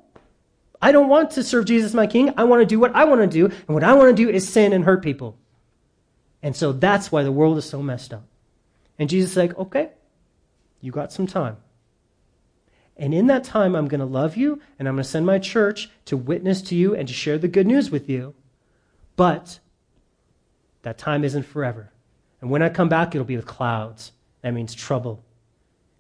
I 0.80 0.93
don't 0.93 1.09
want 1.09 1.32
to 1.32 1.43
serve 1.43 1.64
Jesus 1.64 1.95
my 1.95 2.07
king. 2.07 2.32
I 2.36 2.45
want 2.45 2.61
to 2.61 2.66
do 2.66 2.78
what 2.78 2.95
I 2.95 3.05
want 3.05 3.20
to 3.20 3.26
do. 3.26 3.47
And 3.47 3.74
what 3.74 3.84
I 3.84 3.95
want 3.95 4.14
to 4.14 4.22
do 4.22 4.28
is 4.30 4.49
sin 4.49 4.72
and 4.72 4.84
hurt 4.84 5.03
people. 5.03 5.39
And 6.43 6.55
so 6.55 6.72
that's 6.72 7.11
why 7.11 7.22
the 7.22 7.32
world 7.32 7.59
is 7.59 7.68
so 7.68 7.82
messed 7.82 8.12
up. 8.12 8.24
And 8.99 9.09
Jesus 9.09 9.32
is 9.32 9.36
like, 9.36 9.57
okay, 9.59 9.91
you 10.80 10.93
got 10.93 11.12
some 11.12 11.26
time. 11.26 11.57
And 12.97 13.14
in 13.14 13.28
that 13.28 13.45
time, 13.45 13.76
I'm 13.76 13.89
going 13.89 14.01
to 14.01 14.07
love 14.07 14.36
you 14.36 14.61
and 14.78 14.89
I'm 14.89 14.95
going 14.95 15.05
to 15.05 15.09
send 15.09 15.24
my 15.24 15.39
church 15.39 15.89
to 16.07 16.16
witness 16.16 16.61
to 16.62 16.74
you 16.74 16.95
and 16.95 17.07
to 17.07 17.14
share 17.14 17.39
the 17.39 17.49
good 17.49 17.66
news 17.66 17.91
with 17.91 18.09
you. 18.09 18.34
But 19.16 19.61
that 20.82 20.99
time 20.99 21.24
isn't 21.24 21.45
forever. 21.45 21.93
And 22.41 22.51
when 22.51 22.62
I 22.62 22.68
come 22.68 22.89
back, 22.89 23.14
it'll 23.14 23.24
be 23.24 23.36
with 23.36 23.47
clouds. 23.47 24.12
That 24.49 24.55
means 24.55 24.74
trouble. 24.74 25.22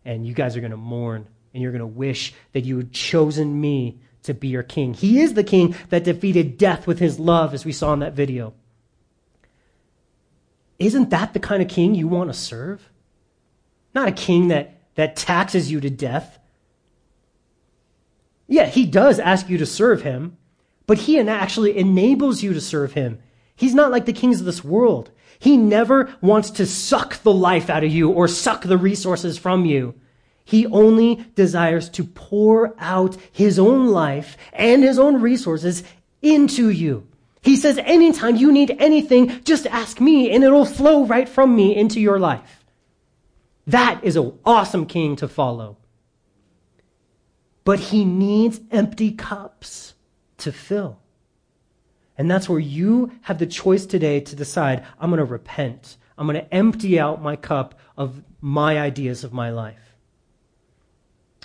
And 0.06 0.26
you 0.26 0.32
guys 0.32 0.56
are 0.56 0.60
going 0.60 0.70
to 0.70 0.78
mourn 0.78 1.26
and 1.52 1.62
you're 1.62 1.70
going 1.70 1.80
to 1.80 1.86
wish 1.86 2.32
that 2.52 2.64
you 2.64 2.78
had 2.78 2.94
chosen 2.94 3.60
me 3.60 3.98
to 4.22 4.32
be 4.32 4.48
your 4.48 4.62
king. 4.62 4.94
He 4.94 5.20
is 5.20 5.34
the 5.34 5.44
king 5.44 5.76
that 5.90 6.04
defeated 6.04 6.56
death 6.56 6.86
with 6.86 6.98
his 6.98 7.18
love, 7.18 7.52
as 7.52 7.66
we 7.66 7.72
saw 7.72 7.92
in 7.92 7.98
that 7.98 8.14
video. 8.14 8.54
Isn't 10.78 11.10
that 11.10 11.34
the 11.34 11.40
kind 11.40 11.60
of 11.60 11.68
king 11.68 11.94
you 11.94 12.08
want 12.08 12.30
to 12.30 12.38
serve? 12.38 12.88
Not 13.94 14.08
a 14.08 14.12
king 14.12 14.48
that, 14.48 14.80
that 14.94 15.14
taxes 15.14 15.70
you 15.70 15.78
to 15.82 15.90
death. 15.90 16.38
Yeah, 18.46 18.64
he 18.64 18.86
does 18.86 19.18
ask 19.18 19.50
you 19.50 19.58
to 19.58 19.66
serve 19.66 20.00
him, 20.00 20.38
but 20.86 20.96
he 21.00 21.20
actually 21.20 21.76
enables 21.76 22.42
you 22.42 22.54
to 22.54 22.62
serve 22.62 22.94
him. 22.94 23.18
He's 23.54 23.74
not 23.74 23.90
like 23.90 24.06
the 24.06 24.14
kings 24.14 24.40
of 24.40 24.46
this 24.46 24.64
world. 24.64 25.10
He 25.38 25.56
never 25.56 26.14
wants 26.20 26.50
to 26.52 26.66
suck 26.66 27.22
the 27.22 27.32
life 27.32 27.70
out 27.70 27.84
of 27.84 27.92
you 27.92 28.10
or 28.10 28.28
suck 28.28 28.62
the 28.62 28.78
resources 28.78 29.38
from 29.38 29.64
you. 29.64 29.94
He 30.44 30.66
only 30.66 31.26
desires 31.34 31.88
to 31.90 32.04
pour 32.04 32.74
out 32.78 33.16
his 33.30 33.58
own 33.58 33.88
life 33.88 34.36
and 34.52 34.82
his 34.82 34.98
own 34.98 35.20
resources 35.20 35.84
into 36.22 36.70
you. 36.70 37.06
He 37.42 37.56
says, 37.56 37.78
anytime 37.78 38.36
you 38.36 38.50
need 38.50 38.74
anything, 38.78 39.42
just 39.44 39.66
ask 39.66 40.00
me 40.00 40.30
and 40.30 40.42
it'll 40.42 40.64
flow 40.64 41.04
right 41.04 41.28
from 41.28 41.54
me 41.54 41.76
into 41.76 42.00
your 42.00 42.18
life. 42.18 42.64
That 43.66 44.02
is 44.02 44.16
an 44.16 44.38
awesome 44.44 44.86
king 44.86 45.16
to 45.16 45.28
follow. 45.28 45.76
But 47.64 47.78
he 47.78 48.04
needs 48.04 48.60
empty 48.70 49.12
cups 49.12 49.94
to 50.38 50.50
fill. 50.50 50.98
And 52.18 52.28
that's 52.28 52.48
where 52.48 52.58
you 52.58 53.12
have 53.22 53.38
the 53.38 53.46
choice 53.46 53.86
today 53.86 54.20
to 54.20 54.36
decide 54.36 54.84
I'm 54.98 55.10
going 55.10 55.18
to 55.18 55.24
repent. 55.24 55.96
I'm 56.18 56.26
going 56.26 56.40
to 56.40 56.52
empty 56.52 56.98
out 56.98 57.22
my 57.22 57.36
cup 57.36 57.78
of 57.96 58.22
my 58.40 58.78
ideas 58.78 59.22
of 59.22 59.32
my 59.32 59.50
life. 59.50 59.94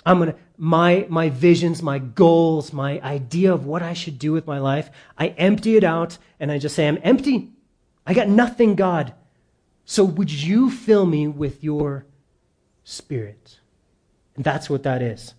I'm 0.04 0.18
going 0.18 0.32
to, 0.32 0.38
my, 0.58 1.06
my 1.08 1.30
visions, 1.30 1.80
my 1.80 1.98
goals, 1.98 2.72
my 2.72 3.00
idea 3.00 3.54
of 3.54 3.66
what 3.66 3.82
I 3.82 3.94
should 3.94 4.18
do 4.18 4.32
with 4.32 4.46
my 4.46 4.58
life, 4.58 4.90
I 5.16 5.28
empty 5.28 5.76
it 5.76 5.84
out 5.84 6.18
and 6.40 6.50
I 6.50 6.58
just 6.58 6.74
say, 6.74 6.88
I'm 6.88 6.98
empty. 7.02 7.52
I 8.04 8.12
got 8.12 8.28
nothing, 8.28 8.74
God. 8.74 9.14
So 9.84 10.04
would 10.04 10.30
you 10.30 10.70
fill 10.70 11.06
me 11.06 11.28
with 11.28 11.62
your 11.62 12.04
spirit? 12.82 13.60
And 14.34 14.44
that's 14.44 14.68
what 14.68 14.82
that 14.82 15.02
is. 15.02 15.34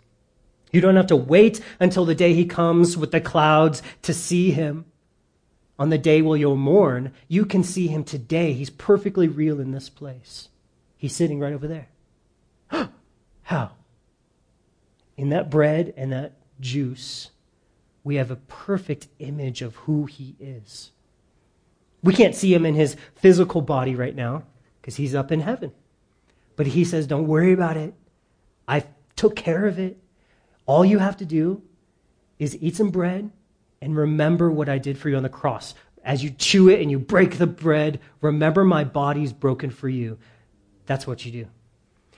You 0.71 0.81
don't 0.81 0.95
have 0.95 1.07
to 1.07 1.15
wait 1.15 1.61
until 1.79 2.05
the 2.05 2.15
day 2.15 2.33
he 2.33 2.45
comes 2.45 2.97
with 2.97 3.11
the 3.11 3.21
clouds 3.21 3.83
to 4.03 4.13
see 4.13 4.51
him 4.51 4.85
on 5.77 5.89
the 5.89 5.97
day 5.97 6.21
will 6.21 6.37
you'll 6.37 6.55
mourn, 6.55 7.11
you 7.27 7.45
can 7.45 7.63
see 7.63 7.87
him 7.87 8.03
today. 8.03 8.53
He's 8.53 8.69
perfectly 8.69 9.27
real 9.27 9.59
in 9.59 9.71
this 9.71 9.89
place. 9.89 10.49
He's 10.97 11.15
sitting 11.15 11.39
right 11.39 11.53
over 11.53 11.67
there. 11.67 11.89
How? 13.43 13.71
In 15.17 15.29
that 15.29 15.49
bread 15.49 15.93
and 15.97 16.11
that 16.11 16.33
juice, 16.59 17.31
we 18.03 18.15
have 18.15 18.31
a 18.31 18.37
perfect 18.37 19.07
image 19.19 19.61
of 19.61 19.75
who 19.75 20.05
he 20.05 20.35
is. 20.39 20.91
We 22.03 22.13
can't 22.13 22.35
see 22.35 22.53
him 22.53 22.65
in 22.65 22.75
his 22.75 22.95
physical 23.15 23.61
body 23.61 23.95
right 23.95 24.15
now 24.15 24.43
because 24.79 24.95
he's 24.95 25.15
up 25.15 25.31
in 25.31 25.41
heaven. 25.41 25.71
But 26.55 26.67
he 26.67 26.85
says, 26.85 27.07
Don't 27.07 27.27
worry 27.27 27.51
about 27.51 27.77
it. 27.77 27.93
I 28.67 28.85
took 29.15 29.35
care 29.35 29.65
of 29.65 29.79
it. 29.79 29.97
All 30.65 30.85
you 30.85 30.99
have 30.99 31.17
to 31.17 31.25
do 31.25 31.61
is 32.39 32.57
eat 32.61 32.75
some 32.75 32.89
bread 32.89 33.31
and 33.81 33.95
remember 33.95 34.49
what 34.49 34.69
I 34.69 34.77
did 34.77 34.97
for 34.97 35.09
you 35.09 35.17
on 35.17 35.23
the 35.23 35.29
cross. 35.29 35.75
As 36.03 36.23
you 36.23 36.29
chew 36.29 36.69
it 36.69 36.81
and 36.81 36.91
you 36.91 36.99
break 36.99 37.37
the 37.37 37.47
bread, 37.47 37.99
remember 38.21 38.63
my 38.63 38.83
body's 38.83 39.33
broken 39.33 39.69
for 39.69 39.89
you. 39.89 40.17
That's 40.85 41.07
what 41.07 41.25
you 41.25 41.31
do. 41.31 41.47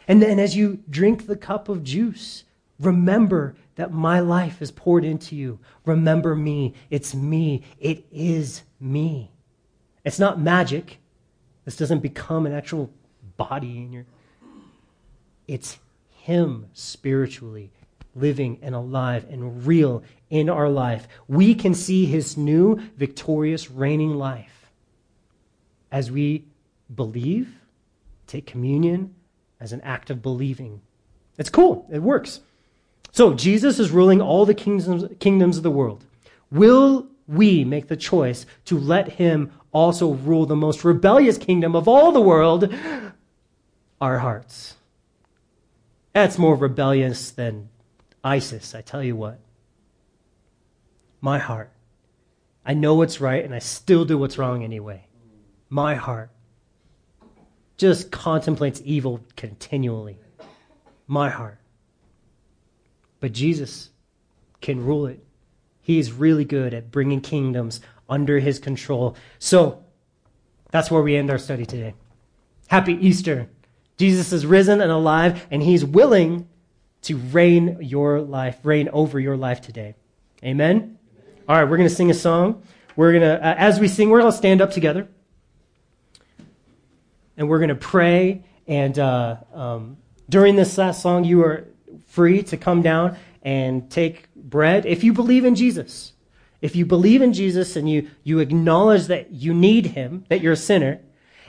And 0.07 0.21
then 0.21 0.39
as 0.39 0.55
you 0.55 0.83
drink 0.89 1.27
the 1.27 1.35
cup 1.35 1.69
of 1.69 1.83
juice, 1.83 2.43
remember 2.79 3.55
that 3.75 3.91
my 3.91 4.19
life 4.19 4.61
is 4.61 4.71
poured 4.71 5.05
into 5.05 5.35
you. 5.35 5.59
Remember 5.85 6.35
me. 6.35 6.73
It's 6.89 7.13
me. 7.13 7.63
It 7.79 8.05
is 8.11 8.63
me. 8.79 9.31
It's 10.03 10.19
not 10.19 10.39
magic. 10.39 10.99
This 11.65 11.77
doesn't 11.77 11.99
become 11.99 12.45
an 12.45 12.53
actual 12.53 12.89
body 13.35 13.77
in 13.77 13.91
your. 13.91 14.05
It's 15.47 15.79
Him 16.09 16.67
spiritually 16.73 17.71
living 18.19 18.59
and 18.61 18.75
alive 18.75 19.25
and 19.29 19.65
real 19.65 20.03
in 20.29 20.49
our 20.49 20.69
life. 20.69 21.07
We 21.27 21.55
can 21.55 21.73
see 21.73 22.05
his 22.05 22.37
new, 22.37 22.79
victorious, 22.97 23.71
reigning 23.71 24.15
life 24.15 24.57
as 25.91 26.11
we 26.11 26.45
believe, 26.93 27.55
take 28.25 28.45
communion 28.45 29.15
as 29.59 29.71
an 29.71 29.81
act 29.81 30.09
of 30.09 30.21
believing. 30.21 30.81
It's 31.37 31.49
cool, 31.49 31.87
it 31.91 31.99
works. 31.99 32.41
So, 33.11 33.33
Jesus 33.33 33.79
is 33.79 33.91
ruling 33.91 34.21
all 34.21 34.45
the 34.45 34.53
kingdoms, 34.53 35.05
kingdoms 35.19 35.57
of 35.57 35.63
the 35.63 35.71
world. 35.71 36.05
Will 36.51 37.07
we 37.27 37.63
make 37.63 37.87
the 37.87 37.97
choice 37.97 38.45
to 38.65 38.77
let 38.77 39.13
him 39.13 39.51
also 39.71 40.13
rule 40.13 40.45
the 40.45 40.55
most 40.55 40.83
rebellious 40.83 41.37
kingdom 41.37 41.75
of 41.75 41.87
all 41.87 42.11
the 42.11 42.21
world? 42.21 42.73
Our 44.01 44.19
hearts. 44.19 44.75
That's 46.13 46.37
more 46.37 46.55
rebellious 46.55 47.31
than 47.31 47.69
ISIS, 48.23 48.75
I 48.75 48.81
tell 48.81 49.03
you 49.03 49.15
what. 49.15 49.39
My 51.21 51.39
heart. 51.39 51.71
I 52.65 52.73
know 52.73 52.95
what's 52.95 53.21
right 53.21 53.43
and 53.43 53.53
I 53.53 53.59
still 53.59 54.05
do 54.05 54.17
what's 54.17 54.37
wrong 54.37 54.63
anyway. 54.63 55.05
My 55.69 55.95
heart 55.95 56.29
just 57.77 58.11
contemplates 58.11 58.81
evil 58.83 59.21
continually. 59.35 60.17
My 61.07 61.29
heart. 61.29 61.59
But 63.19 63.31
Jesus 63.31 63.89
can 64.61 64.83
rule 64.83 65.05
it. 65.05 65.23
He 65.81 65.99
is 65.99 66.11
really 66.11 66.43
good 66.43 66.73
at 66.73 66.91
bringing 66.91 67.21
kingdoms 67.21 67.79
under 68.09 68.39
his 68.39 68.59
control. 68.59 69.15
So 69.39 69.83
that's 70.71 70.91
where 70.91 71.01
we 71.01 71.15
end 71.15 71.31
our 71.31 71.37
study 71.37 71.65
today. 71.65 71.93
Happy 72.67 72.93
Easter. 72.93 73.49
Jesus 73.97 74.31
is 74.33 74.45
risen 74.45 74.81
and 74.81 74.91
alive, 74.91 75.47
and 75.49 75.63
he's 75.63 75.83
willing 75.83 76.47
to 77.07 77.15
reign 77.15 77.77
your 77.81 78.19
life, 78.21 78.59
reign 78.63 78.89
over 78.91 79.19
your 79.19 79.37
life 79.37 79.61
today. 79.61 79.95
Amen? 80.43 80.97
All 81.47 81.55
right, 81.55 81.63
we're 81.63 81.77
going 81.77 81.89
to 81.89 81.95
sing 81.95 82.11
a 82.11 82.13
song. 82.13 82.61
We're 82.97 83.13
going 83.13 83.23
to, 83.23 83.35
uh, 83.35 83.55
as 83.57 83.79
we 83.79 83.87
sing, 83.87 84.09
we're 84.09 84.19
going 84.19 84.31
to 84.31 84.37
stand 84.37 84.61
up 84.61 84.71
together. 84.71 85.07
And 87.37 87.47
we're 87.47 87.59
going 87.59 87.69
to 87.69 87.75
pray. 87.75 88.43
And 88.67 88.99
uh, 88.99 89.37
um, 89.53 89.97
during 90.29 90.57
this 90.57 90.77
last 90.77 91.01
song, 91.01 91.23
you 91.23 91.43
are 91.43 91.67
free 92.07 92.43
to 92.43 92.57
come 92.57 92.81
down 92.81 93.17
and 93.41 93.89
take 93.89 94.27
bread 94.35 94.85
if 94.85 95.05
you 95.05 95.13
believe 95.13 95.45
in 95.45 95.55
Jesus. 95.55 96.11
If 96.61 96.75
you 96.75 96.85
believe 96.85 97.21
in 97.21 97.31
Jesus 97.31 97.77
and 97.77 97.89
you, 97.89 98.09
you 98.23 98.39
acknowledge 98.39 99.05
that 99.05 99.31
you 99.31 99.53
need 99.53 99.85
him, 99.85 100.25
that 100.27 100.41
you're 100.41 100.53
a 100.53 100.57
sinner, 100.57 100.99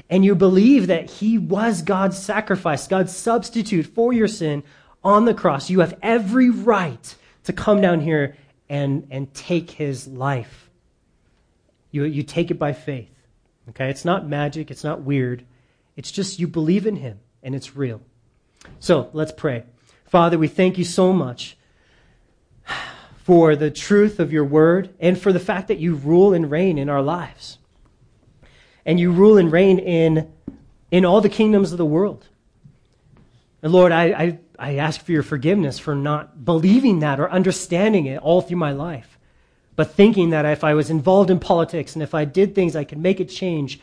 and 0.09 0.25
you 0.25 0.37
believe 0.37 0.87
that 0.87 1.11
he 1.11 1.39
was 1.39 1.83
God's 1.83 2.17
sacrifice, 2.17 2.87
God's 2.87 3.17
substitute 3.17 3.87
for 3.87 4.13
your 4.13 4.29
sin 4.29 4.63
on 5.09 5.25
the 5.25 5.33
cross. 5.33 5.71
You 5.71 5.81
have 5.81 5.99
every 6.03 6.51
right 6.51 7.15
to 7.45 7.53
come 7.55 7.81
down 7.81 8.01
here 8.01 8.37
and, 8.69 9.09
and 9.11 9.33
take 9.33 9.71
his 9.71 10.07
life. 10.07 10.69
You, 11.91 12.05
you 12.05 12.23
take 12.23 12.51
it 12.51 12.59
by 12.59 12.75
faith. 12.75 13.11
Okay? 13.71 13.89
It's 13.89 14.05
not 14.05 14.29
magic, 14.29 14.71
it's 14.71 14.85
not 14.85 15.01
weird. 15.01 15.47
It's 15.97 16.13
just 16.13 16.39
you 16.39 16.47
believe 16.47 16.87
in 16.87 16.97
him 16.97 17.21
and 17.43 17.55
it's 17.55 17.75
real. 17.75 18.03
So 18.81 19.09
let's 19.15 19.33
pray. 19.33 19.65
Father, 20.05 20.37
we 20.37 20.47
thank 20.47 20.77
you 20.77 20.85
so 20.85 21.15
much 21.15 21.57
for 23.25 23.57
the 23.57 23.71
truth 23.71 24.21
of 24.21 24.31
your 24.31 24.45
word 24.45 24.95
and 25.01 25.19
for 25.19 25.33
the 25.33 25.41
fact 25.41 25.69
that 25.69 25.79
you 25.79 25.95
rule 25.95 26.35
and 26.35 26.51
reign 26.51 26.77
in 26.77 26.91
our 26.91 27.03
lives. 27.03 27.57
And 28.85 29.01
you 29.01 29.11
rule 29.11 29.39
and 29.39 29.51
reign 29.51 29.79
in, 29.79 30.31
in 30.91 31.07
all 31.07 31.23
the 31.23 31.31
kingdoms 31.31 31.73
of 31.73 31.79
the 31.79 31.87
world. 31.87 32.29
And 33.63 33.73
Lord, 33.73 33.91
I, 33.91 34.05
I 34.05 34.39
I 34.59 34.75
ask 34.77 35.01
for 35.05 35.13
your 35.13 35.23
forgiveness 35.23 35.79
for 35.79 35.95
not 35.95 36.45
believing 36.45 36.99
that 37.01 37.21
or 37.21 37.31
understanding 37.31 38.07
it 38.07 38.21
all 38.21 38.41
through 38.43 38.59
my 38.59 38.73
life. 38.73 39.19
but 39.79 39.93
thinking 39.93 40.31
that 40.31 40.45
if 40.45 40.65
I 40.65 40.75
was 40.75 40.91
involved 40.91 41.31
in 41.31 41.39
politics 41.39 41.95
and 41.95 42.03
if 42.03 42.13
I 42.13 42.25
did 42.25 42.53
things, 42.53 42.75
I 42.75 42.83
could 42.83 42.99
make 42.99 43.21
it 43.21 43.27
change. 43.27 43.79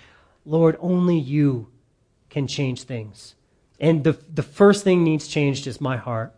Lord, 0.45 0.75
only 0.81 1.17
you 1.17 1.69
can 2.29 2.47
change 2.47 2.83
things. 2.83 3.35
And 3.79 4.03
the, 4.03 4.19
the 4.33 4.43
first 4.43 4.83
thing 4.83 5.05
needs 5.05 5.25
changed 5.25 5.67
is 5.67 5.79
my 5.79 5.95
heart. 5.95 6.35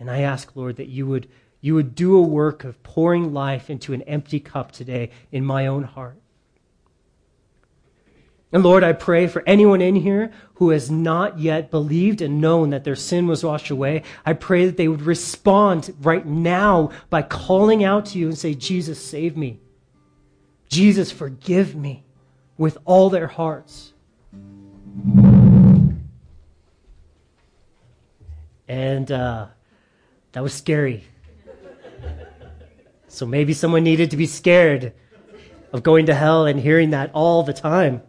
And 0.00 0.10
I 0.10 0.22
ask, 0.22 0.56
Lord, 0.56 0.74
that 0.78 0.88
you 0.88 1.06
would, 1.06 1.28
you 1.60 1.76
would 1.76 1.94
do 1.94 2.16
a 2.16 2.22
work 2.22 2.64
of 2.64 2.82
pouring 2.82 3.32
life 3.32 3.70
into 3.70 3.92
an 3.92 4.02
empty 4.02 4.40
cup 4.40 4.72
today 4.72 5.10
in 5.30 5.44
my 5.44 5.68
own 5.68 5.84
heart. 5.84 6.16
And 8.52 8.62
Lord, 8.62 8.84
I 8.84 8.92
pray 8.92 9.26
for 9.26 9.42
anyone 9.46 9.82
in 9.82 9.96
here 9.96 10.30
who 10.54 10.70
has 10.70 10.90
not 10.90 11.38
yet 11.38 11.70
believed 11.70 12.22
and 12.22 12.40
known 12.40 12.70
that 12.70 12.84
their 12.84 12.96
sin 12.96 13.26
was 13.26 13.44
washed 13.44 13.70
away. 13.70 14.02
I 14.24 14.34
pray 14.34 14.66
that 14.66 14.76
they 14.76 14.88
would 14.88 15.02
respond 15.02 15.94
right 16.00 16.24
now 16.24 16.90
by 17.10 17.22
calling 17.22 17.82
out 17.82 18.06
to 18.06 18.18
you 18.18 18.28
and 18.28 18.38
say, 18.38 18.54
Jesus, 18.54 19.04
save 19.04 19.36
me. 19.36 19.60
Jesus, 20.68 21.10
forgive 21.10 21.74
me 21.74 22.04
with 22.56 22.78
all 22.84 23.10
their 23.10 23.26
hearts. 23.26 23.92
And 28.68 29.10
uh, 29.10 29.46
that 30.32 30.42
was 30.42 30.54
scary. 30.54 31.04
So 33.08 33.26
maybe 33.26 33.54
someone 33.54 33.84
needed 33.84 34.10
to 34.12 34.16
be 34.16 34.26
scared 34.26 34.92
of 35.72 35.82
going 35.82 36.06
to 36.06 36.14
hell 36.14 36.46
and 36.46 36.60
hearing 36.60 36.90
that 36.90 37.10
all 37.12 37.42
the 37.42 37.52
time. 37.52 38.02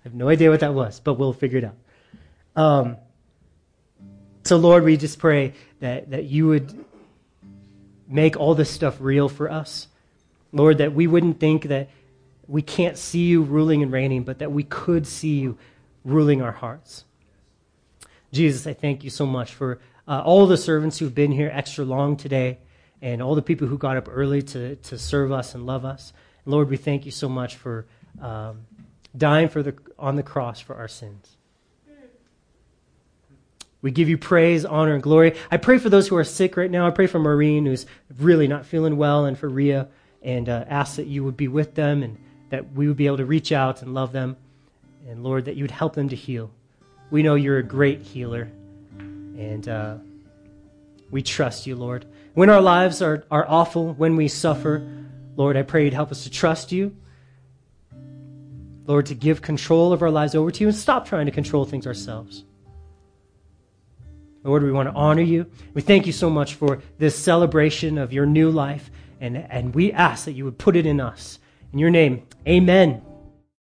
I 0.00 0.08
have 0.08 0.14
no 0.14 0.28
idea 0.28 0.50
what 0.50 0.60
that 0.60 0.74
was, 0.74 1.00
but 1.00 1.14
we'll 1.14 1.32
figure 1.32 1.58
it 1.58 1.64
out. 1.64 1.76
Um, 2.56 2.96
so, 4.44 4.56
Lord, 4.56 4.84
we 4.84 4.96
just 4.96 5.18
pray 5.18 5.52
that, 5.80 6.10
that 6.10 6.24
you 6.24 6.46
would 6.48 6.84
make 8.08 8.36
all 8.36 8.54
this 8.54 8.70
stuff 8.70 8.96
real 9.00 9.28
for 9.28 9.50
us. 9.50 9.88
Lord, 10.52 10.78
that 10.78 10.94
we 10.94 11.06
wouldn't 11.06 11.38
think 11.38 11.64
that 11.64 11.90
we 12.48 12.62
can't 12.62 12.98
see 12.98 13.26
you 13.26 13.42
ruling 13.42 13.82
and 13.82 13.92
reigning, 13.92 14.24
but 14.24 14.40
that 14.40 14.50
we 14.50 14.64
could 14.64 15.06
see 15.06 15.38
you 15.38 15.58
ruling 16.04 16.42
our 16.42 16.52
hearts. 16.52 17.04
Jesus, 18.32 18.66
I 18.66 18.74
thank 18.74 19.04
you 19.04 19.10
so 19.10 19.26
much 19.26 19.54
for 19.54 19.80
uh, 20.08 20.22
all 20.24 20.46
the 20.46 20.56
servants 20.56 20.98
who've 20.98 21.14
been 21.14 21.30
here 21.30 21.50
extra 21.52 21.84
long 21.84 22.16
today 22.16 22.58
and 23.02 23.22
all 23.22 23.34
the 23.34 23.42
people 23.42 23.68
who 23.68 23.78
got 23.78 23.96
up 23.96 24.08
early 24.10 24.42
to, 24.42 24.76
to 24.76 24.98
serve 24.98 25.30
us 25.30 25.54
and 25.54 25.66
love 25.66 25.84
us. 25.84 26.12
Lord, 26.44 26.70
we 26.70 26.76
thank 26.76 27.04
you 27.04 27.12
so 27.12 27.28
much 27.28 27.54
for 27.56 27.86
um, 28.20 28.66
dying 29.16 29.48
for 29.48 29.62
the, 29.62 29.74
on 29.98 30.16
the 30.16 30.22
cross 30.22 30.60
for 30.60 30.76
our 30.76 30.88
sins. 30.88 31.36
We 33.82 33.90
give 33.90 34.10
you 34.10 34.18
praise, 34.18 34.64
honor, 34.64 34.92
and 34.92 35.02
glory. 35.02 35.36
I 35.50 35.56
pray 35.56 35.78
for 35.78 35.88
those 35.88 36.06
who 36.06 36.16
are 36.16 36.24
sick 36.24 36.56
right 36.56 36.70
now. 36.70 36.86
I 36.86 36.90
pray 36.90 37.06
for 37.06 37.18
Maureen, 37.18 37.64
who's 37.64 37.86
really 38.18 38.46
not 38.46 38.66
feeling 38.66 38.98
well, 38.98 39.24
and 39.24 39.38
for 39.38 39.48
Ria, 39.48 39.88
and 40.22 40.48
uh, 40.48 40.64
ask 40.68 40.96
that 40.96 41.06
you 41.06 41.24
would 41.24 41.36
be 41.36 41.48
with 41.48 41.74
them 41.74 42.02
and 42.02 42.18
that 42.50 42.72
we 42.72 42.88
would 42.88 42.98
be 42.98 43.06
able 43.06 43.16
to 43.18 43.24
reach 43.24 43.52
out 43.52 43.80
and 43.80 43.94
love 43.94 44.12
them. 44.12 44.36
And 45.08 45.24
Lord, 45.24 45.46
that 45.46 45.56
you 45.56 45.64
would 45.64 45.70
help 45.70 45.94
them 45.94 46.10
to 46.10 46.16
heal. 46.16 46.50
We 47.10 47.22
know 47.22 47.36
you're 47.36 47.58
a 47.58 47.62
great 47.62 48.02
healer, 48.02 48.50
and 48.98 49.66
uh, 49.66 49.96
we 51.10 51.22
trust 51.22 51.66
you, 51.66 51.74
Lord. 51.74 52.04
When 52.34 52.50
our 52.50 52.60
lives 52.60 53.00
are, 53.00 53.24
are 53.30 53.46
awful, 53.48 53.94
when 53.94 54.14
we 54.14 54.28
suffer, 54.28 54.86
Lord, 55.36 55.56
I 55.56 55.62
pray 55.62 55.84
you'd 55.84 55.94
help 55.94 56.12
us 56.12 56.24
to 56.24 56.30
trust 56.30 56.70
you 56.70 56.94
Lord, 58.86 59.06
to 59.06 59.14
give 59.14 59.42
control 59.42 59.92
of 59.92 60.02
our 60.02 60.10
lives 60.10 60.34
over 60.34 60.50
to 60.50 60.60
you 60.60 60.68
and 60.68 60.76
stop 60.76 61.06
trying 61.06 61.26
to 61.26 61.32
control 61.32 61.64
things 61.64 61.86
ourselves. 61.86 62.44
Lord, 64.42 64.62
we 64.62 64.72
want 64.72 64.88
to 64.88 64.94
honor 64.94 65.22
you. 65.22 65.46
We 65.74 65.82
thank 65.82 66.06
you 66.06 66.12
so 66.12 66.30
much 66.30 66.54
for 66.54 66.80
this 66.98 67.16
celebration 67.16 67.98
of 67.98 68.12
your 68.12 68.26
new 68.26 68.50
life, 68.50 68.90
and, 69.20 69.36
and 69.36 69.74
we 69.74 69.92
ask 69.92 70.24
that 70.24 70.32
you 70.32 70.44
would 70.46 70.58
put 70.58 70.76
it 70.76 70.86
in 70.86 71.00
us. 71.00 71.38
In 71.72 71.78
your 71.78 71.90
name, 71.90 72.26
amen. 72.48 73.02